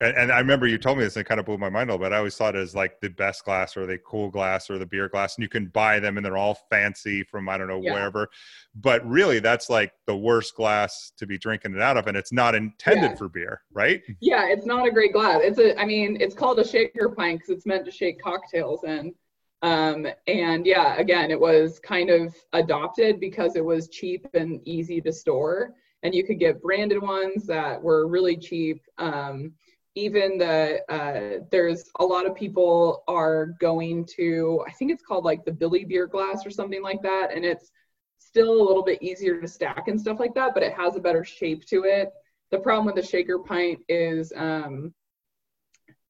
and, 0.00 0.16
and 0.16 0.32
I 0.32 0.40
remember 0.40 0.66
you 0.66 0.76
told 0.76 0.98
me 0.98 1.04
this 1.04 1.14
and 1.14 1.20
it 1.20 1.28
kind 1.28 1.38
of 1.38 1.46
blew 1.46 1.56
my 1.56 1.70
mind 1.70 1.88
a 1.88 1.92
little 1.92 2.04
bit. 2.04 2.12
I 2.12 2.18
always 2.18 2.36
thought 2.36 2.56
it 2.56 2.58
as 2.58 2.74
like 2.74 3.00
the 3.00 3.10
best 3.10 3.44
glass 3.44 3.76
or 3.76 3.86
the 3.86 3.96
cool 3.98 4.28
glass 4.28 4.68
or 4.68 4.78
the 4.78 4.86
beer 4.86 5.08
glass, 5.08 5.36
and 5.36 5.42
you 5.44 5.48
can 5.48 5.66
buy 5.66 6.00
them 6.00 6.16
and 6.16 6.26
they're 6.26 6.36
all 6.36 6.58
fancy 6.68 7.22
from 7.22 7.48
I 7.48 7.58
don't 7.58 7.68
know 7.68 7.80
yeah. 7.80 7.92
wherever. 7.92 8.28
But 8.74 9.06
really, 9.08 9.38
that's 9.38 9.70
like 9.70 9.92
the 10.08 10.16
worst 10.16 10.56
glass 10.56 11.12
to 11.18 11.28
be 11.28 11.38
drinking 11.38 11.76
it 11.76 11.80
out 11.80 11.96
of, 11.96 12.08
and 12.08 12.16
it's 12.16 12.32
not 12.32 12.56
intended 12.56 13.12
yeah. 13.12 13.16
for 13.16 13.28
beer, 13.28 13.62
right? 13.72 14.02
Yeah, 14.20 14.48
it's 14.48 14.66
not 14.66 14.84
a 14.84 14.90
great 14.90 15.12
glass. 15.12 15.42
It's 15.44 15.60
a, 15.60 15.80
I 15.80 15.84
mean, 15.84 16.16
it's 16.20 16.34
called 16.34 16.58
a 16.58 16.66
shaker 16.66 17.08
pint 17.08 17.38
because 17.38 17.56
it's 17.56 17.66
meant 17.66 17.84
to 17.84 17.92
shake 17.92 18.20
cocktails 18.20 18.82
in 18.82 19.14
um, 19.62 20.06
and 20.26 20.66
yeah, 20.66 20.96
again, 20.96 21.30
it 21.30 21.40
was 21.40 21.78
kind 21.78 22.10
of 22.10 22.34
adopted 22.52 23.20
because 23.20 23.56
it 23.56 23.64
was 23.64 23.88
cheap 23.88 24.26
and 24.34 24.60
easy 24.66 25.00
to 25.00 25.12
store. 25.12 25.74
And 26.02 26.14
you 26.14 26.24
could 26.24 26.38
get 26.38 26.60
branded 26.60 27.00
ones 27.00 27.46
that 27.46 27.82
were 27.82 28.06
really 28.06 28.36
cheap. 28.36 28.82
Um, 28.98 29.52
even 29.94 30.38
the 30.38 30.80
uh, 30.92 31.44
there's 31.50 31.84
a 32.00 32.04
lot 32.04 32.26
of 32.26 32.34
people 32.34 33.04
are 33.08 33.54
going 33.60 34.04
to 34.16 34.62
I 34.66 34.72
think 34.72 34.90
it's 34.90 35.04
called 35.04 35.24
like 35.24 35.44
the 35.44 35.52
Willi 35.52 35.84
Becher 35.84 36.08
glass 36.08 36.44
or 36.44 36.50
something 36.50 36.82
like 36.82 37.00
that, 37.02 37.32
and 37.34 37.44
it's 37.44 37.70
still 38.18 38.50
a 38.50 38.66
little 38.66 38.82
bit 38.82 39.02
easier 39.02 39.40
to 39.40 39.48
stack 39.48 39.88
and 39.88 40.00
stuff 40.00 40.18
like 40.18 40.34
that, 40.34 40.54
but 40.54 40.62
it 40.62 40.72
has 40.72 40.96
a 40.96 41.00
better 41.00 41.24
shape 41.24 41.64
to 41.66 41.84
it. 41.84 42.12
The 42.50 42.58
problem 42.58 42.86
with 42.86 42.96
the 42.96 43.02
shaker 43.02 43.38
pint 43.38 43.80
is 43.88 44.32
um, 44.36 44.92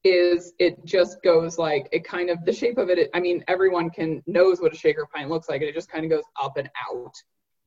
is 0.05 0.53
it 0.59 0.85
just 0.85 1.21
goes 1.23 1.57
like 1.57 1.89
it 1.91 2.03
kind 2.03 2.29
of 2.29 2.45
the 2.45 2.53
shape 2.53 2.77
of 2.77 2.89
it 2.89 3.09
i 3.15 3.19
mean 3.19 3.43
everyone 3.47 3.89
can 3.89 4.21
knows 4.27 4.61
what 4.61 4.71
a 4.71 4.77
shaker 4.77 5.07
pint 5.11 5.29
looks 5.29 5.49
like 5.49 5.61
and 5.61 5.69
it 5.69 5.73
just 5.73 5.89
kind 5.89 6.05
of 6.05 6.11
goes 6.11 6.23
up 6.39 6.57
and 6.57 6.69
out 6.91 7.13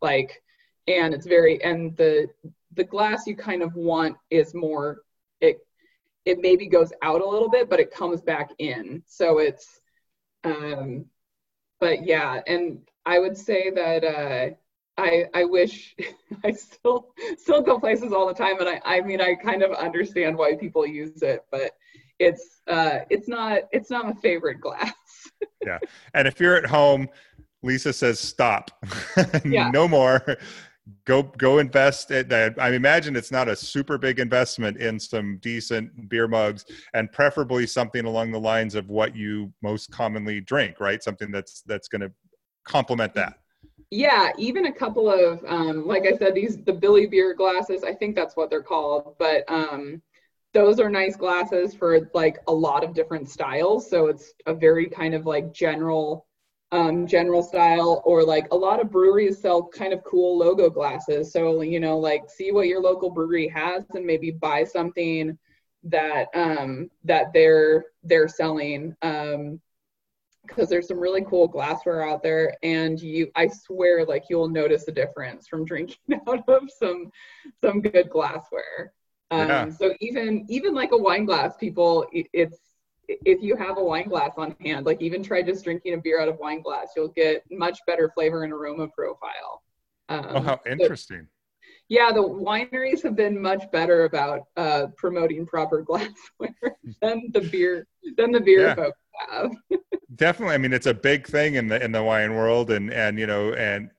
like 0.01 0.41
and 0.87 1.13
it's 1.13 1.27
very 1.27 1.63
and 1.65 1.97
the 1.97 2.29
the 2.75 2.85
glass 2.85 3.27
you 3.27 3.35
kind 3.35 3.61
of 3.61 3.75
want 3.75 4.17
is 4.31 4.55
more 4.55 4.99
it 5.41 5.59
it 6.25 6.39
maybe 6.41 6.69
goes 6.69 6.93
out 7.03 7.21
a 7.21 7.29
little 7.29 7.51
bit 7.51 7.69
but 7.69 7.81
it 7.81 7.93
comes 7.93 8.21
back 8.21 8.51
in. 8.59 9.03
So 9.07 9.39
it's 9.39 9.81
um 10.45 11.07
but 11.81 12.07
yeah 12.07 12.41
and 12.47 12.79
i 13.05 13.19
would 13.19 13.37
say 13.37 13.71
that 13.71 14.05
uh 14.05 14.55
I, 14.97 15.27
I 15.33 15.45
wish 15.45 15.97
I 16.45 16.53
still 16.53 17.09
still 17.37 17.63
go 17.63 17.81
places 17.81 18.13
all 18.13 18.29
the 18.29 18.35
time 18.35 18.61
and 18.61 18.69
I, 18.69 18.81
I 18.85 19.01
mean 19.01 19.21
I 19.21 19.35
kind 19.35 19.63
of 19.65 19.73
understand 19.73 20.37
why 20.37 20.55
people 20.55 20.87
use 20.87 21.23
it 21.23 21.45
but 21.51 21.73
it's 22.19 22.61
uh, 22.67 23.01
it's 23.11 23.29
not 23.29 23.63
it's 23.73 23.91
not 23.91 24.07
my 24.07 24.15
favorite 24.15 24.61
glass. 24.61 24.93
yeah, 25.67 25.79
and 26.15 26.27
if 26.29 26.41
you're 26.41 26.57
at 26.57 26.67
home, 26.67 27.09
Lisa 27.63 27.93
says 27.93 28.21
stop, 28.21 28.71
yeah. 29.45 29.71
no 29.71 29.89
more. 29.89 30.37
go 31.05 31.23
go 31.23 31.59
invest 31.59 32.11
it 32.11 32.33
i 32.33 32.71
imagine 32.71 33.15
it's 33.15 33.31
not 33.31 33.47
a 33.47 33.55
super 33.55 33.99
big 33.99 34.19
investment 34.19 34.79
in 34.79 34.99
some 34.99 35.39
decent 35.43 36.09
beer 36.09 36.27
mugs 36.27 36.65
and 36.95 37.13
preferably 37.13 37.67
something 37.67 38.07
along 38.07 38.33
the 38.33 38.41
lines 38.41 38.75
of 38.75 38.89
what 38.89 39.15
you 39.15 39.53
most 39.63 39.91
commonly 39.91 40.41
drink 40.41 40.81
right 40.81 41.03
something 41.03 41.31
that's 41.31 41.61
that's 41.67 41.89
going 41.89 42.01
to 42.01 42.11
complement 42.65 43.13
that 43.13 43.35
yeah 43.91 44.31
even 44.39 44.65
a 44.65 44.73
couple 44.73 45.11
of 45.11 45.45
um, 45.47 45.87
like 45.87 46.07
i 46.07 46.17
said 46.17 46.35
these 46.35 46.57
the 46.65 46.73
Willi 46.73 47.07
Becher 47.07 47.35
glasses 47.35 47.85
i 47.85 47.93
think 47.93 48.17
that's 48.17 48.35
what 48.35 48.49
they're 48.49 48.63
called 48.63 49.15
but 49.19 49.45
um, 49.49 50.01
those 50.59 50.81
are 50.81 50.91
nice 50.91 51.15
glasses 51.15 51.73
for 51.73 52.11
like 52.15 52.41
a 52.49 52.53
lot 52.53 52.83
of 52.83 52.93
different 52.93 53.31
styles. 53.31 53.89
So 53.89 54.09
it's 54.09 54.35
a 54.47 54.53
very 54.53 54.87
kind 54.87 55.15
of 55.15 55.25
like 55.25 55.53
general 55.55 56.27
um, 56.73 57.07
general 57.07 57.45
style 57.45 58.03
or 58.05 58.25
like 58.25 58.49
a 58.51 58.57
lot 58.57 58.81
of 58.81 58.91
breweries 58.91 59.39
sell 59.39 59.69
kind 59.69 59.93
of 59.93 60.03
cool 60.03 60.37
logo 60.37 60.69
glasses. 60.69 61.33
So 61.33 61.61
you 61.61 61.79
know 61.79 61.97
like 61.97 62.29
see 62.29 62.51
what 62.51 62.67
your 62.67 62.83
local 62.83 63.09
brewery 63.09 63.47
has 63.55 63.85
and 63.95 64.05
maybe 64.05 64.33
buy 64.33 64.65
something 64.65 65.39
that 65.85 66.27
um, 66.35 66.91
that 67.05 67.33
they're 67.33 67.85
they're 68.03 68.27
selling 68.27 68.97
um, 69.03 69.61
because 70.45 70.69
there's 70.69 70.89
some 70.89 70.99
really 70.99 71.25
cool 71.25 71.47
glassware 71.47 72.03
out 72.03 72.21
there. 72.21 72.57
And 72.65 73.01
you 73.01 73.31
i 73.37 73.47
swear 73.47 74.05
like 74.05 74.25
you'll 74.29 74.49
notice 74.49 74.89
a 74.89 74.93
difference 74.93 75.47
from 75.47 75.65
drinking 75.65 75.99
out 76.29 76.49
of 76.49 76.63
some 76.81 77.13
some 77.63 77.81
good 77.81 78.11
glassware 78.11 78.93
um, 79.31 79.49
yeah. 79.49 79.71
so 79.71 79.95
even 80.01 80.45
even 80.49 80.75
like 80.75 80.93
a 80.93 80.97
wine 80.97 81.25
glass 81.25 81.57
people 81.57 82.07
it's 82.13 82.59
if 83.09 83.43
you 83.43 83.57
have 83.57 83.79
a 83.79 83.83
wine 83.83 84.09
glass 84.09 84.33
on 84.37 84.55
hand 84.61 84.87
like 84.87 85.01
even 85.01 85.23
try 85.23 85.43
just 85.43 85.65
drinking 85.65 85.95
a 85.95 85.97
beer 85.97 86.21
out 86.21 86.29
of 86.29 86.39
wine 86.39 86.61
glass 86.61 86.89
you'll 86.97 87.09
get 87.09 87.43
much 87.51 87.79
better 87.87 88.11
flavor 88.15 88.45
and 88.45 88.53
aroma 88.53 88.87
profile 88.89 89.63
um, 90.09 90.27
oh 90.29 90.41
how 90.41 90.61
interesting 90.67 91.23
so, 91.23 91.75
yeah 91.89 92.13
the 92.13 92.21
wineries 92.21 93.03
have 93.03 93.17
been 93.17 93.41
much 93.41 93.71
better 93.71 94.05
about 94.05 94.43
uh, 94.57 94.87
promoting 94.97 95.47
proper 95.47 95.83
glassware 95.89 96.77
than 97.01 97.31
the 97.33 97.41
beer 97.51 97.87
than 98.17 98.31
the 98.31 98.41
beer 98.41 98.69
yeah. 98.69 98.75
folks 98.75 98.99
have 99.31 99.51
definitely 100.17 100.55
i 100.55 100.59
mean 100.59 100.73
it's 100.73 100.87
a 100.87 100.95
big 100.95 101.27
thing 101.27 101.55
in 101.55 101.69
the 101.69 101.83
in 101.83 101.93
the 101.93 102.03
wine 102.03 102.35
world 102.35 102.71
and 102.71 102.93
and 102.93 103.19
you 103.19 103.27
know 103.27 103.53
and 103.55 103.91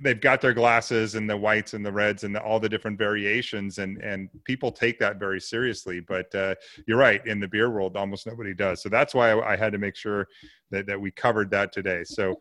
They've 0.00 0.20
got 0.20 0.40
their 0.40 0.54
glasses 0.54 1.14
and 1.14 1.28
the 1.28 1.36
whites 1.36 1.74
and 1.74 1.84
the 1.84 1.92
reds 1.92 2.24
and 2.24 2.34
the, 2.34 2.42
all 2.42 2.58
the 2.58 2.68
different 2.68 2.98
variations 2.98 3.78
and 3.78 3.98
and 3.98 4.28
people 4.44 4.72
take 4.72 4.98
that 4.98 5.18
very 5.18 5.40
seriously 5.40 6.00
but 6.00 6.34
uh, 6.34 6.54
you're 6.86 6.98
right 6.98 7.24
in 7.26 7.40
the 7.40 7.48
beer 7.48 7.70
world 7.70 7.96
almost 7.96 8.26
nobody 8.26 8.54
does. 8.54 8.82
So 8.82 8.88
that's 8.88 9.14
why 9.14 9.30
I, 9.30 9.52
I 9.52 9.56
had 9.56 9.72
to 9.72 9.78
make 9.78 9.96
sure 9.96 10.26
that, 10.70 10.86
that 10.86 11.00
we 11.00 11.10
covered 11.10 11.50
that 11.50 11.72
today. 11.72 12.04
So 12.04 12.36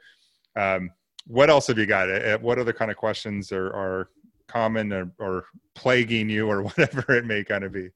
um, 0.55 0.89
what 1.27 1.49
else 1.49 1.67
have 1.67 1.77
you 1.77 1.85
got? 1.85 2.09
Uh, 2.09 2.13
uh, 2.13 2.37
what 2.39 2.59
other 2.59 2.73
kind 2.73 2.91
of 2.91 2.97
questions 2.97 3.51
are, 3.51 3.67
are 3.67 4.09
common 4.47 4.91
or, 4.91 5.11
or 5.19 5.45
plaguing 5.75 6.29
you 6.29 6.49
or 6.49 6.63
whatever 6.63 7.13
it 7.13 7.25
may 7.25 7.43
kind 7.43 7.63
of 7.63 7.71
be? 7.71 7.89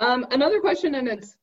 Um, 0.00 0.26
another 0.30 0.60
question 0.60 0.96
and 0.96 1.06
it's 1.06 1.36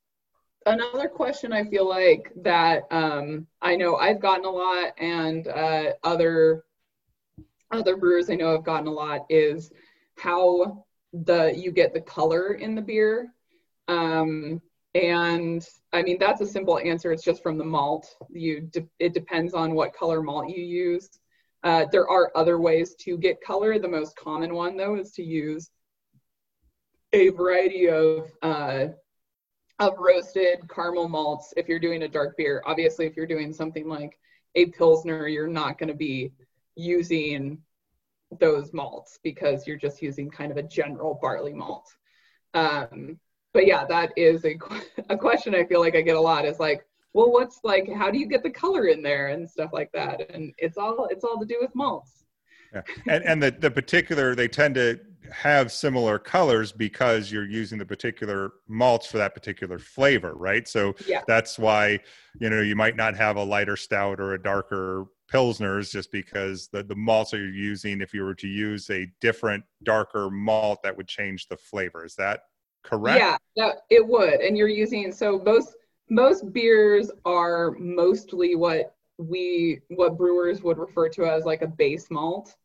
another 0.66 1.08
question 1.08 1.54
I 1.54 1.64
feel 1.66 1.88
like 1.88 2.32
that 2.44 2.84
um, 2.92 3.48
I 3.62 3.76
know 3.76 3.96
I've 3.96 4.20
gotten 4.20 4.46
a 4.46 4.50
lot, 4.50 4.94
and 5.00 5.48
uh, 5.48 5.94
other 6.04 6.66
other 7.72 7.98
brewers 7.98 8.30
I 8.30 8.36
know 8.36 8.52
have 8.52 8.64
gotten 8.64 8.88
a 8.88 8.92
lot 8.92 9.26
is 9.30 9.72
how 10.18 10.86
the 11.14 11.54
you 11.56 11.72
get 11.72 11.94
the 11.94 12.02
color 12.02 12.54
in 12.54 12.76
the 12.76 12.82
beer. 12.82 13.34
Um, 13.88 14.62
and 14.94 15.66
I 15.94 16.02
mean 16.02 16.18
that's 16.20 16.42
a 16.42 16.46
simple 16.48 16.80
answer. 16.80 17.12
It's 17.12 17.24
just 17.24 17.44
from 17.44 17.58
the 17.58 17.66
malt. 17.66 18.16
You 18.30 18.62
de- 18.62 18.88
it 19.00 19.14
depends 19.14 19.54
on 19.54 19.74
what 19.74 19.94
color 19.94 20.22
malt 20.22 20.50
you 20.50 20.64
use. 20.64 21.10
Uh, 21.64 21.86
there 21.92 22.10
are 22.10 22.32
other 22.36 22.60
ways 22.60 22.96
to 23.02 23.18
get 23.18 23.42
color. 23.42 23.78
The 23.80 23.88
most 23.88 24.16
common 24.16 24.54
one 24.54 24.78
though 24.78 24.96
is 24.96 25.12
to 25.12 25.24
use 25.24 25.70
a 27.14 27.30
variety 27.30 27.90
of 27.90 28.32
uh, 28.42 28.88
of 29.80 29.96
roasted 29.98 30.60
caramel 30.70 31.10
malts 31.10 31.54
if 31.58 31.68
you're 31.68 31.80
doing 31.80 32.04
a 32.04 32.08
dark 32.08 32.38
beer. 32.38 32.62
Obviously, 32.66 33.06
if 33.06 33.16
you're 33.16 33.28
doing 33.28 33.52
something 33.52 33.88
like 33.88 34.18
a 34.56 34.68
Pilsner, 34.68 35.28
you're 35.28 35.48
not 35.48 35.78
going 35.78 35.88
to 35.88 35.96
be 35.96 36.32
using 36.76 37.60
those 38.40 38.74
malts 38.74 39.20
because 39.24 39.68
you're 39.68 39.78
just 39.78 40.02
using 40.02 40.30
kind 40.30 40.52
of 40.52 40.58
a 40.58 40.64
general 40.64 41.20
barley 41.22 41.54
malt. 41.54 41.88
Um, 42.54 43.20
but 43.54 43.68
yeah, 43.68 43.86
that 43.86 44.12
is 44.16 44.46
a, 44.46 44.58
a 45.10 45.18
question 45.18 45.56
I 45.56 45.66
feel 45.66 45.80
like 45.80 45.96
I 45.96 46.02
get 46.02 46.16
a 46.16 46.22
lot 46.22 46.46
is 46.46 46.60
like, 46.60 46.86
well, 47.14 47.32
what's 47.32 47.60
like, 47.64 47.92
how 47.92 48.10
do 48.10 48.18
you 48.18 48.26
get 48.26 48.42
the 48.42 48.50
color 48.50 48.88
in 48.88 49.02
there 49.02 49.28
and 49.28 49.50
stuff 49.50 49.72
like 49.74 49.92
that? 49.94 50.34
And 50.34 50.54
it's 50.58 50.78
all, 50.78 51.08
it's 51.12 51.26
all 51.26 51.40
to 51.40 51.46
do 51.46 51.58
with 51.60 51.76
malts. 51.76 52.24
Yeah. 52.74 52.82
And, 53.10 53.24
and 53.26 53.44
the, 53.44 53.52
the 53.52 53.70
particular, 53.70 54.34
they 54.34 54.48
tend 54.48 54.76
to 54.76 54.98
have 55.32 55.72
similar 55.72 56.18
colors 56.18 56.72
because 56.72 57.32
you're 57.32 57.48
using 57.48 57.78
the 57.78 57.86
particular 57.86 58.54
malts 58.68 59.08
for 59.08 59.18
that 59.18 59.34
particular 59.34 59.78
flavor, 59.78 60.34
right? 60.36 60.68
So 60.68 60.96
yeah. 61.06 61.22
that's 61.28 61.60
why, 61.60 62.00
you 62.40 62.50
know, 62.50 62.62
you 62.62 62.76
might 62.76 62.96
not 62.96 63.16
have 63.16 63.36
a 63.36 63.44
lighter 63.44 63.76
stout 63.76 64.20
or 64.20 64.34
a 64.34 64.42
darker 64.42 65.06
pilsners 65.32 65.92
just 65.92 66.12
because 66.12 66.68
the, 66.68 66.84
the 66.84 66.96
malts 66.96 67.34
you're 67.34 67.48
using, 67.48 68.02
if 68.02 68.14
you 68.14 68.24
were 68.24 68.36
to 68.36 68.48
use 68.48 68.90
a 68.90 69.08
different, 69.22 69.64
darker 69.84 70.30
malt, 70.30 70.82
that 70.84 70.96
would 70.96 71.08
change 71.08 71.48
the 71.48 71.58
flavor. 71.58 72.06
Is 72.06 72.16
that 72.16 72.44
correct? 72.84 73.20
Yeah, 73.20 73.38
that, 73.58 73.78
it 73.90 74.06
would. 74.06 74.42
And 74.42 74.58
you're 74.58 74.68
using, 74.68 75.12
so 75.12 75.40
most, 75.40 75.76
most 76.10 76.52
beers 76.52 77.12
are 77.26 77.72
mostly 77.72 78.56
what 78.56 78.96
we, 79.18 79.82
what 79.90 80.18
brewers 80.18 80.62
would 80.62 80.78
refer 80.78 81.10
to 81.10 81.26
as 81.26 81.46
like 81.46 81.62
a 81.62 81.68
base 81.68 82.10
malt 82.10 82.56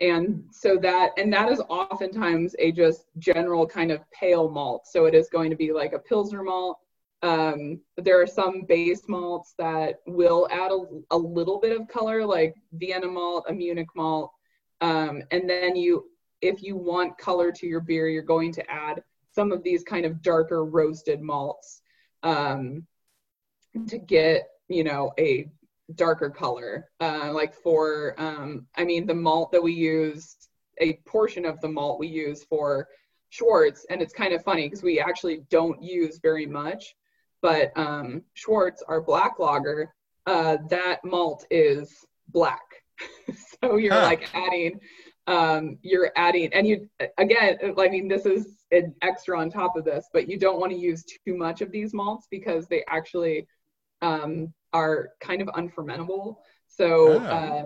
and 0.00 0.44
so 0.50 0.76
that 0.76 1.10
and 1.16 1.32
that 1.32 1.50
is 1.50 1.60
oftentimes 1.68 2.54
a 2.58 2.70
just 2.70 3.06
general 3.18 3.66
kind 3.66 3.90
of 3.90 4.00
pale 4.10 4.48
malt 4.50 4.86
so 4.86 5.06
it 5.06 5.14
is 5.14 5.28
going 5.28 5.48
to 5.48 5.56
be 5.56 5.72
like 5.72 5.92
a 5.94 5.98
pilsner 5.98 6.42
malt 6.42 6.78
um, 7.22 7.80
there 7.96 8.20
are 8.20 8.26
some 8.26 8.62
base 8.68 9.08
malts 9.08 9.54
that 9.58 9.96
will 10.06 10.46
add 10.50 10.70
a, 10.70 10.80
a, 11.10 11.16
little 11.16 11.58
bit 11.58 11.78
of 11.78 11.88
color 11.88 12.24
like 12.24 12.54
vienna 12.72 13.06
malt 13.06 13.46
a 13.48 13.52
munich 13.52 13.88
malt 13.96 14.30
um, 14.80 15.22
and 15.30 15.48
then 15.48 15.74
you 15.74 16.04
if 16.42 16.62
you 16.62 16.76
want 16.76 17.16
color 17.18 17.50
to 17.50 17.66
your 17.66 17.80
beer 17.80 18.08
you're 18.08 18.22
going 18.22 18.52
to 18.52 18.70
add 18.70 19.02
some 19.34 19.50
of 19.50 19.62
these 19.62 19.82
kind 19.82 20.04
of 20.04 20.22
darker 20.22 20.64
roasted 20.64 21.20
malts 21.20 21.80
um, 22.22 22.86
to 23.88 23.98
get 23.98 24.48
you 24.68 24.84
know 24.84 25.12
a 25.18 25.48
darker 25.94 26.30
color. 26.30 26.88
Uh, 27.00 27.32
like 27.32 27.54
for, 27.54 28.14
um, 28.18 28.66
I 28.76 28.84
mean, 28.84 29.06
the 29.06 29.14
malt 29.14 29.52
that 29.52 29.62
we 29.62 29.72
use, 29.72 30.36
a 30.78 30.94
portion 31.06 31.44
of 31.44 31.60
the 31.60 31.68
malt 31.68 31.98
we 31.98 32.08
use 32.08 32.44
for 32.44 32.88
Schwarz, 33.30 33.86
and 33.90 34.02
it's 34.02 34.12
kind 34.12 34.32
of 34.32 34.42
funny 34.42 34.66
because 34.66 34.82
we 34.82 35.00
actually 35.00 35.42
don't 35.50 35.82
use 35.82 36.18
very 36.18 36.46
much, 36.46 36.94
but 37.42 37.72
um, 37.76 38.22
Schwarz, 38.34 38.82
our 38.88 39.00
black 39.00 39.38
lager, 39.38 39.94
uh, 40.26 40.58
that 40.70 41.04
malt 41.04 41.46
is 41.50 42.04
black. 42.28 42.62
so 43.62 43.76
you're 43.76 43.94
huh. 43.94 44.02
like 44.02 44.28
adding, 44.34 44.80
um, 45.26 45.78
you're 45.82 46.10
adding, 46.16 46.52
and 46.52 46.66
you, 46.66 46.88
again, 47.18 47.58
I 47.78 47.88
mean, 47.88 48.08
this 48.08 48.26
is 48.26 48.64
an 48.72 48.94
extra 49.02 49.38
on 49.38 49.50
top 49.50 49.76
of 49.76 49.84
this, 49.84 50.08
but 50.12 50.28
you 50.28 50.38
don't 50.38 50.60
want 50.60 50.72
to 50.72 50.78
use 50.78 51.04
too 51.04 51.36
much 51.36 51.60
of 51.60 51.70
these 51.70 51.94
malts 51.94 52.26
because 52.30 52.66
they 52.66 52.84
actually 52.88 53.46
um, 54.02 54.52
are 54.72 55.10
kind 55.20 55.40
of 55.42 55.48
unfermentable. 55.48 56.36
So 56.68 57.14
oh. 57.14 57.18
uh, 57.18 57.64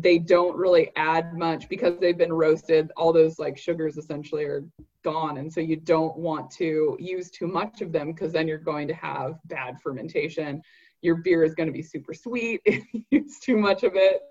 they 0.00 0.18
don't 0.18 0.56
really 0.56 0.90
add 0.96 1.34
much 1.34 1.68
because 1.68 1.98
they've 1.98 2.18
been 2.18 2.32
roasted. 2.32 2.90
All 2.96 3.12
those 3.12 3.38
like 3.38 3.58
sugars 3.58 3.96
essentially 3.96 4.44
are 4.44 4.64
gone. 5.02 5.38
And 5.38 5.52
so 5.52 5.60
you 5.60 5.76
don't 5.76 6.16
want 6.16 6.50
to 6.52 6.96
use 6.98 7.30
too 7.30 7.46
much 7.46 7.80
of 7.80 7.92
them 7.92 8.12
because 8.12 8.32
then 8.32 8.48
you're 8.48 8.58
going 8.58 8.88
to 8.88 8.94
have 8.94 9.38
bad 9.46 9.76
fermentation. 9.82 10.62
Your 11.02 11.16
beer 11.16 11.44
is 11.44 11.54
going 11.54 11.66
to 11.66 11.72
be 11.72 11.82
super 11.82 12.14
sweet 12.14 12.60
if 12.64 12.84
you 12.92 13.04
use 13.10 13.38
too 13.38 13.56
much 13.56 13.82
of 13.82 13.92
it. 13.94 14.22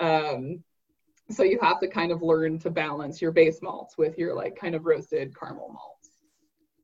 Um, 0.00 0.62
so 1.30 1.42
you 1.42 1.58
have 1.62 1.80
to 1.80 1.88
kind 1.88 2.12
of 2.12 2.22
learn 2.22 2.58
to 2.60 2.70
balance 2.70 3.22
your 3.22 3.32
base 3.32 3.60
malts 3.62 3.96
with 3.96 4.18
your 4.18 4.34
like 4.34 4.56
kind 4.56 4.74
of 4.74 4.84
roasted 4.84 5.34
caramel 5.38 5.68
malts 5.72 5.94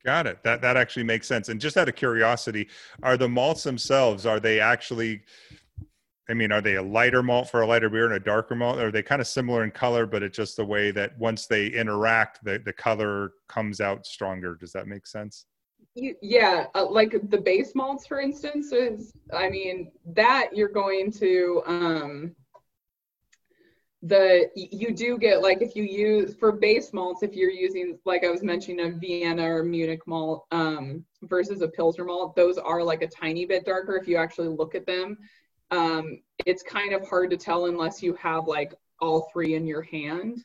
Got 0.03 0.25
it. 0.25 0.41
That 0.43 0.61
that 0.61 0.77
actually 0.77 1.03
makes 1.03 1.27
sense. 1.27 1.49
And 1.49 1.61
just 1.61 1.77
out 1.77 1.87
of 1.87 1.95
curiosity, 1.95 2.67
are 3.03 3.17
the 3.17 3.29
malts 3.29 3.63
themselves 3.63 4.25
are 4.25 4.39
they 4.39 4.59
actually 4.59 5.21
I 6.29 6.33
mean, 6.33 6.51
are 6.51 6.61
they 6.61 6.75
a 6.75 6.83
lighter 6.83 7.23
malt 7.23 7.49
for 7.49 7.61
a 7.61 7.67
lighter 7.67 7.89
beer 7.89 8.05
and 8.05 8.13
a 8.13 8.19
darker 8.19 8.55
malt? 8.55 8.79
Are 8.79 8.91
they 8.91 9.03
kind 9.03 9.21
of 9.21 9.27
similar 9.27 9.63
in 9.63 9.71
color, 9.71 10.05
but 10.05 10.23
it's 10.23 10.37
just 10.37 10.55
the 10.55 10.65
way 10.65 10.91
that 10.91 11.17
once 11.17 11.47
they 11.47 11.67
interact, 11.67 12.43
the, 12.43 12.59
the 12.59 12.73
color 12.73 13.33
comes 13.47 13.81
out 13.81 14.05
stronger? 14.05 14.55
Does 14.55 14.71
that 14.71 14.87
make 14.87 15.07
sense? 15.07 15.45
Yeah, 15.95 16.67
uh, 16.73 16.85
like 16.89 17.29
the 17.29 17.37
base 17.37 17.75
malts, 17.75 18.07
for 18.07 18.21
instance, 18.21 18.71
is 18.71 19.11
I 19.33 19.49
mean 19.49 19.91
that 20.05 20.51
you're 20.53 20.69
going 20.69 21.11
to 21.13 21.63
um, 21.65 22.35
the 24.03 24.49
you 24.55 24.93
do 24.93 25.17
get 25.17 25.41
like 25.41 25.61
if 25.61 25.75
you 25.75 25.83
use 25.83 26.33
for 26.33 26.51
base 26.51 26.91
malts 26.91 27.21
if 27.21 27.35
you're 27.35 27.51
using 27.51 27.99
like 28.03 28.23
i 28.23 28.31
was 28.31 28.41
mentioning 28.41 28.87
a 28.87 28.97
vienna 28.97 29.43
or 29.43 29.63
munich 29.63 30.01
malt 30.07 30.45
um, 30.51 31.05
versus 31.23 31.61
a 31.61 31.67
pilsner 31.67 32.03
malt 32.03 32.35
those 32.35 32.57
are 32.57 32.81
like 32.83 33.03
a 33.03 33.07
tiny 33.07 33.45
bit 33.45 33.63
darker 33.63 33.95
if 33.95 34.07
you 34.07 34.17
actually 34.17 34.47
look 34.47 34.73
at 34.73 34.87
them 34.87 35.15
um, 35.71 36.21
it's 36.45 36.63
kind 36.63 36.93
of 36.93 37.07
hard 37.07 37.29
to 37.31 37.37
tell 37.37 37.65
unless 37.65 38.03
you 38.03 38.13
have 38.15 38.47
like 38.47 38.73
all 38.99 39.29
three 39.33 39.55
in 39.55 39.65
your 39.65 39.81
hand 39.81 40.43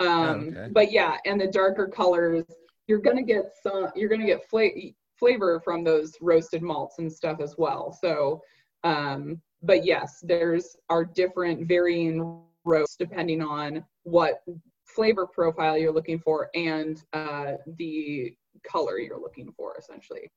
Um, 0.00 0.48
okay. 0.50 0.68
But 0.72 0.92
yeah, 0.92 1.16
and 1.24 1.40
the 1.40 1.46
darker 1.46 1.86
colors, 1.86 2.44
you're 2.88 2.98
gonna 2.98 3.22
get 3.22 3.52
some. 3.62 3.88
You're 3.94 4.08
gonna 4.08 4.26
get 4.26 4.48
fla- 4.48 4.70
flavor 5.16 5.60
from 5.60 5.84
those 5.84 6.14
roasted 6.20 6.62
malts 6.62 6.98
and 6.98 7.10
stuff 7.10 7.40
as 7.40 7.54
well. 7.56 7.92
So, 7.92 8.42
um, 8.82 9.40
but 9.62 9.84
yes, 9.84 10.18
there's 10.22 10.76
are 10.90 11.04
different 11.04 11.66
varying 11.66 12.42
roasts 12.64 12.96
depending 12.96 13.40
on 13.40 13.84
what 14.02 14.42
flavor 14.84 15.26
profile 15.26 15.78
you're 15.78 15.92
looking 15.92 16.18
for 16.18 16.50
and 16.54 17.02
uh, 17.12 17.52
the 17.78 18.34
color 18.66 18.98
you're 18.98 19.20
looking 19.20 19.52
for, 19.56 19.76
essentially. 19.78 20.30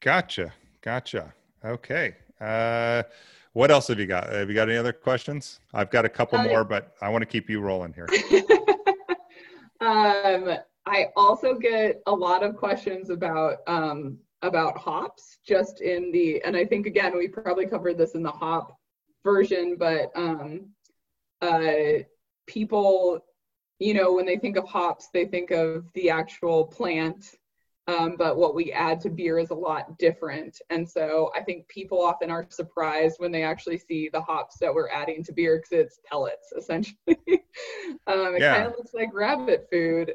Gotcha. 0.00 0.52
Gotcha. 0.82 1.32
Okay. 1.64 2.14
Uh, 2.40 3.02
what 3.52 3.70
else 3.70 3.88
have 3.88 3.98
you 3.98 4.06
got? 4.06 4.30
Have 4.30 4.48
you 4.48 4.54
got 4.54 4.68
any 4.68 4.76
other 4.76 4.92
questions? 4.92 5.60
I've 5.72 5.90
got 5.90 6.04
a 6.04 6.08
couple 6.08 6.38
uh, 6.38 6.44
more, 6.44 6.64
but 6.64 6.94
I 7.00 7.08
want 7.08 7.22
to 7.22 7.26
keep 7.26 7.48
you 7.48 7.60
rolling 7.60 7.94
here. 7.94 8.08
um, 9.80 10.58
I 10.84 11.06
also 11.16 11.54
get 11.54 12.02
a 12.06 12.12
lot 12.12 12.42
of 12.42 12.56
questions 12.56 13.10
about 13.10 13.58
um, 13.66 14.18
about 14.42 14.76
hops, 14.76 15.38
just 15.46 15.80
in 15.80 16.12
the, 16.12 16.42
and 16.44 16.56
I 16.56 16.64
think 16.64 16.86
again 16.86 17.16
we 17.16 17.28
probably 17.28 17.66
covered 17.66 17.98
this 17.98 18.14
in 18.14 18.22
the 18.22 18.30
hop 18.30 18.76
version, 19.24 19.76
but 19.78 20.12
um, 20.14 20.68
uh, 21.42 22.02
people, 22.46 23.24
you 23.78 23.94
know, 23.94 24.12
when 24.12 24.26
they 24.26 24.36
think 24.36 24.56
of 24.56 24.68
hops, 24.68 25.08
they 25.12 25.24
think 25.24 25.50
of 25.50 25.86
the 25.94 26.10
actual 26.10 26.66
plant 26.66 27.34
um, 27.88 28.16
but 28.18 28.36
what 28.36 28.54
we 28.54 28.72
add 28.72 29.00
to 29.02 29.10
beer 29.10 29.38
is 29.38 29.50
a 29.50 29.54
lot 29.54 29.96
different. 29.98 30.60
And 30.70 30.88
so 30.88 31.30
I 31.36 31.42
think 31.42 31.68
people 31.68 32.02
often 32.02 32.30
are 32.30 32.46
surprised 32.48 33.16
when 33.18 33.30
they 33.30 33.44
actually 33.44 33.78
see 33.78 34.08
the 34.08 34.20
hops 34.20 34.58
that 34.58 34.74
we're 34.74 34.88
adding 34.88 35.22
to 35.24 35.32
beer 35.32 35.58
because 35.58 35.72
it's 35.72 36.00
pellets 36.04 36.52
essentially. 36.56 36.96
um, 37.08 38.34
it 38.34 38.40
yeah. 38.40 38.56
kind 38.56 38.66
of 38.66 38.72
looks 38.76 38.92
like 38.92 39.14
rabbit 39.14 39.68
food. 39.70 40.12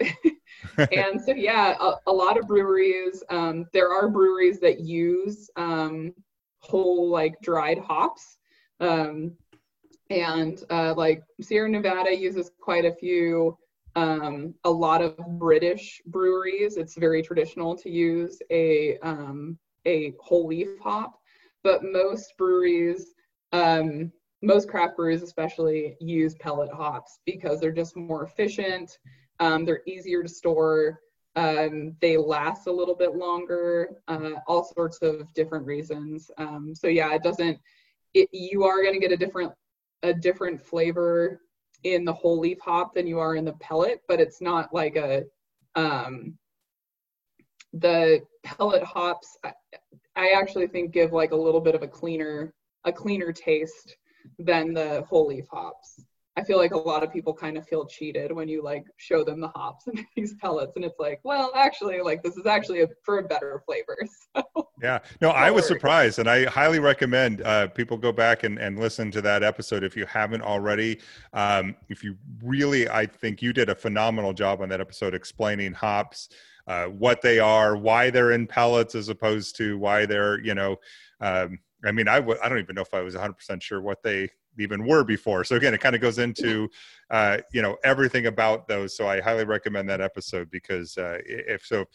and 0.91 1.21
so, 1.21 1.31
yeah, 1.31 1.75
a, 1.79 1.93
a 2.07 2.11
lot 2.11 2.37
of 2.37 2.45
breweries, 2.45 3.23
um, 3.29 3.65
there 3.71 3.93
are 3.93 4.09
breweries 4.09 4.59
that 4.59 4.81
use 4.81 5.49
um, 5.55 6.13
whole 6.59 7.09
like 7.09 7.39
dried 7.41 7.79
hops. 7.79 8.37
Um, 8.81 9.31
and 10.09 10.61
uh, 10.69 10.93
like 10.97 11.23
Sierra 11.39 11.69
Nevada 11.69 12.13
uses 12.13 12.51
quite 12.59 12.83
a 12.83 12.93
few 12.93 13.57
um, 13.95 14.53
a 14.63 14.69
lot 14.69 15.01
of 15.01 15.17
British 15.39 16.01
breweries, 16.05 16.77
it's 16.77 16.97
very 16.97 17.21
traditional 17.21 17.75
to 17.77 17.89
use 17.89 18.41
a 18.49 18.97
um, 18.99 19.57
a 19.85 20.13
whole 20.19 20.47
leaf 20.47 20.69
hop, 20.81 21.19
but 21.63 21.83
most 21.83 22.33
breweries, 22.37 23.13
um, 23.51 24.11
most 24.41 24.69
craft 24.69 24.95
breweries 24.95 25.23
especially, 25.23 25.97
use 25.99 26.35
pellet 26.35 26.71
hops 26.71 27.19
because 27.25 27.59
they're 27.59 27.71
just 27.71 27.97
more 27.97 28.23
efficient. 28.23 28.97
Um, 29.39 29.65
they're 29.65 29.81
easier 29.87 30.23
to 30.23 30.29
store. 30.29 30.99
Um, 31.35 31.95
they 32.01 32.17
last 32.17 32.67
a 32.67 32.71
little 32.71 32.95
bit 32.95 33.15
longer. 33.15 33.89
Uh, 34.07 34.33
all 34.47 34.63
sorts 34.63 34.99
of 35.01 35.33
different 35.33 35.65
reasons. 35.65 36.29
Um, 36.37 36.73
so 36.75 36.87
yeah, 36.87 37.13
it 37.13 37.23
doesn't. 37.23 37.57
It, 38.13 38.29
you 38.31 38.63
are 38.63 38.81
going 38.81 38.93
to 38.93 38.99
get 38.99 39.11
a 39.11 39.17
different 39.17 39.51
a 40.03 40.13
different 40.13 40.59
flavor 40.59 41.41
in 41.83 42.05
the 42.05 42.13
whole 42.13 42.39
leaf 42.39 42.59
hop 42.59 42.93
than 42.93 43.07
you 43.07 43.19
are 43.19 43.35
in 43.35 43.45
the 43.45 43.53
pellet, 43.53 44.01
but 44.07 44.19
it's 44.19 44.41
not 44.41 44.73
like 44.73 44.95
a 44.95 45.23
um, 45.75 46.37
the 47.73 48.21
pellet 48.43 48.83
hops. 48.83 49.37
I, 49.43 49.53
I 50.15 50.29
actually 50.31 50.67
think 50.67 50.91
give 50.91 51.11
like 51.11 51.31
a 51.31 51.35
little 51.35 51.61
bit 51.61 51.75
of 51.75 51.83
a 51.83 51.87
cleaner 51.87 52.53
a 52.83 52.91
cleaner 52.91 53.31
taste 53.31 53.95
than 54.39 54.73
the 54.73 55.05
whole 55.09 55.27
leaf 55.27 55.45
hops. 55.51 56.03
I 56.41 56.43
feel 56.43 56.57
like 56.57 56.71
a 56.71 56.77
lot 56.77 57.03
of 57.03 57.13
people 57.13 57.35
kind 57.35 57.55
of 57.55 57.67
feel 57.67 57.85
cheated 57.85 58.31
when 58.31 58.47
you 58.47 58.63
like 58.63 58.85
show 58.97 59.23
them 59.23 59.39
the 59.39 59.49
hops 59.49 59.85
and 59.87 60.03
these 60.15 60.33
pellets, 60.35 60.73
and 60.75 60.83
it's 60.83 60.99
like, 60.99 61.19
well, 61.23 61.51
actually, 61.55 62.01
like 62.01 62.23
this 62.23 62.35
is 62.35 62.47
actually 62.47 62.81
a, 62.81 62.87
for 63.03 63.19
a 63.19 63.23
better 63.23 63.61
flavor. 63.65 63.97
So, 64.33 64.69
yeah, 64.81 64.99
no, 65.19 65.29
I 65.29 65.51
was 65.51 65.67
surprised, 65.67 66.17
and 66.19 66.29
I 66.29 66.45
highly 66.45 66.79
recommend 66.79 67.41
uh, 67.41 67.67
people 67.67 67.97
go 67.97 68.13
back 68.13 68.43
and, 68.43 68.57
and 68.57 68.79
listen 68.79 69.11
to 69.11 69.21
that 69.21 69.43
episode 69.43 69.83
if 69.83 69.97
you 69.97 70.05
haven't 70.05 70.41
already. 70.41 70.99
Um, 71.33 71.75
if 71.89 72.01
you 72.03 72.15
really, 72.41 72.87
I 72.89 73.05
think 73.05 73.41
you 73.41 73.51
did 73.51 73.69
a 73.69 73.75
phenomenal 73.75 74.33
job 74.33 74.61
on 74.61 74.69
that 74.69 74.79
episode 74.79 75.13
explaining 75.13 75.73
hops, 75.73 76.29
uh, 76.65 76.85
what 76.85 77.21
they 77.21 77.39
are, 77.39 77.75
why 77.75 78.09
they're 78.09 78.31
in 78.31 78.47
pellets 78.47 78.95
as 78.95 79.09
opposed 79.09 79.57
to 79.57 79.77
why 79.77 80.05
they're, 80.05 80.39
you 80.39 80.55
know. 80.55 80.77
Um, 81.19 81.59
I 81.85 81.91
mean, 81.91 82.07
I 82.07 82.15
w- 82.15 82.39
I 82.41 82.47
don't 82.47 82.59
even 82.59 82.75
know 82.75 82.81
if 82.81 82.93
I 82.93 83.01
was 83.01 83.15
100% 83.15 83.61
sure 83.61 83.81
what 83.81 84.01
they 84.01 84.29
even 84.59 84.85
were 84.85 85.03
before. 85.03 85.43
So 85.43 85.55
again, 85.55 85.73
it 85.73 85.81
kind 85.81 85.95
of 85.95 86.01
goes 86.01 86.19
into 86.19 86.69
uh, 87.09 87.37
you 87.53 87.61
know 87.61 87.77
everything 87.83 88.27
about 88.27 88.67
those. 88.67 88.95
So 88.95 89.07
I 89.07 89.21
highly 89.21 89.45
recommend 89.45 89.89
that 89.89 90.01
episode 90.01 90.49
because 90.51 90.97
uh, 90.97 91.19
if 91.25 91.65
so, 91.65 91.85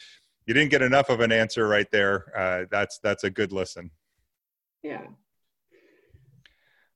you 0.47 0.55
didn't 0.55 0.71
get 0.71 0.83
enough 0.83 1.09
of 1.09 1.21
an 1.21 1.33
answer 1.33 1.69
right 1.69 1.91
there. 1.91 2.33
Uh, 2.37 2.67
that's 2.71 2.99
that's 2.99 3.25
a 3.25 3.31
good 3.31 3.53
listen. 3.53 3.91
Yeah. 4.83 5.07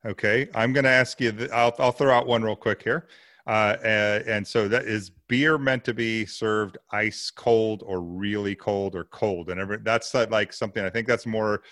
Okay, 0.07 0.49
I'm 0.55 0.73
going 0.73 0.85
to 0.85 0.90
ask 0.90 1.20
you. 1.20 1.33
Th- 1.33 1.51
I'll 1.51 1.75
I'll 1.79 1.92
throw 1.92 2.14
out 2.14 2.27
one 2.27 2.42
real 2.42 2.57
quick 2.57 2.83
here. 2.83 3.07
Uh, 3.46 3.77
and, 3.83 4.25
and, 4.29 4.46
so 4.46 4.68
that 4.68 4.85
is 4.85 5.11
beer 5.27 5.57
meant 5.59 5.83
to 5.83 5.94
be 5.94 6.27
served 6.27 6.77
ice 6.92 7.31
cold 7.31 7.83
or 7.87 8.01
really 8.01 8.55
cold 8.55 8.94
or 8.94 9.05
cold 9.05 9.49
and 9.49 9.59
every, 9.59 9.79
that's 9.79 10.14
like 10.14 10.53
something 10.53 10.85
i 10.85 10.90
think 10.90 11.09
that's 11.09 11.27
more 11.27 11.62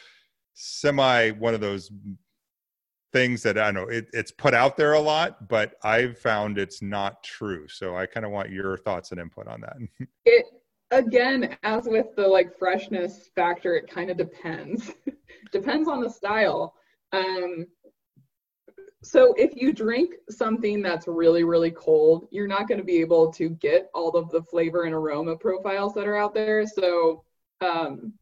semi 0.55 1.31
one 1.33 1.55
of 1.55 1.61
those 1.61 1.91
things 3.13 3.43
that 3.43 3.59
I 3.59 3.71
know 3.71 3.85
it, 3.85 4.09
it's 4.13 4.31
put 4.31 4.55
out 4.55 4.77
there 4.77 4.95
a 4.95 5.01
lot, 5.01 5.49
but 5.49 5.75
I've 5.83 6.19
found 6.19 6.59
it's 6.59 6.83
not 6.83 7.23
true. 7.23 7.67
So 7.69 7.97
I 7.97 8.07
kind 8.07 8.27
of 8.27 8.33
want 8.33 8.51
your 8.51 8.77
thoughts 8.79 9.13
and 9.13 9.21
input 9.21 9.49
on 9.49 9.61
that. 9.63 9.77
it 10.25 10.47
again, 10.91 11.57
as 11.63 11.87
with 11.87 12.15
the 12.17 12.27
like 12.27 12.59
freshness 12.59 13.31
factor, 13.35 13.75
it 13.75 13.91
kind 13.91 14.11
of 14.11 14.17
depends. 14.17 14.93
depends 15.53 15.89
on 15.89 16.01
the 16.01 16.11
style. 16.11 16.75
Um, 17.13 17.67
so 19.03 19.33
if 19.39 19.55
you 19.55 19.73
drink 19.73 20.15
something 20.29 20.83
that's 20.83 21.07
really 21.07 21.45
really 21.45 21.71
cold, 21.71 22.29
you're 22.31 22.49
not 22.49 22.69
going 22.69 22.79
to 22.79 22.85
be 22.85 23.01
able 23.01 23.33
to 23.33 23.51
get 23.51 23.89
all 23.95 24.11
of 24.17 24.31
the 24.31 24.43
flavor 24.43 24.85
and 24.85 24.95
aroma 24.95 25.37
profiles 25.37 25.95
that 25.95 26.07
are 26.07 26.17
out 26.17 26.35
there. 26.35 26.67
So 26.67 27.25
um, 27.61 28.13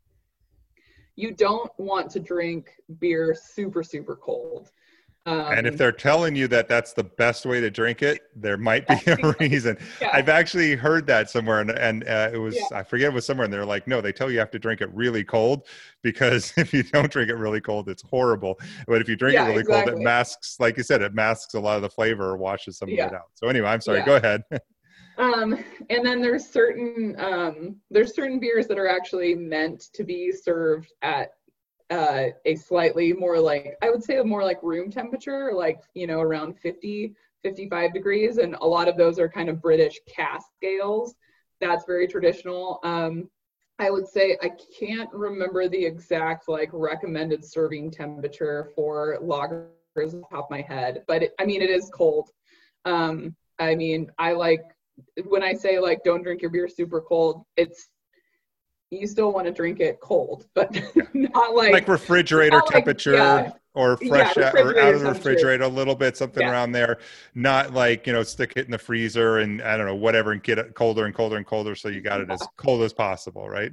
you 1.16 1.32
don't 1.32 1.70
want 1.78 2.10
to 2.10 2.20
drink 2.20 2.70
beer 3.00 3.34
super 3.34 3.82
super 3.82 4.14
cold 4.14 4.70
um, 5.26 5.40
and 5.52 5.66
if 5.66 5.74
um, 5.74 5.76
they're 5.78 5.92
telling 5.92 6.36
you 6.36 6.46
that 6.48 6.68
that's 6.68 6.92
the 6.92 7.02
best 7.02 7.44
way 7.44 7.60
to 7.60 7.68
drink 7.68 8.00
it, 8.00 8.22
there 8.36 8.56
might 8.56 8.86
be 8.86 8.94
a 9.06 9.34
reason. 9.40 9.76
yeah. 10.00 10.10
I've 10.12 10.28
actually 10.28 10.76
heard 10.76 11.04
that 11.08 11.28
somewhere, 11.28 11.60
and, 11.60 11.70
and 11.70 12.04
uh, 12.04 12.30
it 12.32 12.38
was 12.38 12.54
yeah. 12.54 12.78
I 12.78 12.84
forget 12.84 13.08
it 13.10 13.14
was 13.14 13.26
somewhere, 13.26 13.44
and 13.44 13.52
they're 13.52 13.64
like, 13.64 13.88
no, 13.88 14.00
they 14.00 14.12
tell 14.12 14.30
you 14.30 14.38
have 14.38 14.52
to 14.52 14.60
drink 14.60 14.80
it 14.80 14.88
really 14.94 15.24
cold 15.24 15.66
because 16.02 16.52
if 16.56 16.72
you 16.72 16.84
don't 16.84 17.10
drink 17.10 17.28
it 17.28 17.34
really 17.34 17.60
cold, 17.60 17.88
it's 17.88 18.02
horrible. 18.02 18.58
But 18.86 19.00
if 19.00 19.08
you 19.08 19.16
drink 19.16 19.34
yeah, 19.34 19.46
it 19.46 19.48
really 19.48 19.60
exactly. 19.62 19.92
cold, 19.92 20.00
it 20.00 20.04
masks, 20.04 20.56
like 20.60 20.76
you 20.76 20.84
said, 20.84 21.02
it 21.02 21.12
masks 21.12 21.54
a 21.54 21.60
lot 21.60 21.74
of 21.74 21.82
the 21.82 21.90
flavor 21.90 22.30
or 22.30 22.36
washes 22.36 22.78
some 22.78 22.88
of 22.88 22.94
it 22.94 23.12
out. 23.12 23.30
So 23.34 23.48
anyway, 23.48 23.68
I'm 23.68 23.80
sorry. 23.80 24.02
Go 24.02 24.16
ahead. 24.16 24.44
um, 25.18 25.58
and 25.90 26.06
then 26.06 26.20
there's 26.22 26.46
certain 26.46 27.16
um, 27.18 27.76
there's 27.90 28.14
certain 28.14 28.38
beers 28.38 28.68
that 28.68 28.78
are 28.78 28.88
actually 28.88 29.34
meant 29.34 29.88
to 29.94 30.04
be 30.04 30.30
served 30.30 30.92
at 31.02 31.30
uh, 31.90 32.24
a 32.44 32.56
slightly 32.56 33.12
more 33.12 33.38
like 33.38 33.76
I 33.82 33.90
would 33.90 34.02
say 34.02 34.18
a 34.18 34.24
more 34.24 34.42
like 34.42 34.62
room 34.62 34.90
temperature, 34.90 35.52
like 35.54 35.80
you 35.94 36.06
know 36.06 36.20
around 36.20 36.58
50, 36.58 37.14
55 37.42 37.94
degrees, 37.94 38.38
and 38.38 38.56
a 38.60 38.66
lot 38.66 38.88
of 38.88 38.96
those 38.96 39.18
are 39.18 39.28
kind 39.28 39.48
of 39.48 39.62
British 39.62 40.00
cask 40.08 40.48
ales. 40.62 41.14
That's 41.60 41.84
very 41.86 42.06
traditional. 42.08 42.80
Um, 42.82 43.30
I 43.78 43.90
would 43.90 44.08
say 44.08 44.36
I 44.42 44.50
can't 44.78 45.12
remember 45.12 45.68
the 45.68 45.84
exact 45.84 46.48
like 46.48 46.70
recommended 46.72 47.44
serving 47.44 47.90
temperature 47.90 48.70
for 48.74 49.18
lagers 49.22 49.68
off 49.96 50.12
the 50.12 50.24
top 50.30 50.44
of 50.46 50.50
my 50.50 50.62
head, 50.62 51.04
but 51.06 51.22
it, 51.24 51.34
I 51.38 51.44
mean 51.44 51.62
it 51.62 51.70
is 51.70 51.90
cold. 51.94 52.30
Um, 52.84 53.36
I 53.58 53.74
mean 53.74 54.10
I 54.18 54.32
like 54.32 54.62
when 55.28 55.42
I 55.42 55.52
say 55.52 55.78
like 55.78 56.02
don't 56.04 56.22
drink 56.22 56.42
your 56.42 56.50
beer 56.50 56.68
super 56.68 57.00
cold, 57.00 57.44
it's 57.56 57.90
you 58.90 59.06
still 59.06 59.32
want 59.32 59.46
to 59.46 59.52
drink 59.52 59.80
it 59.80 60.00
cold, 60.00 60.46
but 60.54 60.74
not 61.14 61.54
like 61.54 61.72
like 61.72 61.88
refrigerator 61.88 62.60
temperature 62.68 63.12
like, 63.12 63.46
yeah. 63.46 63.52
or 63.74 63.96
fresh 63.96 64.36
yeah, 64.36 64.52
or 64.52 64.78
out 64.78 64.94
of 64.94 65.00
the 65.00 65.08
refrigerator 65.08 65.64
a 65.64 65.68
little 65.68 65.94
bit, 65.94 66.16
something 66.16 66.42
yeah. 66.42 66.50
around 66.50 66.72
there. 66.72 66.98
Not 67.34 67.72
like 67.72 68.06
you 68.06 68.12
know, 68.12 68.22
stick 68.22 68.52
it 68.56 68.66
in 68.66 68.70
the 68.70 68.78
freezer 68.78 69.38
and 69.38 69.62
I 69.62 69.76
don't 69.76 69.86
know 69.86 69.94
whatever, 69.94 70.32
and 70.32 70.42
get 70.42 70.58
it 70.58 70.74
colder 70.74 71.04
and 71.04 71.14
colder 71.14 71.36
and 71.36 71.46
colder, 71.46 71.74
so 71.74 71.88
you 71.88 72.00
got 72.00 72.20
it 72.20 72.30
as 72.30 72.42
cold 72.56 72.82
as 72.82 72.92
possible, 72.92 73.48
right? 73.48 73.72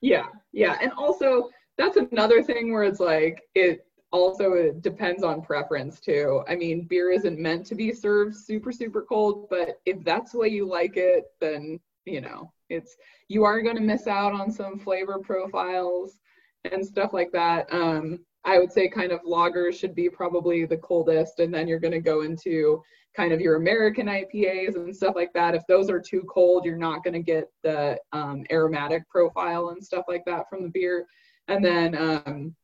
Yeah, 0.00 0.26
yeah, 0.52 0.76
and 0.80 0.92
also 0.92 1.50
that's 1.78 1.96
another 1.96 2.42
thing 2.42 2.72
where 2.72 2.84
it's 2.84 3.00
like 3.00 3.42
it 3.54 3.86
also 4.12 4.52
it 4.52 4.82
depends 4.82 5.22
on 5.22 5.42
preference 5.42 6.00
too. 6.00 6.42
I 6.48 6.56
mean, 6.56 6.84
beer 6.84 7.10
isn't 7.10 7.38
meant 7.38 7.66
to 7.66 7.74
be 7.74 7.92
served 7.92 8.34
super 8.34 8.72
super 8.72 9.02
cold, 9.02 9.48
but 9.50 9.80
if 9.84 10.02
that's 10.04 10.32
the 10.32 10.38
way 10.38 10.48
you 10.48 10.66
like 10.66 10.96
it, 10.96 11.24
then 11.40 11.78
you 12.06 12.20
know 12.20 12.52
it's 12.68 12.96
you 13.28 13.44
are 13.44 13.62
going 13.62 13.76
to 13.76 13.82
miss 13.82 14.06
out 14.06 14.32
on 14.32 14.50
some 14.50 14.78
flavor 14.78 15.18
profiles 15.18 16.18
and 16.64 16.84
stuff 16.84 17.12
like 17.12 17.32
that. 17.32 17.66
Um, 17.72 18.20
I 18.44 18.58
would 18.58 18.72
say 18.72 18.88
kind 18.88 19.12
of 19.12 19.20
lagers 19.22 19.74
should 19.74 19.94
be 19.94 20.08
probably 20.08 20.64
the 20.64 20.76
coldest, 20.76 21.40
and 21.40 21.52
then 21.52 21.66
you're 21.66 21.80
going 21.80 21.92
to 21.92 22.00
go 22.00 22.22
into 22.22 22.82
kind 23.16 23.32
of 23.32 23.40
your 23.40 23.56
American 23.56 24.06
IPAs 24.06 24.76
and 24.76 24.94
stuff 24.94 25.14
like 25.16 25.32
that. 25.32 25.54
If 25.54 25.62
those 25.66 25.88
are 25.88 26.00
too 26.00 26.22
cold, 26.32 26.64
you're 26.64 26.76
not 26.76 27.02
going 27.02 27.14
to 27.14 27.22
get 27.22 27.50
the 27.62 27.98
um, 28.12 28.44
aromatic 28.52 29.08
profile 29.08 29.70
and 29.70 29.82
stuff 29.82 30.04
like 30.06 30.24
that 30.26 30.44
from 30.50 30.62
the 30.62 30.68
beer. 30.68 31.06
And 31.48 31.64
then, 31.64 31.96
um, 31.96 32.54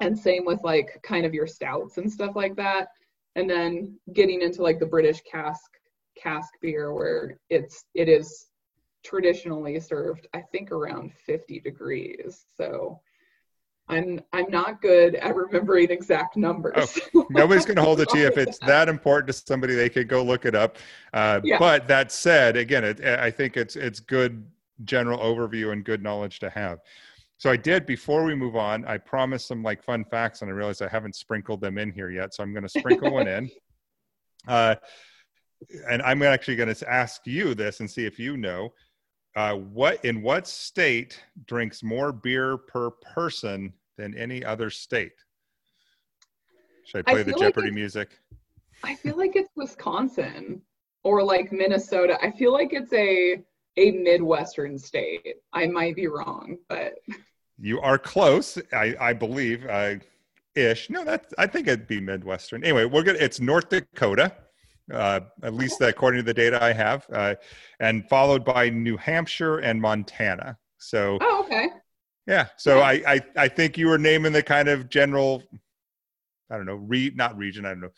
and 0.00 0.18
same 0.18 0.44
with 0.44 0.60
like 0.64 1.00
kind 1.02 1.24
of 1.24 1.32
your 1.32 1.46
stouts 1.46 1.98
and 1.98 2.10
stuff 2.10 2.34
like 2.34 2.56
that. 2.56 2.88
And 3.36 3.48
then 3.48 3.98
getting 4.12 4.42
into 4.42 4.62
like 4.62 4.80
the 4.80 4.86
British 4.86 5.20
cask 5.30 5.70
cask 6.20 6.50
beer 6.60 6.92
where 6.92 7.38
it's 7.48 7.84
it 7.94 8.08
is 8.08 8.47
traditionally 9.08 9.80
served, 9.80 10.26
I 10.34 10.42
think 10.42 10.70
around 10.70 11.12
50 11.12 11.60
degrees. 11.60 12.44
So 12.56 13.00
I'm 13.88 14.20
I'm 14.34 14.50
not 14.50 14.82
good 14.82 15.14
at 15.14 15.34
remembering 15.34 15.90
exact 15.90 16.36
numbers. 16.36 16.98
Oh, 17.14 17.26
nobody's 17.30 17.64
going 17.64 17.76
to 17.76 17.82
hold 17.82 18.00
it 18.00 18.08
to 18.10 18.18
you 18.18 18.26
if 18.26 18.36
it's 18.36 18.58
that 18.66 18.88
important 18.88 19.28
to 19.28 19.32
somebody. 19.32 19.74
They 19.74 19.88
could 19.88 20.08
go 20.08 20.22
look 20.22 20.44
it 20.44 20.54
up. 20.54 20.76
Uh, 21.14 21.40
yeah. 21.42 21.58
But 21.58 21.88
that 21.88 22.12
said, 22.12 22.56
again, 22.56 22.84
it, 22.84 23.02
I 23.02 23.30
think 23.30 23.56
it's 23.56 23.76
it's 23.76 23.98
good 23.98 24.44
general 24.84 25.18
overview 25.18 25.72
and 25.72 25.84
good 25.84 26.02
knowledge 26.02 26.38
to 26.40 26.50
have. 26.50 26.80
So 27.38 27.50
I 27.50 27.56
did 27.56 27.86
before 27.86 28.24
we 28.24 28.34
move 28.34 28.56
on. 28.56 28.84
I 28.84 28.98
promised 28.98 29.46
some 29.46 29.62
like 29.62 29.82
fun 29.82 30.04
facts, 30.04 30.42
and 30.42 30.50
I 30.50 30.54
realized 30.54 30.82
I 30.82 30.88
haven't 30.88 31.16
sprinkled 31.16 31.62
them 31.62 31.78
in 31.78 31.90
here 31.90 32.10
yet. 32.10 32.34
So 32.34 32.42
I'm 32.42 32.52
going 32.52 32.64
to 32.64 32.68
sprinkle 32.68 33.12
one 33.12 33.28
in. 33.28 33.50
Uh, 34.46 34.74
and 35.90 36.00
I'm 36.02 36.22
actually 36.22 36.56
going 36.56 36.72
to 36.72 36.90
ask 36.90 37.26
you 37.26 37.54
this 37.54 37.80
and 37.80 37.90
see 37.90 38.06
if 38.06 38.18
you 38.18 38.36
know. 38.36 38.72
Uh, 39.38 39.54
what 39.54 40.04
in 40.04 40.20
what 40.20 40.48
state 40.48 41.22
drinks 41.46 41.84
more 41.84 42.10
beer 42.10 42.56
per 42.56 42.90
person 42.90 43.72
than 43.96 44.12
any 44.18 44.44
other 44.44 44.68
state? 44.68 45.12
Should 46.84 47.04
I 47.06 47.12
play 47.12 47.20
I 47.20 47.22
the 47.22 47.34
Jeopardy 47.34 47.68
like 47.68 47.74
music? 47.74 48.18
I 48.82 48.96
feel 48.96 49.16
like 49.16 49.36
it's 49.36 49.52
Wisconsin 49.54 50.60
or 51.04 51.22
like 51.22 51.52
Minnesota. 51.52 52.18
I 52.20 52.32
feel 52.32 52.52
like 52.52 52.72
it's 52.72 52.92
a 52.92 53.40
a 53.76 53.92
midwestern 53.92 54.76
state. 54.76 55.36
I 55.52 55.68
might 55.68 55.94
be 55.94 56.08
wrong, 56.08 56.58
but 56.68 56.94
you 57.60 57.80
are 57.80 57.96
close. 57.96 58.58
I 58.72 58.96
I 58.98 59.12
believe. 59.12 59.64
Uh, 59.66 59.94
ish. 60.56 60.90
No, 60.90 61.04
that 61.04 61.32
I 61.38 61.46
think 61.46 61.68
it'd 61.68 61.86
be 61.86 62.00
midwestern. 62.00 62.64
Anyway, 62.64 62.86
we're 62.86 63.04
good. 63.04 63.14
It's 63.14 63.38
North 63.38 63.68
Dakota 63.68 64.32
uh, 64.92 65.20
at 65.42 65.54
least 65.54 65.80
according 65.80 66.18
to 66.18 66.22
the 66.22 66.34
data 66.34 66.62
I 66.62 66.72
have, 66.72 67.06
uh, 67.12 67.34
and 67.80 68.08
followed 68.08 68.44
by 68.44 68.70
New 68.70 68.96
Hampshire 68.96 69.58
and 69.58 69.80
Montana. 69.80 70.58
So, 70.78 71.18
oh, 71.20 71.44
okay. 71.44 71.68
Yeah. 72.26 72.46
So 72.56 72.78
yeah. 72.78 72.84
I, 72.84 73.02
I, 73.06 73.20
I 73.36 73.48
think 73.48 73.78
you 73.78 73.88
were 73.88 73.98
naming 73.98 74.32
the 74.32 74.42
kind 74.42 74.68
of 74.68 74.88
general, 74.88 75.42
I 76.50 76.56
don't 76.56 76.66
know, 76.66 76.76
re 76.76 77.10
not 77.14 77.36
region. 77.36 77.64
I 77.64 77.70
don't 77.70 77.80
know. 77.80 77.92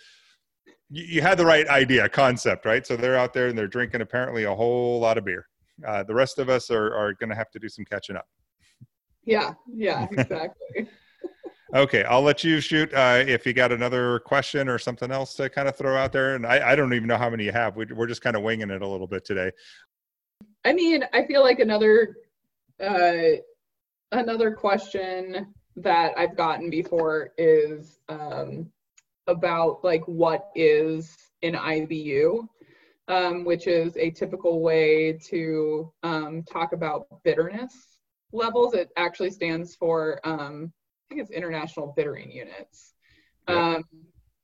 You, 0.89 1.05
you 1.05 1.23
had 1.23 1.37
the 1.37 1.47
right 1.47 1.67
idea, 1.69 2.09
concept, 2.09 2.65
right? 2.65 2.87
So 2.87 2.97
they're 2.97 3.17
out 3.17 3.35
there 3.35 3.49
and 3.49 3.59
they're 3.59 3.69
drinking 3.69 4.01
apparently 4.01 4.45
a 4.45 4.55
whole 4.55 5.01
lot 5.01 5.19
of 5.19 5.25
beer. 5.25 5.47
Uh, 5.87 6.03
the 6.05 6.15
rest 6.15 6.39
of 6.39 6.49
us 6.49 6.71
are, 6.71 6.95
are 6.95 7.15
going 7.15 7.31
to 7.31 7.37
have 7.37 7.51
to 7.51 7.59
do 7.59 7.69
some 7.69 7.85
catching 7.85 8.17
up. 8.17 8.27
Yeah. 9.25 9.55
Yeah. 9.73 10.07
Exactly. 10.13 10.89
Okay, 11.73 12.03
I'll 12.03 12.23
let 12.23 12.43
you 12.43 12.61
shoot 12.61 12.93
uh, 12.93 13.23
if 13.25 13.47
you 13.47 13.53
got 13.53 13.71
another 13.71 14.19
question 14.21 14.69
or 14.69 14.77
something 14.77 15.13
else 15.13 15.35
to 15.35 15.49
kind 15.49 15.69
of 15.69 15.77
throw 15.77 15.97
out 15.97 16.11
there. 16.11 16.35
And 16.35 16.45
I, 16.45 16.73
I 16.73 16.75
don't 16.75 16.93
even 16.93 17.07
know 17.07 17.17
how 17.17 17.31
many 17.31 17.45
you 17.45 17.53
have. 17.53 17.77
We, 17.77 17.85
are 17.85 18.07
just 18.09 18.23
kind 18.23 18.35
of 18.35 18.43
winging 18.43 18.71
it 18.71 18.83
a 18.83 18.87
little 18.87 19.07
bit 19.07 19.25
today. 19.25 19.53
I 20.65 20.73
mean, 20.73 21.05
I 21.13 21.25
feel 21.27 21.43
like 21.43 21.61
another 21.61 22.17
uh, 22.85 23.37
another 24.11 24.51
question 24.51 25.55
that 25.77 26.13
I've 26.19 26.37
gotten 26.37 26.71
before 26.71 27.31
is 27.39 28.01
um, 28.09 28.69
about 29.29 29.85
like 29.85 30.03
what 30.07 30.49
is 30.57 31.17
an 31.45 31.55
IBU, 31.55 32.49
um, 33.07 33.45
which 33.45 33.69
is 33.69 33.97
a 33.97 34.11
typical 34.11 34.61
way 34.61 35.13
to 35.29 35.93
um, 36.03 36.43
talk 36.43 36.73
about 36.73 37.07
bitterness 37.23 37.99
levels. 38.33 38.75
It 38.75 38.91
actually 38.97 39.31
stands 39.31 39.77
for 39.77 40.21
um, 40.25 40.73
think 41.11 41.21
it's 41.21 41.31
international 41.31 41.93
bittering 41.97 42.31
units. 42.31 42.95
Um, 43.49 43.85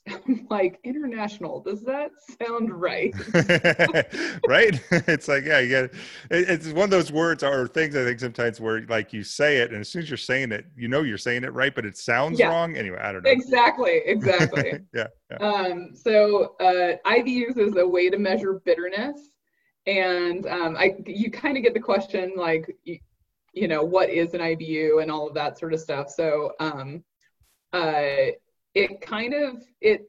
like 0.51 0.79
international. 0.85 1.61
Does 1.61 1.83
that 1.85 2.11
sound 2.41 2.71
right? 2.71 3.15
right? 4.49 4.81
It's 5.09 5.29
like 5.29 5.45
yeah, 5.45 5.61
you 5.61 5.69
get 5.69 5.95
it's 6.31 6.69
one 6.69 6.85
of 6.85 6.91
those 6.91 7.13
words 7.13 7.43
or 7.43 7.67
things 7.69 7.97
I 7.97 8.05
think 8.05 8.21
sometimes 8.21 8.61
where 8.61 8.83
like 8.87 9.13
you 9.13 9.23
say 9.23 9.59
it 9.59 9.71
and 9.71 9.81
as 9.81 9.89
soon 9.89 10.03
as 10.03 10.11
you're 10.11 10.17
saying 10.17 10.53
it, 10.53 10.67
you 10.77 10.89
know 10.89 11.03
you're 11.03 11.19
saying 11.19 11.45
it 11.45 11.53
right, 11.53 11.75
but 11.75 11.85
it 11.85 11.97
sounds 11.97 12.39
yeah. 12.39 12.49
wrong. 12.49 12.77
Anyway, 12.77 12.99
I 13.01 13.13
don't 13.13 13.25
know. 13.25 13.31
Exactly, 13.31 14.03
exactly. 14.05 14.81
yeah, 14.95 15.07
yeah, 15.31 15.37
Um, 15.39 15.91
so 15.95 16.57
uh, 16.61 16.97
IBUs 17.09 17.59
is 17.59 17.77
a 17.77 17.87
way 17.87 18.11
to 18.11 18.19
measure 18.19 18.61
bitterness, 18.65 19.31
and 19.87 20.47
um, 20.47 20.77
I 20.77 20.97
you 21.07 21.31
kind 21.31 21.57
of 21.57 21.63
get 21.63 21.75
the 21.75 21.81
question 21.81 22.33
like 22.37 22.75
you 23.57 23.67
know 23.67 23.83
what 23.83 24.11
is 24.11 24.35
an 24.35 24.41
IBU 24.41 25.03
and 25.03 25.11
all 25.11 25.27
of 25.27 25.35
that 25.35 25.59
sort 25.59 25.73
of 25.73 25.81
stuff. 25.81 26.11
So 26.11 26.53
um, 26.61 27.03
uh, 27.73 28.31
it 28.75 29.01
kind 29.01 29.35
of 29.35 29.63
it 29.81 30.09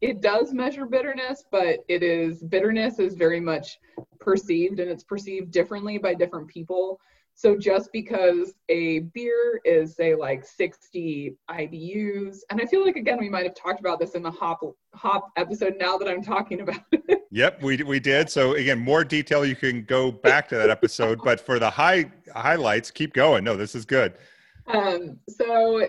it 0.00 0.20
does 0.20 0.52
measure 0.52 0.86
bitterness, 0.86 1.44
but 1.50 1.80
it 1.88 2.02
is 2.02 2.42
bitterness 2.42 2.98
is 2.98 3.14
very 3.14 3.40
much 3.40 3.78
perceived 4.20 4.78
and 4.78 4.90
it's 4.90 5.04
perceived 5.04 5.50
differently 5.50 5.98
by 5.98 6.14
different 6.14 6.48
people. 6.48 7.00
So 7.36 7.56
just 7.56 7.90
because 7.92 8.54
a 8.68 9.00
beer 9.00 9.60
is 9.64 9.96
say 9.96 10.14
like 10.14 10.44
60 10.44 11.36
IBUs, 11.50 12.38
and 12.50 12.60
I 12.60 12.66
feel 12.66 12.84
like 12.84 12.96
again 12.96 13.18
we 13.18 13.28
might 13.28 13.44
have 13.44 13.56
talked 13.56 13.80
about 13.80 13.98
this 13.98 14.12
in 14.12 14.22
the 14.22 14.30
hop 14.30 14.60
hop 14.94 15.32
episode. 15.36 15.74
Now 15.78 15.98
that 15.98 16.08
I'm 16.08 16.22
talking 16.22 16.60
about 16.60 16.80
it. 16.92 17.22
Yep, 17.32 17.62
we 17.62 17.82
we 17.82 17.98
did. 17.98 18.30
So 18.30 18.54
again, 18.54 18.78
more 18.78 19.02
detail 19.02 19.44
you 19.44 19.56
can 19.56 19.84
go 19.84 20.12
back 20.12 20.48
to 20.50 20.56
that 20.56 20.70
episode, 20.70 21.20
but 21.24 21.40
for 21.40 21.58
the 21.58 21.68
high 21.68 22.10
highlights, 22.32 22.92
keep 22.92 23.12
going. 23.12 23.42
No, 23.42 23.56
this 23.56 23.74
is 23.74 23.84
good. 23.84 24.14
Um, 24.68 25.18
so 25.28 25.88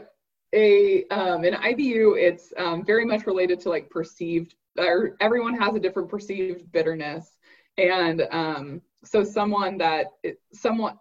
a 0.53 1.05
um, 1.11 1.43
an 1.43 1.53
IBU, 1.53 2.19
it's 2.19 2.53
um, 2.57 2.83
very 2.83 3.05
much 3.05 3.27
related 3.27 3.59
to 3.61 3.69
like 3.69 3.89
perceived, 3.91 4.55
or 4.77 5.15
everyone 5.19 5.55
has 5.59 5.75
a 5.75 5.79
different 5.79 6.09
perceived 6.09 6.71
bitterness, 6.71 7.37
and 7.77 8.27
um, 8.31 8.81
so 9.03 9.23
someone 9.23 9.77
that 9.77 10.07
someone 10.51 10.97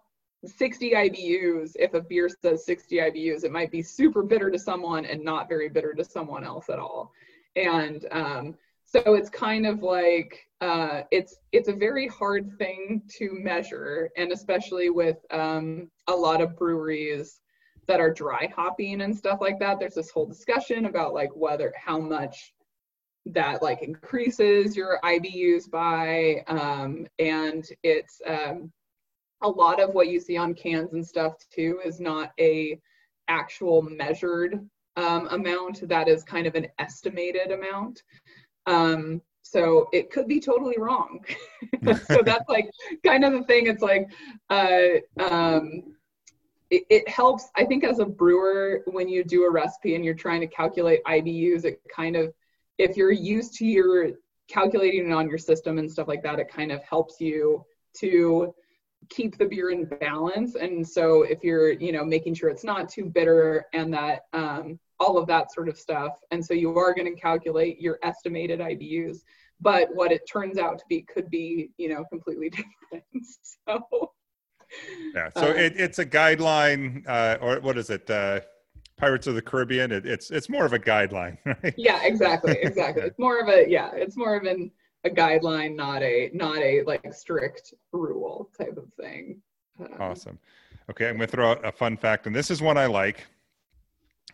60 0.47 0.91
IBUs, 0.91 1.75
if 1.77 1.93
a 1.93 2.01
beer 2.01 2.29
says 2.29 2.65
60 2.65 2.97
IBUs, 2.97 3.43
it 3.43 3.51
might 3.51 3.71
be 3.71 3.81
super 3.81 4.23
bitter 4.23 4.49
to 4.51 4.59
someone 4.59 5.05
and 5.05 5.23
not 5.23 5.49
very 5.49 5.69
bitter 5.69 5.93
to 5.93 6.03
someone 6.03 6.43
else 6.43 6.69
at 6.69 6.79
all. 6.79 7.11
And 7.55 8.05
um, 8.11 8.55
so 8.85 9.15
it's 9.15 9.29
kind 9.29 9.65
of 9.65 9.81
like 9.81 10.47
uh, 10.61 11.01
it's 11.11 11.37
it's 11.51 11.67
a 11.67 11.73
very 11.73 12.07
hard 12.07 12.57
thing 12.57 13.01
to 13.17 13.29
measure, 13.31 14.09
and 14.17 14.31
especially 14.31 14.89
with 14.89 15.17
um, 15.31 15.89
a 16.07 16.13
lot 16.13 16.41
of 16.41 16.55
breweries 16.55 17.41
that 17.87 17.99
are 17.99 18.13
dry 18.13 18.51
hopping 18.55 19.01
and 19.01 19.15
stuff 19.15 19.39
like 19.41 19.59
that. 19.59 19.79
There's 19.79 19.95
this 19.95 20.11
whole 20.11 20.25
discussion 20.25 20.85
about 20.85 21.13
like 21.13 21.29
whether 21.35 21.73
how 21.77 21.99
much 21.99 22.53
that 23.27 23.61
like 23.61 23.81
increases 23.81 24.75
your 24.75 24.99
IBUs 25.03 25.69
by, 25.69 26.43
um, 26.47 27.07
and 27.19 27.65
it's 27.83 28.21
um, 28.27 28.71
a 29.45 29.47
lot 29.47 29.79
of 29.79 29.93
what 29.93 30.07
you 30.07 30.19
see 30.19 30.37
on 30.37 30.55
cans 30.55 30.93
and 30.93 31.05
stuff 31.05 31.33
too 31.53 31.79
is 31.85 31.99
not 31.99 32.31
a 32.39 32.79
actual 33.27 33.83
measured 33.83 34.59
um, 34.97 35.27
amount. 35.29 35.87
That 35.87 36.07
is 36.07 36.23
kind 36.23 36.47
of 36.47 36.55
an 36.55 36.67
estimated 36.79 37.51
amount. 37.51 38.01
Um, 38.65 39.21
so 39.43 39.87
it 39.93 40.11
could 40.11 40.27
be 40.27 40.39
totally 40.39 40.77
wrong. 40.77 41.23
So 42.07 42.21
that's 42.25 42.49
like 42.49 42.71
kind 43.05 43.23
of 43.23 43.33
the 43.33 43.43
thing. 43.43 43.67
It's 43.67 43.83
like 43.83 44.09
uh, 44.49 45.01
um, 45.19 45.95
it, 46.71 46.83
it, 46.89 47.07
helps. 47.07 47.49
I 47.55 47.63
think 47.63 47.83
as 47.83 47.99
a 47.99 48.05
brewer 48.05 48.81
when 48.87 49.07
you 49.07 49.23
do 49.23 49.43
a 49.43 49.51
recipe 49.51 49.93
and 49.93 50.03
you're 50.03 50.15
trying 50.15 50.41
to 50.41 50.47
calculate 50.47 51.01
ibus 51.05 51.63
it 51.63 51.79
kind 51.95 52.15
of 52.15 52.33
if 52.79 52.97
you're 52.97 53.11
used 53.11 53.53
to 53.57 53.65
your 53.65 54.13
calculating 54.47 55.11
it 55.11 55.13
on 55.13 55.29
your 55.29 55.37
system 55.37 55.77
and 55.77 55.91
stuff 55.91 56.07
like 56.07 56.23
that 56.23 56.39
it 56.39 56.49
kind 56.49 56.71
of 56.71 56.81
helps 56.83 57.21
you 57.21 57.63
to 57.97 58.53
keep 59.09 59.37
the 59.37 59.45
beer 59.45 59.71
in 59.71 59.85
balance. 59.85 60.55
And 60.55 60.87
so 60.87 61.23
if 61.23 61.43
you're, 61.43 61.71
you 61.73 61.91
know, 61.91 62.03
making 62.03 62.35
sure 62.35 62.49
it's 62.49 62.63
not 62.63 62.89
too 62.89 63.05
bitter 63.05 63.65
and 63.73 63.93
that 63.93 64.21
um, 64.33 64.79
all 64.99 65.17
of 65.17 65.27
that 65.27 65.53
sort 65.53 65.69
of 65.69 65.77
stuff. 65.77 66.13
And 66.31 66.43
so 66.43 66.53
you 66.53 66.77
are 66.77 66.93
going 66.93 67.13
to 67.13 67.19
calculate 67.19 67.81
your 67.81 67.99
estimated 68.03 68.59
IBUs, 68.59 69.19
but 69.61 69.89
what 69.93 70.11
it 70.11 70.21
turns 70.31 70.57
out 70.57 70.79
to 70.79 70.85
be 70.89 71.01
could 71.01 71.29
be, 71.29 71.71
you 71.77 71.89
know, 71.89 72.03
completely 72.05 72.49
different. 72.91 73.03
so 73.67 74.11
yeah, 75.13 75.29
so 75.37 75.51
um, 75.51 75.57
it, 75.57 75.73
it's 75.77 75.99
a 75.99 76.05
guideline, 76.05 77.07
uh, 77.07 77.37
or 77.41 77.59
what 77.59 77.77
is 77.77 77.89
it? 77.89 78.09
Uh, 78.09 78.41
Pirates 78.97 79.27
of 79.27 79.35
the 79.35 79.41
Caribbean. 79.41 79.91
It, 79.91 80.05
it's 80.05 80.31
it's 80.31 80.49
more 80.49 80.65
of 80.65 80.73
a 80.73 80.79
guideline, 80.79 81.37
right? 81.45 81.73
Yeah, 81.77 81.99
exactly, 82.03 82.57
exactly. 82.61 83.03
it's 83.03 83.19
more 83.19 83.39
of 83.39 83.49
a 83.49 83.69
yeah, 83.69 83.91
it's 83.93 84.17
more 84.17 84.35
of 84.35 84.43
an 84.43 84.71
a 85.05 85.09
guideline, 85.09 85.75
not 85.75 86.01
a 86.01 86.29
not 86.33 86.57
a 86.57 86.81
like 86.83 87.05
strict 87.13 87.73
rule 87.91 88.49
type 88.57 88.77
of 88.77 88.91
thing. 88.93 89.41
Um, 89.79 89.95
awesome. 89.99 90.39
Okay, 90.89 91.07
I'm 91.09 91.17
going 91.17 91.27
to 91.27 91.31
throw 91.35 91.51
out 91.51 91.65
a 91.65 91.71
fun 91.71 91.97
fact, 91.97 92.27
and 92.27 92.35
this 92.35 92.51
is 92.51 92.61
one 92.61 92.77
I 92.77 92.85
like. 92.85 93.25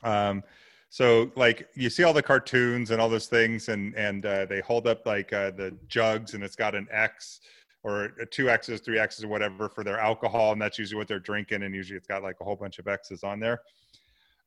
Um, 0.03 0.43
So 0.89 1.31
like 1.37 1.69
you 1.73 1.89
see 1.89 2.03
all 2.03 2.11
the 2.11 2.21
cartoons 2.21 2.91
and 2.91 2.99
all 2.99 3.07
those 3.07 3.27
things, 3.27 3.69
and 3.69 3.95
and 3.95 4.25
uh, 4.25 4.45
they 4.45 4.59
hold 4.59 4.87
up 4.87 5.05
like 5.05 5.31
uh, 5.31 5.51
the 5.51 5.73
jugs, 5.87 6.33
and 6.33 6.43
it's 6.43 6.57
got 6.57 6.75
an 6.75 6.85
X 6.91 7.39
or 7.83 8.09
two 8.29 8.49
X's, 8.49 8.81
three 8.81 8.99
X's, 8.99 9.23
or 9.23 9.29
whatever 9.29 9.69
for 9.69 9.85
their 9.85 9.97
alcohol, 9.99 10.51
and 10.51 10.61
that's 10.61 10.77
usually 10.77 10.97
what 10.97 11.07
they're 11.07 11.17
drinking, 11.17 11.63
and 11.63 11.73
usually 11.73 11.97
it's 11.97 12.07
got 12.07 12.23
like 12.23 12.35
a 12.41 12.43
whole 12.43 12.57
bunch 12.57 12.77
of 12.77 12.89
X's 12.89 13.23
on 13.23 13.39
there. 13.39 13.61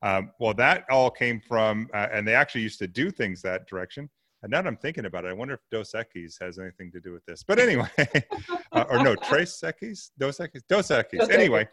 Um, 0.03 0.31
well, 0.39 0.53
that 0.53 0.85
all 0.89 1.09
came 1.09 1.41
from, 1.41 1.89
uh, 1.95 2.09
and 2.11 2.27
they 2.27 2.35
actually 2.35 2.61
used 2.61 2.77
to 2.79 2.87
do 2.87 3.09
things 3.09 3.41
that 3.41 3.67
direction. 3.67 4.07
And 4.45 4.51
now 4.51 4.61
that 4.61 4.67
I'm 4.67 4.77
thinking 4.77 5.05
about 5.05 5.25
it, 5.25 5.29
I 5.29 5.33
wonder 5.33 5.55
if 5.55 5.59
Dos 5.71 5.93
Equis 5.93 6.35
has 6.39 6.59
anything 6.59 6.91
to 6.91 6.99
do 6.99 7.11
with 7.11 7.25
this. 7.25 7.41
But 7.41 7.57
anyway, 7.57 7.89
uh, 8.71 8.85
or 8.91 9.03
no, 9.03 9.15
Tres 9.27 9.59
Equis, 9.63 10.11
Dos 10.19 10.37
Equis, 10.37 10.61
Dos 10.69 10.89
Equis. 10.89 11.31
Anyway, 11.31 11.67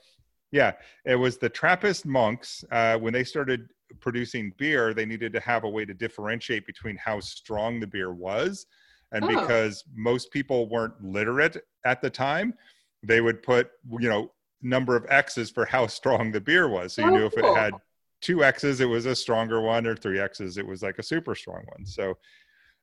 yeah, 0.53 0.73
it 1.05 1.17
was 1.17 1.37
the 1.37 1.51
Trappist 1.51 2.07
monks 2.07 2.65
uh, 2.73 2.97
when 2.97 3.13
they 3.13 3.25
started 3.25 3.69
producing 4.01 4.55
beer. 4.57 4.95
They 4.95 5.05
needed 5.05 5.35
to 5.35 5.41
have 5.41 5.65
a 5.65 5.69
way 5.69 5.85
to 5.85 5.93
differentiate 5.93 6.65
between 6.65 6.97
how 6.97 7.21
strong 7.21 7.79
the 7.79 7.87
beer 7.87 8.15
was, 8.15 8.65
and 9.13 9.23
oh. 9.23 9.29
because 9.29 9.85
most 9.95 10.33
people 10.33 10.67
weren't 10.71 10.95
literate 11.05 11.63
at 11.85 12.01
the 12.01 12.09
time, 12.09 12.55
they 13.03 13.21
would 13.21 13.43
put 13.43 13.71
you 14.01 14.09
know 14.09 14.33
number 14.63 14.97
of 14.97 15.05
X's 15.11 15.51
for 15.51 15.67
how 15.67 15.87
strong 15.89 16.33
the 16.33 16.41
beer 16.41 16.71
was. 16.71 16.95
So 16.95 17.03
you 17.03 17.09
oh, 17.09 17.17
knew 17.17 17.27
if 17.27 17.37
it 17.37 17.45
had 17.45 17.75
two 18.23 18.43
X's, 18.43 18.81
it 18.81 18.87
was 18.87 19.05
a 19.05 19.15
stronger 19.15 19.61
one, 19.61 19.87
or 19.87 19.95
three 19.95 20.19
X's, 20.21 20.57
it 20.57 20.67
was 20.67 20.83
like 20.83 20.99
a 20.99 21.03
super 21.03 21.35
strong 21.35 21.65
one. 21.67 21.85
So 21.85 22.17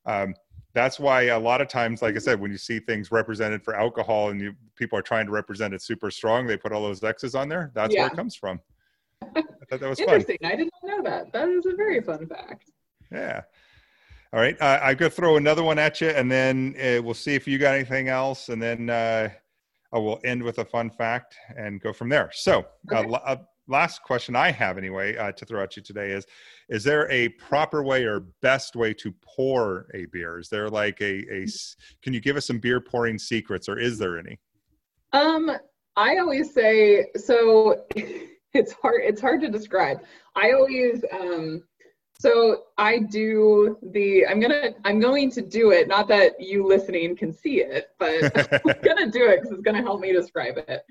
um, 0.06 0.34
that's 0.72 1.00
why 1.00 1.22
a 1.22 1.38
lot 1.38 1.60
of 1.60 1.68
times, 1.68 2.00
like 2.00 2.14
I 2.14 2.18
said, 2.18 2.40
when 2.40 2.50
you 2.50 2.58
see 2.58 2.78
things 2.78 3.10
represented 3.10 3.64
for 3.64 3.74
alcohol 3.74 4.30
and 4.30 4.40
you, 4.40 4.54
people 4.76 4.98
are 4.98 5.02
trying 5.02 5.26
to 5.26 5.32
represent 5.32 5.74
it 5.74 5.82
super 5.82 6.10
strong, 6.10 6.46
they 6.46 6.56
put 6.56 6.72
all 6.72 6.82
those 6.82 7.02
X's 7.02 7.34
on 7.34 7.48
there. 7.48 7.72
That's 7.74 7.94
yeah. 7.94 8.02
where 8.02 8.12
it 8.12 8.16
comes 8.16 8.36
from. 8.36 8.60
I 9.22 9.42
thought 9.68 9.80
that 9.80 9.88
was 9.88 10.00
interesting. 10.00 10.38
Fun. 10.40 10.52
I 10.52 10.56
did 10.56 10.70
not 10.82 10.96
know 10.96 11.10
that. 11.10 11.32
That 11.32 11.48
is 11.48 11.66
a 11.66 11.74
very 11.74 12.00
fun 12.00 12.26
fact. 12.26 12.70
Yeah. 13.10 13.42
All 14.32 14.38
right, 14.38 14.56
uh, 14.60 14.78
I'm 14.80 14.96
gonna 14.96 15.10
throw 15.10 15.36
another 15.38 15.64
one 15.64 15.76
at 15.80 16.00
you, 16.00 16.08
and 16.08 16.30
then 16.30 16.76
uh, 16.78 17.02
we'll 17.02 17.14
see 17.14 17.34
if 17.34 17.48
you 17.48 17.58
got 17.58 17.74
anything 17.74 18.08
else, 18.08 18.48
and 18.48 18.62
then 18.62 18.88
uh, 18.88 19.28
I 19.92 19.98
will 19.98 20.20
end 20.24 20.40
with 20.40 20.58
a 20.58 20.64
fun 20.64 20.88
fact 20.88 21.34
and 21.56 21.80
go 21.80 21.92
from 21.92 22.08
there. 22.08 22.30
So, 22.32 22.64
uh, 22.92 22.98
okay. 22.98 23.40
Last 23.70 24.02
question 24.02 24.36
I 24.36 24.50
have 24.50 24.76
anyway 24.76 25.16
uh, 25.16 25.32
to 25.32 25.46
throw 25.46 25.62
at 25.62 25.76
you 25.76 25.82
today 25.82 26.10
is: 26.10 26.26
Is 26.68 26.84
there 26.84 27.10
a 27.10 27.28
proper 27.30 27.82
way 27.82 28.04
or 28.04 28.26
best 28.42 28.76
way 28.76 28.92
to 28.94 29.14
pour 29.22 29.86
a 29.94 30.06
beer? 30.06 30.38
Is 30.38 30.48
there 30.48 30.68
like 30.68 31.00
a 31.00 31.24
a? 31.32 31.46
Can 32.02 32.12
you 32.12 32.20
give 32.20 32.36
us 32.36 32.46
some 32.46 32.58
beer 32.58 32.80
pouring 32.80 33.18
secrets, 33.18 33.68
or 33.68 33.78
is 33.78 33.98
there 33.98 34.18
any? 34.18 34.38
Um, 35.12 35.50
I 35.96 36.18
always 36.18 36.52
say 36.52 37.06
so. 37.16 37.84
it's 38.52 38.72
hard. 38.72 39.02
It's 39.04 39.20
hard 39.20 39.40
to 39.42 39.48
describe. 39.48 40.00
I 40.34 40.52
always 40.52 41.04
um. 41.12 41.62
So 42.18 42.64
I 42.76 42.98
do 42.98 43.78
the 43.92 44.26
I'm 44.26 44.40
gonna 44.40 44.74
I'm 44.84 45.00
going 45.00 45.30
to 45.30 45.40
do 45.40 45.70
it. 45.70 45.88
Not 45.88 46.06
that 46.08 46.38
you 46.38 46.66
listening 46.66 47.16
can 47.16 47.32
see 47.32 47.62
it, 47.62 47.88
but 47.98 48.24
I'm 48.66 48.74
gonna 48.82 49.10
do 49.10 49.26
it 49.26 49.40
because 49.40 49.52
it's 49.52 49.62
gonna 49.62 49.80
help 49.80 50.00
me 50.00 50.12
describe 50.12 50.58
it. 50.68 50.82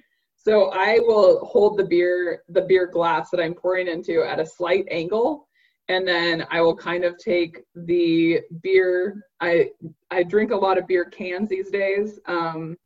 So 0.42 0.72
I 0.72 1.00
will 1.02 1.46
hold 1.46 1.78
the 1.78 1.84
beer, 1.84 2.44
the 2.48 2.62
beer 2.62 2.88
glass 2.88 3.30
that 3.30 3.42
I'm 3.42 3.54
pouring 3.54 3.90
into 3.90 4.24
at 4.24 4.40
a 4.40 4.46
slight 4.46 4.86
angle. 4.90 5.48
And 5.90 6.08
then 6.08 6.46
I 6.50 6.62
will 6.62 6.76
kind 6.76 7.04
of 7.04 7.18
take 7.18 7.60
the 7.76 8.42
beer. 8.62 9.22
I 9.42 9.72
I 10.12 10.24
drink 10.24 10.52
a 10.52 10.56
lot 10.56 10.78
of 10.78 10.88
beer 10.88 11.06
cans 11.06 11.50
these 11.50 11.70
days. 11.70 12.20
Um, 12.26 12.78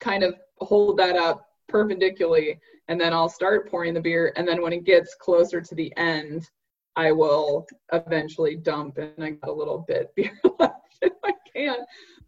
kind 0.00 0.22
of 0.22 0.36
hold 0.58 0.98
that 0.98 1.16
up 1.16 1.46
perpendicularly, 1.68 2.58
and 2.88 3.00
then 3.00 3.12
I'll 3.12 3.28
start 3.28 3.68
pouring 3.68 3.92
the 3.92 4.00
beer. 4.00 4.32
And 4.36 4.46
then 4.46 4.62
when 4.62 4.72
it 4.72 4.84
gets 4.84 5.14
closer 5.16 5.60
to 5.60 5.74
the 5.74 5.92
end, 5.96 6.48
I 6.94 7.12
will 7.12 7.66
eventually 7.92 8.56
dump, 8.56 8.98
and 8.98 9.22
I 9.22 9.30
got 9.30 9.50
a 9.50 9.52
little 9.52 9.84
bit 9.86 10.12
beer 10.16 10.40
left 10.58 10.98
in 11.02 11.10
my 11.22 11.32
can. 11.54 11.76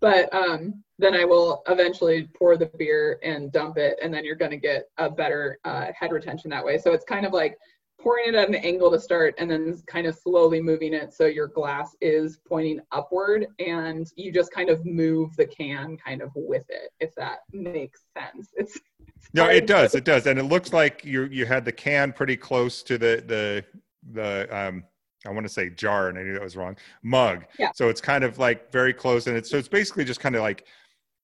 But 0.00 0.32
um, 0.32 0.82
then 0.98 1.14
I 1.14 1.24
will 1.24 1.62
eventually 1.68 2.28
pour 2.36 2.56
the 2.56 2.66
beer 2.78 3.18
and 3.22 3.50
dump 3.52 3.78
it, 3.78 3.98
and 4.02 4.12
then 4.12 4.24
you're 4.24 4.36
going 4.36 4.52
to 4.52 4.56
get 4.56 4.84
a 4.98 5.10
better 5.10 5.58
uh, 5.64 5.86
head 5.98 6.12
retention 6.12 6.50
that 6.50 6.64
way. 6.64 6.78
So 6.78 6.92
it's 6.92 7.04
kind 7.04 7.26
of 7.26 7.32
like 7.32 7.56
pouring 8.00 8.28
it 8.28 8.34
at 8.34 8.48
an 8.48 8.54
angle 8.54 8.90
to 8.90 9.00
start 9.00 9.34
and 9.38 9.50
then 9.50 9.80
kind 9.86 10.06
of 10.06 10.14
slowly 10.14 10.62
moving 10.62 10.94
it 10.94 11.12
so 11.12 11.26
your 11.26 11.48
glass 11.48 11.96
is 12.00 12.38
pointing 12.48 12.80
upward 12.92 13.46
and 13.58 14.06
you 14.16 14.32
just 14.32 14.52
kind 14.52 14.70
of 14.70 14.84
move 14.86 15.34
the 15.36 15.46
can 15.46 15.96
kind 15.96 16.22
of 16.22 16.30
with 16.34 16.64
it 16.68 16.92
if 17.00 17.14
that 17.16 17.40
makes 17.52 18.04
sense. 18.16 18.50
It's, 18.56 18.76
it's 18.76 19.28
no 19.34 19.46
it 19.46 19.66
does 19.66 19.94
it 19.94 20.04
does. 20.04 20.26
And 20.26 20.38
it 20.38 20.44
looks 20.44 20.72
like 20.72 21.04
you 21.04 21.24
you 21.24 21.44
had 21.44 21.64
the 21.64 21.72
can 21.72 22.12
pretty 22.12 22.36
close 22.36 22.82
to 22.84 22.98
the 22.98 23.22
the 23.26 23.64
the 24.12 24.48
um 24.56 24.84
I 25.26 25.30
want 25.30 25.46
to 25.46 25.52
say 25.52 25.70
jar, 25.70 26.08
and 26.08 26.18
I 26.18 26.22
knew 26.22 26.32
that 26.32 26.42
was 26.42 26.56
wrong. 26.56 26.76
Mug. 27.02 27.44
Yeah. 27.58 27.70
So 27.74 27.88
it's 27.88 28.00
kind 28.00 28.24
of 28.24 28.38
like 28.38 28.70
very 28.70 28.92
close, 28.92 29.26
and 29.26 29.36
it's 29.36 29.50
so 29.50 29.58
it's 29.58 29.68
basically 29.68 30.04
just 30.04 30.20
kind 30.20 30.36
of 30.36 30.42
like 30.42 30.64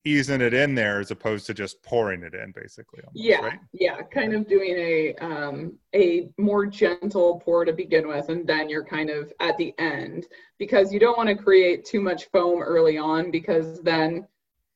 easing 0.05 0.40
it 0.42 0.53
in 0.53 0.74
there 0.74 1.01
as 1.01 1.11
opposed 1.11 1.47
to 1.47 1.55
just 1.55 1.82
pouring 1.82 2.22
it 2.22 2.34
in 2.34 2.53
basically 2.53 3.01
almost, 3.03 3.24
yeah 3.24 3.40
right? 3.40 3.59
yeah 3.72 4.03
kind 4.12 4.34
of 4.34 4.47
doing 4.47 4.76
a 4.76 5.14
um 5.16 5.72
a 5.95 6.28
more 6.36 6.66
gentle 6.66 7.40
pour 7.42 7.64
to 7.64 7.72
begin 7.72 8.07
with 8.07 8.28
and 8.28 8.47
then 8.47 8.68
you're 8.68 8.84
kind 8.84 9.09
of 9.09 9.32
at 9.40 9.57
the 9.57 9.72
end 9.78 10.26
because 10.59 10.92
you 10.92 11.01
don't 11.01 11.16
want 11.16 11.28
to 11.28 11.34
create 11.34 11.86
too 11.86 12.03
much 12.03 12.26
foam 12.26 12.61
early 12.62 12.99
on 12.99 13.30
because 13.30 13.80
then 13.82 14.26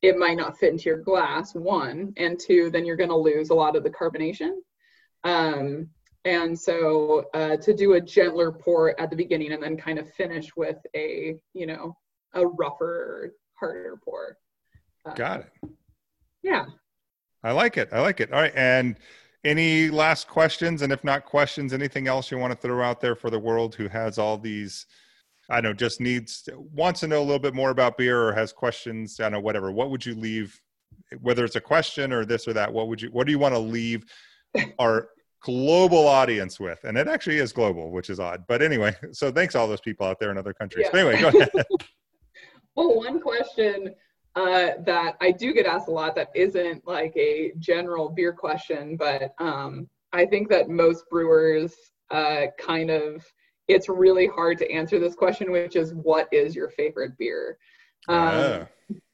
it 0.01 0.16
might 0.16 0.37
not 0.37 0.57
fit 0.57 0.73
into 0.73 0.89
your 0.89 0.99
glass 0.99 1.55
one 1.55 2.12
and 2.16 2.41
two 2.41 2.71
then 2.71 2.87
you're 2.87 2.97
going 2.97 3.11
to 3.11 3.16
lose 3.16 3.51
a 3.51 3.55
lot 3.55 3.77
of 3.77 3.83
the 3.83 3.91
carbonation 3.91 4.53
um 5.25 5.87
and 6.29 6.59
so 6.59 7.24
uh, 7.35 7.57
to 7.57 7.74
do 7.74 7.95
a 7.95 8.01
gentler 8.01 8.53
pour 8.53 8.99
at 9.01 9.11
the 9.11 9.16
beginning 9.16 9.53
and 9.53 9.62
then 9.62 9.76
kind 9.76 9.99
of 9.99 10.12
finish 10.12 10.55
with 10.57 10.79
a 10.95 11.37
you 11.55 11.66
know 11.66 11.97
a 12.35 12.47
rougher 12.47 13.35
harder 13.59 13.99
pour 14.05 14.37
Got 15.14 15.41
it. 15.41 15.70
Yeah. 16.43 16.66
I 17.43 17.53
like 17.53 17.76
it. 17.76 17.89
I 17.93 18.01
like 18.01 18.20
it. 18.20 18.33
All 18.33 18.41
right. 18.41 18.53
And 18.55 18.97
any 19.45 19.89
last 19.89 20.29
questions? 20.29 20.83
And 20.83 20.93
if 20.93 21.05
not 21.05 21.24
questions, 21.24 21.72
anything 21.72 22.09
else 22.09 22.31
you 22.31 22.39
want 22.39 22.53
to 22.53 22.59
throw 22.59 22.83
out 22.83 23.01
there 23.01 23.14
for 23.14 23.31
the 23.31 23.39
world 23.39 23.74
who 23.74 23.89
has 23.89 24.18
all 24.18 24.37
these, 24.37 24.87
I 25.49 25.61
don't 25.61 25.70
know, 25.70 25.74
just 25.74 26.01
needs, 26.01 26.49
wants 26.74 27.01
to 27.01 27.07
know 27.07 27.20
a 27.20 27.24
little 27.24 27.39
bit 27.39 27.55
more 27.55 27.70
about 27.70 27.97
beer 27.97 28.22
or 28.22 28.33
has 28.33 28.53
questions, 28.53 29.20
I 29.20 29.24
don't 29.24 29.33
know, 29.33 29.41
whatever. 29.41 29.70
What 29.72 29.91
would 29.91 30.05
you 30.05 30.14
leave, 30.14 30.61
whether 31.20 31.45
it's 31.45 31.57
a 31.57 31.61
question 31.61 32.12
or 32.12 32.24
this 32.24 32.49
or 32.49 32.53
that? 32.55 32.72
What 32.72 32.89
would 32.89 33.01
you, 33.01 33.09
what 33.11 33.26
do 33.26 33.33
you 33.33 33.39
want 33.39 33.55
to 33.55 33.61
leave 33.61 34.05
our 34.79 35.09
global 35.41 36.07
audience 36.07 36.59
with? 36.59 36.78
And 36.84 36.97
it 36.97 37.09
actually 37.09 37.39
is 37.39 37.53
global, 37.53 37.91
which 37.91 38.11
is 38.11 38.20
odd. 38.20 38.45
But 38.49 38.62
anyway, 38.62 38.95
so 39.12 39.30
thanks 39.30 39.55
all 39.55 39.68
those 39.68 39.80
people 39.80 40.07
out 40.07 40.18
there 40.20 40.30
in 40.30 40.39
other 40.39 40.55
countries. 40.55 40.86
Yeah. 40.86 40.91
But 40.93 41.14
anyway, 41.14 41.20
go 41.20 41.39
ahead. 41.39 41.51
well, 42.76 42.97
one 42.97 43.20
question 43.20 43.95
uh, 44.36 44.70
that 44.84 45.16
I 45.20 45.32
do 45.32 45.53
get 45.53 45.66
asked 45.66 45.89
a 45.89 45.93
lot 45.93 46.14
that 46.14 46.30
isn't 46.34 46.86
like 46.86 47.16
a 47.16 47.53
general 47.59 48.09
beer 48.09 48.32
question, 48.32 48.97
but 48.97 49.34
um, 49.39 49.89
I 50.12 50.26
think 50.26 50.49
that 50.51 50.68
most 50.68 51.05
brewers 51.11 51.74
uh, 52.11 52.47
kind 52.59 52.91
of, 52.91 53.24
it's 53.66 53.89
really 53.89 54.26
hard 54.26 54.59
to 54.59 54.70
answer 54.70 54.99
this 54.99 55.14
question, 55.14 55.51
which 55.51 55.76
is 55.76 55.93
what 55.93 56.28
is 56.32 56.55
your 56.55 56.70
favorite 56.70 57.18
beer? 57.18 57.59
Um, 58.09 58.16
yeah. 58.16 58.64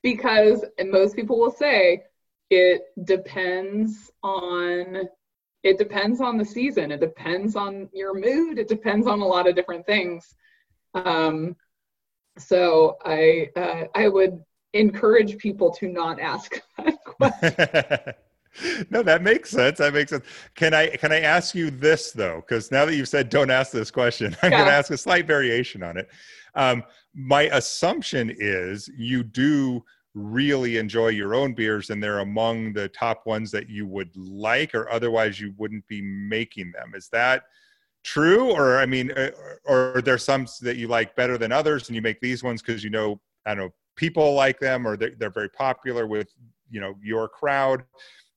Because 0.03 0.65
most 0.85 1.17
people 1.17 1.39
will 1.39 1.51
say 1.51 2.05
it 2.51 2.83
depends 3.05 4.11
on 4.23 5.09
it 5.65 5.79
depends 5.79 6.21
on 6.21 6.37
the 6.39 6.45
season 6.45 6.93
it 6.93 7.01
depends 7.01 7.57
on 7.57 7.89
your 7.93 8.15
mood 8.15 8.59
it 8.59 8.69
depends 8.69 9.07
on 9.07 9.21
a 9.21 9.27
lot 9.27 9.49
of 9.49 9.57
different 9.57 9.85
things 9.87 10.37
um, 10.95 11.57
so 12.39 12.97
i 13.05 13.49
uh, 13.57 13.85
i 13.95 14.09
would 14.09 14.41
encourage 14.75 15.39
people 15.39 15.71
to 15.71 15.89
not 15.89 16.21
ask 16.21 16.61
that 16.79 17.03
question. 17.05 18.15
no, 18.91 19.03
that 19.03 19.23
makes 19.23 19.51
sense. 19.51 19.79
That 19.79 19.95
makes 19.95 20.11
sense. 20.11 20.25
Can 20.55 20.75
I 20.75 20.89
can 20.89 21.13
I 21.13 21.21
ask 21.21 21.55
you 21.55 21.71
this 21.71 22.13
though? 22.13 22.43
Because 22.47 22.71
now 22.71 22.85
that 22.85 22.95
you've 22.95 23.09
said 23.09 23.29
don't 23.31 23.51
ask 23.51 23.73
this 23.73 23.91
question, 23.91 24.37
I'm 24.43 24.53
yeah. 24.53 24.59
going 24.59 24.69
to 24.69 24.75
ask 24.75 24.91
a 24.91 24.99
slight 24.99 25.27
variation 25.27 25.83
on 25.83 25.97
it. 25.97 26.11
Um, 26.55 26.85
my 27.15 27.43
assumption 27.43 28.35
is 28.39 28.89
you 28.97 29.23
do 29.23 29.85
really 30.15 30.77
enjoy 30.77 31.09
your 31.09 31.35
own 31.35 31.55
beers 31.55 31.91
and 31.91 32.03
they're 32.03 32.21
among 32.21 32.73
the 32.73 32.89
top 32.89 33.27
ones 33.27 33.51
that 33.51 33.69
you 33.69 33.87
would 33.87 34.15
like 34.17 34.75
or 34.75 34.91
otherwise 34.91 35.41
you 35.41 35.53
wouldn't 35.57 35.87
be 35.89 36.01
making 36.01 36.73
them. 36.73 36.93
Is 36.95 37.09
that 37.09 37.45
true? 38.05 38.53
Or 38.53 38.79
i 38.79 38.87
mean 38.87 39.11
uh, 39.13 39.31
or, 39.37 39.61
or 39.65 39.97
are 39.97 40.03
there 40.03 40.19
some 40.19 40.47
that 40.61 40.77
you 40.77 40.87
like 40.89 41.17
better 41.17 41.37
than 41.39 41.51
others 41.51 41.89
and 41.89 41.97
you 41.97 42.03
make 42.03 42.21
these 42.21 42.45
ones 42.45 42.63
because 42.63 42.85
you 42.85 42.91
know 42.91 43.21
i 43.47 43.55
don't 43.55 43.65
know 43.65 43.75
people 43.97 44.35
like 44.35 44.59
them 44.61 44.87
or 44.87 44.97
they're, 44.97 45.15
they're 45.19 45.31
very 45.31 45.49
popular 45.49 46.07
with 46.07 46.29
you 46.71 46.81
know 46.81 46.95
your 47.03 47.29
crowd 47.29 47.83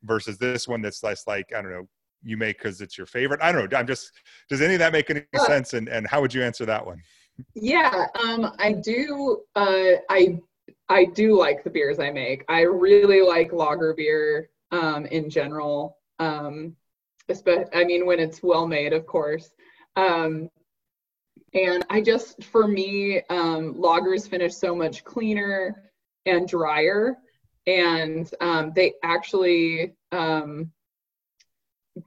versus 0.03 0.37
this 0.37 0.67
one 0.67 0.81
that's 0.81 1.03
less 1.03 1.27
like 1.27 1.45
i 1.55 1.61
don't 1.61 1.71
know 1.71 1.87
you 2.23 2.35
make 2.35 2.57
because 2.57 2.81
it's 2.81 2.97
your 2.97 3.05
favorite? 3.05 3.39
I 3.41 3.51
don't 3.51 3.71
know 3.71 3.77
i'm 3.77 3.87
just 3.87 4.11
does 4.49 4.61
any 4.61 4.73
of 4.73 4.79
that 4.79 4.93
make 4.93 5.09
any 5.09 5.23
uh, 5.37 5.45
sense 5.45 5.73
and, 5.73 5.87
and 5.89 6.07
how 6.07 6.21
would 6.21 6.33
you 6.33 6.43
answer 6.43 6.65
that 6.65 6.85
one? 6.85 7.01
yeah 7.53 8.05
um 8.23 8.51
i 8.57 8.71
do 8.71 9.41
uh 9.55 9.93
i 10.09 10.39
i 10.89 11.05
do 11.05 11.37
like 11.37 11.63
the 11.63 11.69
beers 11.69 11.99
i 11.99 12.09
make. 12.09 12.43
I 12.49 12.61
really 12.61 13.21
like 13.21 13.51
lager 13.53 13.93
beer 13.93 14.49
um 14.71 15.05
in 15.05 15.29
general 15.29 15.97
um 16.19 16.75
i 17.73 17.83
mean 17.83 18.05
when 18.05 18.19
it's 18.19 18.41
well 18.41 18.67
made 18.67 18.93
of 18.93 19.05
course. 19.05 19.49
Um 19.95 20.49
and 21.53 21.85
I 21.89 22.01
just, 22.01 22.43
for 22.43 22.67
me, 22.67 23.21
um, 23.29 23.75
lagers 23.75 24.29
finish 24.29 24.53
so 24.53 24.75
much 24.75 25.03
cleaner 25.03 25.91
and 26.25 26.47
drier, 26.47 27.17
and 27.65 28.29
um, 28.41 28.73
they 28.75 28.93
actually 29.03 29.93
um, 30.11 30.71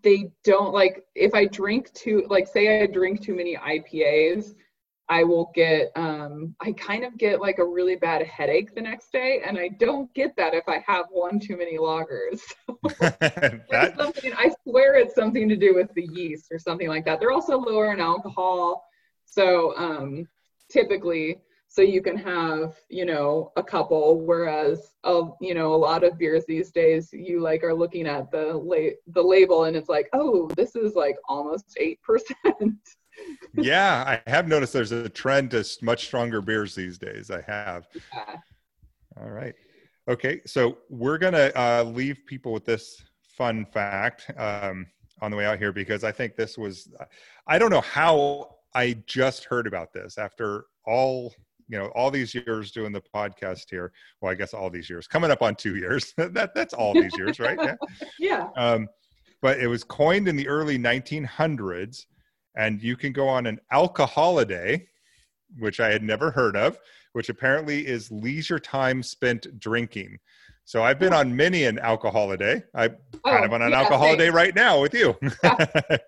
they 0.03 0.31
don't 0.45 0.73
like 0.73 1.05
if 1.15 1.35
I 1.35 1.47
drink 1.47 1.93
too 1.95 2.25
like 2.29 2.47
say 2.47 2.83
I 2.83 2.87
drink 2.87 3.23
too 3.23 3.35
many 3.35 3.57
IPAs, 3.57 4.55
I 5.11 5.25
will 5.25 5.51
get 5.55 5.91
um 5.97 6.55
I 6.61 6.73
kind 6.73 7.05
of 7.05 7.19
get 7.19 7.41
like 7.41 7.59
a 7.59 7.65
really 7.65 7.97
bad 7.97 8.23
headache 8.23 8.75
the 8.75 8.81
next 8.81 9.13
day 9.13 9.43
and 9.45 9.59
I 9.59 9.69
don't 9.69 10.13
get 10.15 10.37
that 10.37 10.55
if 10.55 10.65
I 10.69 10.83
have 10.87 11.07
one 11.11 11.41
too 11.41 11.57
many 11.57 11.77
lagers. 11.77 12.41
that... 13.01 14.35
I 14.39 14.53
swear 14.63 14.95
it's 14.95 15.17
something 15.17 15.49
to 15.49 15.57
do 15.57 15.75
with 15.75 15.93
the 15.95 16.09
yeast 16.13 16.47
or 16.53 16.61
something 16.61 16.89
like 16.89 17.05
that. 17.07 17.19
They're 17.19 17.33
also 17.33 17.59
lower 17.59 17.93
in 17.93 18.01
alcohol. 18.01 18.85
So 19.25 19.77
um 19.77 20.29
typically 20.71 21.41
so 21.67 21.83
you 21.83 22.03
can 22.03 22.17
have 22.17 22.77
you 22.89 23.05
know 23.05 23.51
a 23.57 23.63
couple 23.63 24.21
whereas 24.21 24.93
a, 25.05 25.23
you 25.41 25.55
know 25.55 25.75
a 25.75 25.77
lot 25.77 26.05
of 26.05 26.19
beers 26.19 26.45
these 26.47 26.71
days 26.71 27.11
you 27.13 27.41
like 27.41 27.65
are 27.65 27.75
looking 27.75 28.07
at 28.07 28.31
the 28.31 28.53
la- 28.55 28.97
the 29.09 29.23
label 29.23 29.65
and 29.65 29.77
it's 29.77 29.89
like 29.89 30.09
oh 30.13 30.49
this 30.57 30.77
is 30.77 30.95
like 30.95 31.17
almost 31.29 31.77
8% 31.81 31.97
yeah 33.55 34.21
i 34.27 34.31
have 34.31 34.49
noticed 34.49 34.73
there's 34.73 34.93
a 34.93 35.09
trend 35.09 35.51
to 35.51 35.65
much 35.83 36.07
stronger 36.07 36.41
beers 36.41 36.75
these 36.75 36.99
days. 36.99 37.31
I 37.31 37.41
have. 37.43 37.87
Yeah. 37.95 38.37
all 39.21 39.31
right. 39.31 39.55
Okay 40.09 40.41
so 40.47 40.79
we're 40.89 41.19
gonna 41.19 41.51
uh, 41.55 41.85
leave 41.87 42.21
people 42.27 42.53
with 42.53 42.65
this 42.65 43.03
fun 43.23 43.65
fact 43.65 44.31
um, 44.37 44.87
on 45.23 45.31
the 45.31 45.37
way 45.37 45.47
out 45.47 45.59
here 45.59 45.73
because 45.73 46.05
i 46.05 46.13
think 46.13 46.37
this 46.37 46.57
was 46.59 46.89
i 47.47 47.59
don't 47.59 47.71
know 47.71 47.81
how 47.83 48.57
i 48.75 48.97
just 49.07 49.45
heard 49.45 49.67
about 49.67 49.93
this 49.93 50.19
after 50.19 50.65
all 50.87 51.33
you 51.69 51.79
know 51.79 51.87
all 51.95 52.11
these 52.11 52.35
years 52.35 52.73
doing 52.73 52.93
the 52.93 53.01
podcast 53.15 53.71
here. 53.71 53.93
Well 54.21 54.33
i 54.33 54.35
guess 54.35 54.53
all 54.53 54.71
these 54.71 54.91
years 54.91 55.07
coming 55.07 55.31
up 55.31 55.41
on 55.43 55.55
two 55.55 55.77
years. 55.77 56.13
That 56.17 56.55
that's 56.55 56.75
all 56.75 56.93
these 56.93 57.17
years 57.17 57.39
right? 57.41 57.59
Yeah. 57.59 57.77
Yeah. 58.19 58.49
Um, 58.57 58.89
but 59.41 59.59
it 59.59 59.69
was 59.69 59.85
coined 59.85 60.29
in 60.29 60.37
the 60.37 60.49
early 60.49 60.79
1900s 60.79 62.07
and 62.57 62.83
you 62.83 62.97
can 62.97 63.13
go 63.13 63.29
on 63.29 63.47
an 63.47 63.59
alcoholiday 63.73 64.87
which 65.59 65.81
i 65.81 65.89
had 65.89 66.03
never 66.03 66.31
heard 66.31 66.57
of 66.57 66.79
which 67.13 67.29
apparently 67.29 67.87
is 67.87 68.11
leisure 68.11 68.59
time 68.59 69.03
spent 69.03 69.59
drinking 69.59 70.19
so 70.65 70.83
i've 70.83 70.99
been 70.99 71.13
on 71.13 71.35
many 71.35 71.65
an 71.65 71.79
alcoholiday 71.79 72.63
i'm 72.75 72.97
oh, 73.25 73.31
kind 73.31 73.45
of 73.45 73.53
on 73.53 73.63
an 73.63 73.71
yeah, 73.71 73.81
alcoholiday 73.81 74.31
right 74.31 74.55
now 74.55 74.81
with 74.81 74.95
you 74.95 75.15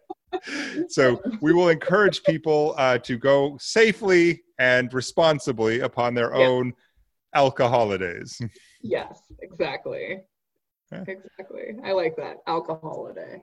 so 0.89 1.21
we 1.41 1.53
will 1.53 1.69
encourage 1.69 2.23
people 2.25 2.75
uh, 2.79 2.99
to 2.99 3.17
go 3.19 3.57
safely 3.61 4.43
and 4.59 4.93
responsibly 4.93 5.81
upon 5.81 6.15
their 6.15 6.35
yeah. 6.35 6.47
own 6.47 6.73
alcoholidays. 7.35 8.41
Yes, 8.83 9.21
exactly. 9.41 10.21
Exactly. 10.93 11.77
I 11.85 11.93
like 11.93 12.17
that 12.17 12.39
alcoholiday. 12.47 13.43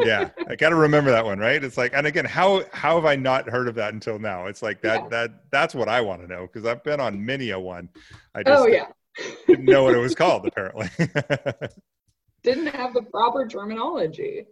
Yeah, 0.00 0.30
I 0.48 0.56
got 0.56 0.70
to 0.70 0.76
remember 0.76 1.10
that 1.10 1.24
one, 1.24 1.38
right? 1.38 1.62
It's 1.62 1.76
like, 1.76 1.92
and 1.94 2.06
again, 2.06 2.24
how 2.24 2.64
how 2.72 2.96
have 2.96 3.04
I 3.04 3.16
not 3.16 3.48
heard 3.48 3.68
of 3.68 3.74
that 3.76 3.94
until 3.94 4.18
now? 4.18 4.46
It's 4.46 4.62
like 4.62 4.80
that 4.82 5.02
yeah. 5.02 5.08
that 5.08 5.50
that's 5.50 5.74
what 5.74 5.88
I 5.88 6.00
want 6.00 6.22
to 6.22 6.28
know 6.28 6.42
because 6.42 6.66
I've 6.66 6.82
been 6.84 7.00
on 7.00 7.24
many 7.24 7.50
a 7.50 7.58
one. 7.58 7.88
I 8.34 8.40
oh, 8.40 8.42
just 8.42 8.62
oh 8.62 8.66
yeah, 8.66 8.86
didn't 9.46 9.64
know 9.64 9.84
what 9.84 9.94
it 9.94 9.98
was 9.98 10.14
called 10.14 10.46
apparently. 10.46 10.88
didn't 12.42 12.68
have 12.68 12.94
the 12.94 13.02
proper 13.02 13.46
terminology. 13.46 14.46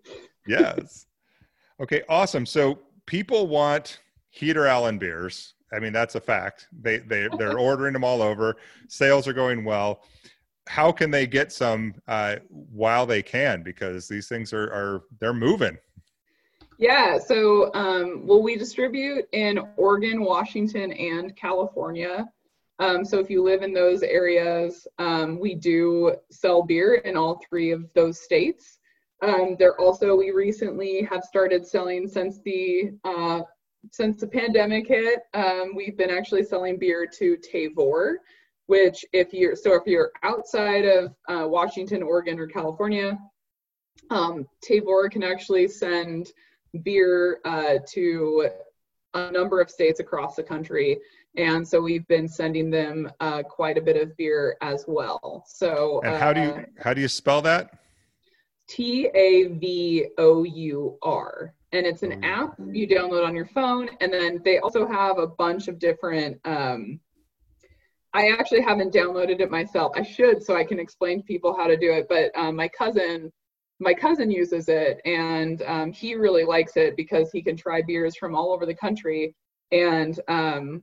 yes. 0.46 1.06
Okay, 1.80 2.02
awesome. 2.08 2.44
So 2.44 2.78
people 3.06 3.46
want 3.46 4.00
heater 4.28 4.66
Allen 4.66 4.98
beers. 4.98 5.54
I 5.72 5.78
mean, 5.78 5.92
that's 5.92 6.14
a 6.14 6.20
fact. 6.20 6.68
They 6.80 6.98
they 6.98 7.28
they're 7.38 7.58
ordering 7.58 7.92
them 7.92 8.04
all 8.04 8.22
over. 8.22 8.56
Sales 8.88 9.26
are 9.28 9.32
going 9.32 9.64
well. 9.64 10.02
How 10.70 10.92
can 10.92 11.10
they 11.10 11.26
get 11.26 11.50
some 11.50 11.94
uh, 12.06 12.36
while 12.48 13.04
they 13.04 13.22
can? 13.22 13.64
Because 13.64 14.06
these 14.06 14.28
things 14.28 14.52
are 14.52 14.68
are 14.72 15.02
they're 15.18 15.34
moving. 15.34 15.76
Yeah. 16.78 17.18
So, 17.18 17.74
um, 17.74 18.24
well, 18.24 18.40
we 18.40 18.56
distribute 18.56 19.24
in 19.32 19.58
Oregon, 19.76 20.22
Washington, 20.22 20.92
and 20.92 21.34
California. 21.34 22.26
Um, 22.78 23.04
so 23.04 23.18
if 23.18 23.28
you 23.28 23.42
live 23.42 23.62
in 23.62 23.74
those 23.74 24.02
areas, 24.02 24.86
um, 24.98 25.40
we 25.40 25.56
do 25.56 26.14
sell 26.30 26.62
beer 26.62 26.94
in 27.04 27.16
all 27.16 27.42
three 27.46 27.72
of 27.72 27.92
those 27.94 28.20
states. 28.20 28.78
Um, 29.22 29.56
there 29.58 29.78
also, 29.78 30.16
we 30.16 30.30
recently 30.30 31.02
have 31.10 31.24
started 31.24 31.66
selling 31.66 32.06
since 32.06 32.40
the 32.44 32.92
uh, 33.04 33.40
since 33.90 34.20
the 34.20 34.28
pandemic 34.28 34.86
hit. 34.86 35.20
Um, 35.34 35.72
we've 35.74 35.96
been 35.96 36.10
actually 36.10 36.44
selling 36.44 36.78
beer 36.78 37.06
to 37.18 37.36
Tavour, 37.38 38.14
which 38.70 39.04
if 39.12 39.34
you're 39.34 39.56
so 39.56 39.74
if 39.74 39.82
you're 39.84 40.12
outside 40.22 40.84
of 40.84 41.12
uh, 41.28 41.46
Washington, 41.48 42.04
Oregon, 42.04 42.38
or 42.38 42.46
California, 42.46 43.18
um, 44.10 44.46
Tavour 44.64 45.10
can 45.10 45.24
actually 45.24 45.66
send 45.66 46.30
beer 46.84 47.40
uh, 47.44 47.78
to 47.88 48.48
a 49.14 49.32
number 49.32 49.60
of 49.60 49.68
states 49.68 49.98
across 49.98 50.36
the 50.36 50.42
country. 50.44 50.98
And 51.36 51.66
so 51.66 51.80
we've 51.80 52.06
been 52.06 52.28
sending 52.28 52.70
them 52.70 53.10
uh, 53.18 53.42
quite 53.42 53.76
a 53.76 53.80
bit 53.80 53.96
of 53.96 54.16
beer 54.16 54.56
as 54.60 54.84
well. 54.86 55.44
So 55.48 56.00
and 56.04 56.14
how 56.14 56.32
do 56.32 56.40
you 56.40 56.50
uh, 56.50 56.62
how 56.78 56.94
do 56.94 57.00
you 57.00 57.08
spell 57.08 57.42
that? 57.42 57.76
T 58.68 59.08
A 59.12 59.48
V 59.48 60.06
O 60.16 60.44
U 60.44 60.96
R. 61.02 61.54
And 61.72 61.86
it's 61.86 62.04
an 62.04 62.22
app 62.22 62.54
you 62.72 62.86
download 62.86 63.26
on 63.26 63.34
your 63.34 63.46
phone. 63.46 63.90
And 64.00 64.12
then 64.12 64.40
they 64.44 64.58
also 64.58 64.86
have 64.86 65.18
a 65.18 65.26
bunch 65.26 65.66
of 65.66 65.80
different. 65.80 66.38
Um, 66.44 67.00
I 68.12 68.30
actually 68.30 68.62
haven't 68.62 68.92
downloaded 68.92 69.40
it 69.40 69.50
myself. 69.50 69.92
I 69.94 70.02
should 70.02 70.42
so 70.42 70.56
I 70.56 70.64
can 70.64 70.80
explain 70.80 71.18
to 71.18 71.24
people 71.24 71.56
how 71.56 71.66
to 71.66 71.76
do 71.76 71.92
it. 71.92 72.06
But 72.08 72.32
um, 72.34 72.56
my 72.56 72.68
cousin, 72.68 73.32
my 73.78 73.94
cousin 73.94 74.30
uses 74.30 74.68
it, 74.68 75.00
and 75.04 75.62
um, 75.62 75.92
he 75.92 76.14
really 76.14 76.44
likes 76.44 76.76
it 76.76 76.96
because 76.96 77.30
he 77.30 77.42
can 77.42 77.56
try 77.56 77.82
beers 77.82 78.16
from 78.16 78.34
all 78.34 78.52
over 78.52 78.66
the 78.66 78.74
country. 78.74 79.34
And 79.70 80.18
um, 80.28 80.82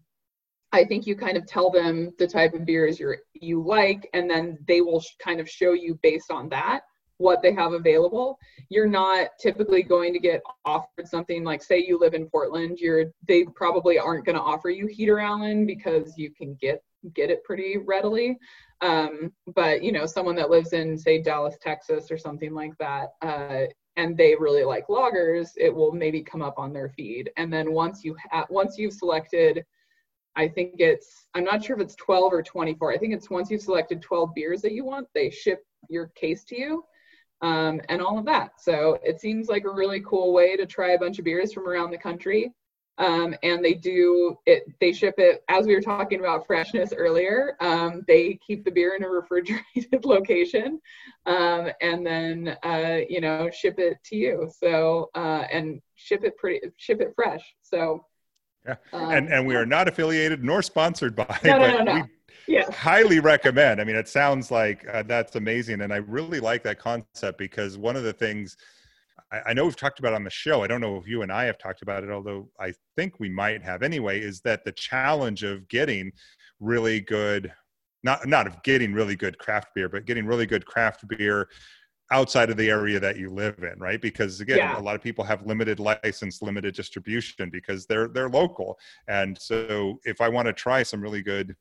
I 0.71 0.85
think 0.85 1.05
you 1.05 1.15
kind 1.15 1.37
of 1.37 1.45
tell 1.45 1.69
them 1.69 2.13
the 2.17 2.27
type 2.27 2.53
of 2.53 2.65
beers 2.65 2.99
you 2.99 3.15
you 3.33 3.61
like, 3.61 4.09
and 4.13 4.29
then 4.29 4.57
they 4.67 4.81
will 4.81 5.01
sh- 5.01 5.15
kind 5.19 5.39
of 5.39 5.49
show 5.49 5.73
you 5.73 5.99
based 6.01 6.31
on 6.31 6.49
that 6.49 6.81
what 7.17 7.41
they 7.41 7.53
have 7.53 7.73
available. 7.73 8.37
You're 8.69 8.87
not 8.87 9.29
typically 9.39 9.83
going 9.83 10.13
to 10.13 10.19
get 10.19 10.41
offered 10.65 11.07
something 11.07 11.43
like 11.43 11.63
say 11.63 11.83
you 11.85 11.99
live 11.99 12.13
in 12.13 12.27
portland 12.27 12.77
you're 12.79 13.05
they 13.27 13.45
probably 13.55 13.97
aren't 13.97 14.25
going 14.25 14.35
to 14.35 14.41
offer 14.41 14.69
you 14.69 14.87
heater 14.87 15.19
allen 15.19 15.65
because 15.65 16.13
you 16.17 16.31
can 16.31 16.55
get 16.55 16.83
get 17.13 17.29
it 17.29 17.43
pretty 17.43 17.77
readily. 17.77 18.37
Um, 18.81 19.31
but 19.55 19.83
you 19.83 19.91
know 19.91 20.05
someone 20.05 20.35
that 20.35 20.49
lives 20.49 20.73
in 20.73 20.97
say 20.97 21.21
dallas 21.21 21.55
texas 21.61 22.11
or 22.11 22.17
something 22.17 22.53
like 22.53 22.73
that 22.79 23.09
uh, 23.21 23.65
and 23.95 24.15
they 24.15 24.35
really 24.35 24.63
like 24.63 24.87
lagers, 24.87 25.49
it 25.57 25.73
will 25.73 25.91
maybe 25.91 26.21
come 26.21 26.43
up 26.43 26.59
on 26.59 26.71
their 26.71 26.89
feed. 26.89 27.31
And 27.35 27.51
then 27.51 27.73
once 27.73 28.03
you 28.03 28.15
once 28.49 28.77
you've 28.77 28.93
selected 28.93 29.65
I 30.37 30.47
think 30.47 30.75
it's, 30.77 31.25
I'm 31.33 31.43
not 31.43 31.65
sure 31.65 31.75
if 31.75 31.81
it's 31.81 31.95
12 31.95 32.31
or 32.31 32.43
24. 32.43 32.93
I 32.93 32.97
think 32.99 33.11
it's 33.11 33.31
once 33.31 33.49
you've 33.49 33.59
selected 33.59 34.03
12 34.03 34.35
beers 34.35 34.61
that 34.61 34.71
you 34.71 34.85
want, 34.85 35.07
they 35.15 35.31
ship 35.31 35.63
your 35.89 36.11
case 36.15 36.43
to 36.45 36.55
you 36.55 36.83
um, 37.41 37.81
and 37.89 38.01
all 38.01 38.17
of 38.17 38.25
that. 38.25 38.59
So 38.59 38.99
it 39.03 39.19
seems 39.19 39.47
like 39.47 39.65
a 39.65 39.69
really 39.69 40.01
cool 40.01 40.33
way 40.33 40.55
to 40.57 40.65
try 40.65 40.91
a 40.91 40.99
bunch 40.99 41.19
of 41.19 41.25
beers 41.25 41.53
from 41.53 41.67
around 41.67 41.91
the 41.91 41.97
country. 41.97 42.51
Um, 42.99 43.35
and 43.43 43.63
they 43.63 43.75
do 43.75 44.39
it, 44.47 44.63
they 44.81 44.91
ship 44.91 45.15
it, 45.19 45.43
as 45.49 45.67
we 45.67 45.75
were 45.75 45.81
talking 45.81 46.19
about 46.19 46.47
freshness 46.47 46.93
earlier, 46.97 47.55
um, 47.59 48.03
they 48.07 48.39
keep 48.45 48.65
the 48.65 48.71
beer 48.71 48.95
in 48.95 49.03
a 49.03 49.09
refrigerated 49.09 50.03
location 50.03 50.81
um, 51.27 51.69
and 51.79 52.05
then, 52.05 52.57
uh, 52.63 53.01
you 53.07 53.21
know, 53.21 53.51
ship 53.51 53.77
it 53.77 53.97
to 54.05 54.15
you. 54.15 54.49
So, 54.57 55.11
uh, 55.13 55.43
and 55.51 55.79
ship 55.93 56.23
it 56.23 56.37
pretty, 56.37 56.71
ship 56.77 56.99
it 57.01 57.13
fresh. 57.15 57.43
So, 57.61 58.03
yeah. 58.65 58.77
and, 58.91 59.31
and 59.31 59.45
we 59.45 59.55
are 59.55 59.65
not 59.65 59.87
affiliated 59.87 60.43
nor 60.43 60.63
sponsored 60.63 61.15
by, 61.15 61.39
no, 61.43 61.59
no, 61.59 61.77
no, 61.77 61.83
no. 61.83 62.07
Yeah. 62.47 62.71
highly 62.71 63.19
recommend. 63.19 63.81
I 63.81 63.83
mean, 63.83 63.95
it 63.95 64.07
sounds 64.07 64.51
like 64.51 64.87
uh, 64.91 65.03
that's 65.03 65.35
amazing. 65.35 65.81
And 65.81 65.93
I 65.93 65.97
really 65.97 66.39
like 66.39 66.63
that 66.63 66.79
concept 66.79 67.37
because 67.37 67.77
one 67.77 67.95
of 67.95 68.03
the 68.03 68.13
things 68.13 68.55
I, 69.31 69.41
I, 69.47 69.53
know 69.53 69.65
we've 69.65 69.75
talked 69.75 69.99
about 69.99 70.13
on 70.13 70.23
the 70.23 70.29
show, 70.29 70.63
I 70.63 70.67
don't 70.67 70.81
know 70.81 70.97
if 70.97 71.07
you 71.07 71.21
and 71.21 71.31
I 71.31 71.45
have 71.45 71.57
talked 71.57 71.81
about 71.81 72.03
it, 72.03 72.09
although 72.09 72.49
I 72.59 72.73
think 72.95 73.19
we 73.19 73.29
might 73.29 73.63
have 73.63 73.83
anyway, 73.83 74.21
is 74.21 74.41
that 74.41 74.63
the 74.63 74.71
challenge 74.71 75.43
of 75.43 75.67
getting 75.67 76.11
really 76.59 77.01
good, 77.01 77.51
not, 78.03 78.25
not 78.25 78.47
of 78.47 78.61
getting 78.63 78.93
really 78.93 79.15
good 79.15 79.37
craft 79.37 79.75
beer, 79.75 79.89
but 79.89 80.05
getting 80.05 80.25
really 80.25 80.45
good 80.45 80.65
craft 80.65 81.07
beer 81.07 81.49
outside 82.11 82.49
of 82.49 82.57
the 82.57 82.69
area 82.69 82.99
that 82.99 83.17
you 83.17 83.29
live 83.29 83.57
in 83.63 83.77
right 83.79 84.01
because 84.01 84.39
again 84.39 84.57
yeah. 84.57 84.79
a 84.79 84.81
lot 84.81 84.95
of 84.95 85.01
people 85.01 85.25
have 85.25 85.45
limited 85.45 85.77
license 85.77 86.41
limited 86.41 86.73
distribution 86.73 87.49
because 87.49 87.85
they're 87.85 88.07
they're 88.07 88.29
local 88.29 88.77
and 89.09 89.37
so 89.37 89.99
if 90.05 90.21
i 90.21 90.29
want 90.29 90.45
to 90.45 90.53
try 90.53 90.81
some 90.83 91.01
really 91.01 91.21
good 91.21 91.53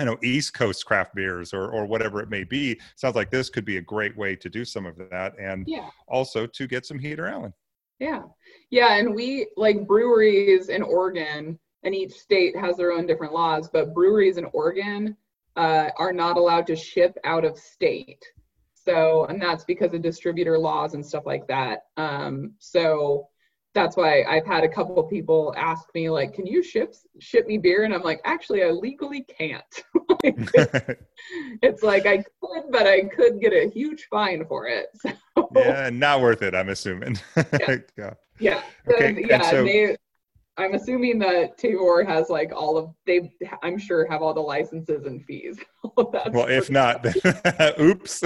you 0.00 0.06
know 0.06 0.16
east 0.22 0.54
coast 0.54 0.84
craft 0.84 1.14
beers 1.14 1.54
or 1.54 1.70
or 1.70 1.86
whatever 1.86 2.20
it 2.20 2.28
may 2.28 2.42
be 2.42 2.80
sounds 2.96 3.14
like 3.14 3.30
this 3.30 3.48
could 3.48 3.64
be 3.64 3.76
a 3.76 3.82
great 3.82 4.16
way 4.16 4.34
to 4.34 4.48
do 4.48 4.64
some 4.64 4.86
of 4.86 4.96
that 5.10 5.34
and 5.38 5.64
yeah. 5.68 5.90
also 6.08 6.46
to 6.46 6.66
get 6.66 6.84
some 6.84 6.98
heater 6.98 7.26
allen 7.26 7.52
Yeah. 8.00 8.22
Yeah. 8.70 8.96
And 8.96 9.14
we 9.14 9.48
like 9.56 9.86
breweries 9.86 10.70
in 10.70 10.82
Oregon, 10.82 11.58
and 11.84 11.94
each 11.94 12.12
state 12.12 12.56
has 12.56 12.76
their 12.76 12.92
own 12.92 13.06
different 13.06 13.34
laws, 13.34 13.68
but 13.70 13.94
breweries 13.94 14.38
in 14.38 14.46
Oregon 14.46 15.16
uh, 15.56 15.90
are 15.98 16.12
not 16.12 16.36
allowed 16.36 16.66
to 16.68 16.76
ship 16.76 17.16
out 17.24 17.44
of 17.44 17.58
state. 17.58 18.24
So, 18.74 19.26
and 19.26 19.40
that's 19.40 19.64
because 19.64 19.92
of 19.92 20.02
distributor 20.02 20.58
laws 20.58 20.94
and 20.94 21.04
stuff 21.04 21.26
like 21.26 21.46
that. 21.48 21.84
Um, 21.98 22.54
so 22.58 23.28
that's 23.74 23.96
why 23.96 24.24
I've 24.24 24.46
had 24.46 24.64
a 24.64 24.68
couple 24.68 24.98
of 24.98 25.08
people 25.08 25.54
ask 25.56 25.84
me 25.94 26.10
like, 26.10 26.34
"Can 26.34 26.46
you 26.46 26.62
ship 26.62 26.94
ship 27.18 27.46
me 27.46 27.58
beer?" 27.58 27.84
And 27.84 27.94
I'm 27.94 28.02
like, 28.02 28.20
"Actually, 28.24 28.64
I 28.64 28.70
legally 28.70 29.22
can't." 29.22 29.62
like, 30.08 30.20
it's, 30.24 31.00
it's, 31.62 31.82
like 31.82 32.06
I 32.06 32.18
could, 32.18 32.64
but 32.70 32.86
I 32.86 33.04
could 33.04 33.40
get 33.40 33.52
a 33.52 33.70
huge 33.70 34.06
fine 34.10 34.44
for 34.46 34.66
it. 34.66 34.88
So. 35.36 35.48
Yeah, 35.56 35.88
not 35.90 36.20
worth 36.20 36.42
it. 36.42 36.54
I'm 36.54 36.68
assuming. 36.68 37.18
yeah. 37.36 37.76
yeah. 37.96 38.14
Yeah. 38.38 38.62
Okay. 38.86 39.24
yeah. 39.26 39.50
So, 39.50 39.64
they, 39.64 39.96
I'm 40.58 40.74
assuming 40.74 41.18
that 41.20 41.56
Tavour 41.56 42.06
has 42.06 42.28
like 42.28 42.52
all 42.52 42.76
of 42.76 42.90
they. 43.06 43.32
I'm 43.62 43.78
sure 43.78 44.06
have 44.10 44.20
all 44.20 44.34
the 44.34 44.40
licenses 44.40 45.06
and 45.06 45.24
fees. 45.24 45.58
well, 45.96 46.46
if 46.48 46.68
not, 46.70 47.02
then, 47.02 47.14
oops. 47.80 48.22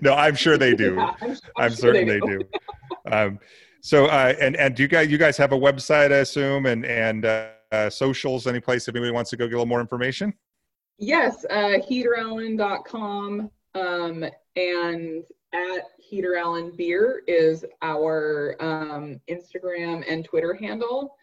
no, 0.00 0.14
I'm 0.14 0.36
sure 0.36 0.56
they 0.56 0.74
do. 0.74 0.94
Yeah, 0.94 1.14
I'm, 1.20 1.36
I'm, 1.56 1.70
sure 1.70 1.76
certain 1.76 2.08
they 2.08 2.20
do. 2.20 2.38
They 2.38 3.10
do. 3.10 3.16
Um, 3.16 3.38
so, 3.84 4.06
uh, 4.06 4.32
and 4.40 4.56
and 4.56 4.74
do 4.74 4.82
you 4.82 4.88
guys 4.88 5.10
you 5.10 5.18
guys 5.18 5.36
have 5.36 5.52
a 5.52 5.58
website, 5.58 6.10
I 6.10 6.20
assume, 6.20 6.64
and 6.64 6.86
and 6.86 7.26
uh, 7.26 7.48
uh, 7.70 7.90
socials, 7.90 8.46
any 8.46 8.58
place 8.58 8.88
if 8.88 8.94
anybody 8.94 9.12
wants 9.12 9.28
to 9.28 9.36
go 9.36 9.44
get 9.44 9.52
a 9.52 9.58
little 9.58 9.66
more 9.66 9.82
information? 9.82 10.32
Yes, 10.96 11.44
uh, 11.50 11.76
heaterallen.com 11.86 13.50
um, 13.74 14.24
and 14.56 15.24
at 15.52 15.82
Heater 15.98 16.34
Allen 16.34 16.72
Beer 16.74 17.24
is 17.26 17.66
our 17.82 18.56
um, 18.58 19.20
Instagram 19.28 20.02
and 20.08 20.24
Twitter 20.24 20.54
handle. 20.54 21.14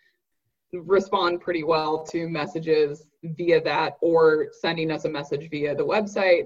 Respond 0.72 1.42
pretty 1.42 1.64
well 1.64 2.04
to 2.12 2.30
messages 2.30 3.08
via 3.24 3.60
that 3.64 3.98
or 4.02 4.50
sending 4.62 4.92
us 4.92 5.06
a 5.06 5.10
message 5.10 5.50
via 5.50 5.74
the 5.74 5.84
website. 5.84 6.46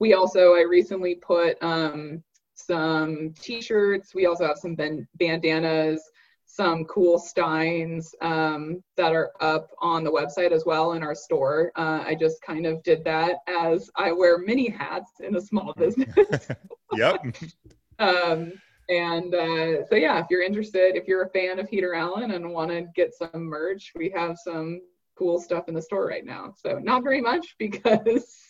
We 0.00 0.14
also, 0.14 0.54
I 0.54 0.62
recently 0.62 1.14
put 1.14 1.56
um, 1.62 2.24
some 2.56 3.34
t-shirts. 3.40 4.14
We 4.14 4.26
also 4.26 4.46
have 4.46 4.58
some 4.58 4.74
ben- 4.74 5.06
bandanas, 5.14 6.02
some 6.44 6.84
cool 6.86 7.18
steins 7.18 8.14
um, 8.22 8.82
that 8.96 9.12
are 9.12 9.30
up 9.40 9.68
on 9.80 10.04
the 10.04 10.10
website 10.10 10.52
as 10.52 10.64
well 10.64 10.92
in 10.92 11.02
our 11.02 11.14
store. 11.14 11.70
Uh, 11.76 12.02
I 12.04 12.16
just 12.18 12.40
kind 12.42 12.66
of 12.66 12.82
did 12.82 13.04
that 13.04 13.36
as 13.46 13.90
I 13.94 14.12
wear 14.12 14.38
many 14.38 14.68
hats 14.68 15.12
in 15.20 15.36
a 15.36 15.40
small 15.40 15.74
business. 15.76 16.14
yep. 16.94 17.20
um, 17.98 18.52
and 18.88 19.34
uh, 19.34 19.84
so 19.86 19.96
yeah, 19.96 20.18
if 20.20 20.26
you're 20.30 20.42
interested, 20.42 20.96
if 20.96 21.08
you're 21.08 21.24
a 21.24 21.30
fan 21.30 21.58
of 21.58 21.68
Heater 21.68 21.94
Allen 21.94 22.30
and 22.30 22.50
want 22.50 22.70
to 22.70 22.86
get 22.94 23.12
some 23.14 23.44
merch, 23.44 23.92
we 23.96 24.10
have 24.10 24.36
some 24.42 24.80
cool 25.16 25.40
stuff 25.40 25.68
in 25.68 25.74
the 25.74 25.82
store 25.82 26.06
right 26.06 26.24
now. 26.24 26.54
So 26.56 26.78
not 26.78 27.02
very 27.02 27.20
much 27.20 27.56
because 27.58 28.45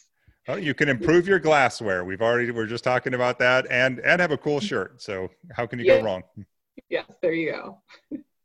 well, 0.46 0.58
you 0.58 0.74
can 0.74 0.88
improve 0.88 1.28
your 1.28 1.38
glassware. 1.38 2.04
We've 2.04 2.22
already 2.22 2.50
we're 2.50 2.66
just 2.66 2.82
talking 2.84 3.14
about 3.14 3.38
that, 3.38 3.66
and 3.70 4.00
and 4.00 4.20
have 4.20 4.32
a 4.32 4.38
cool 4.38 4.60
shirt. 4.60 5.00
So 5.02 5.30
how 5.52 5.66
can 5.66 5.78
you 5.78 5.86
yeah. 5.86 5.98
go 5.98 6.04
wrong? 6.04 6.22
Yes, 6.88 7.06
there 7.20 7.32
you 7.32 7.52
go. 7.52 7.82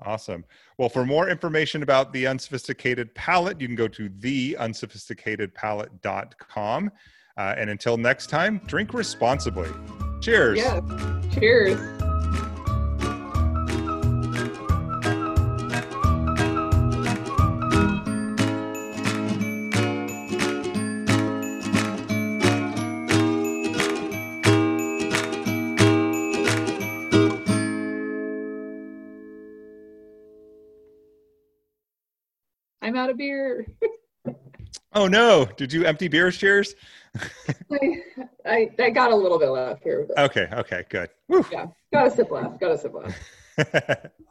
awesome. 0.04 0.44
Well, 0.78 0.90
for 0.90 1.06
more 1.06 1.30
information 1.30 1.84
about 1.84 2.12
the 2.14 2.26
unsophisticated 2.28 3.14
palate, 3.14 3.62
you 3.62 3.68
can 3.68 3.76
go 3.76 3.88
to 3.90 4.10
theunsophisticatedpalate.com. 4.10 6.92
Uh, 7.38 7.56
and 7.58 7.70
until 7.70 7.96
next 7.98 8.28
time, 8.28 8.62
drink 8.66 8.94
responsibly. 8.94 9.70
Cheers. 10.22 10.60
Yeah. 10.60 10.82
Cheers. 11.34 12.01
Out 33.02 33.10
of 33.10 33.18
beer. 33.18 33.66
oh 34.94 35.08
no! 35.08 35.46
Did 35.58 35.74
you 35.74 35.86
empty 35.86 36.08
beer 36.08 36.32
shares? 36.32 36.76
I, 37.72 38.04
I, 38.46 38.70
I 38.80 38.90
got 38.92 39.12
a 39.12 39.16
little 39.16 39.40
bit 39.40 39.50
left 39.50 39.84
here. 39.84 40.08
Okay. 40.18 40.48
Okay. 40.54 40.86
Good. 40.90 41.10
Woo. 41.28 41.46
Yeah. 41.52 41.68
Got 41.92 42.08
a 42.08 42.12
sip 42.12 42.32
left. 42.32 42.60
Got 42.60 42.72
a 42.72 42.78
sip 42.78 42.94
left. 42.94 43.18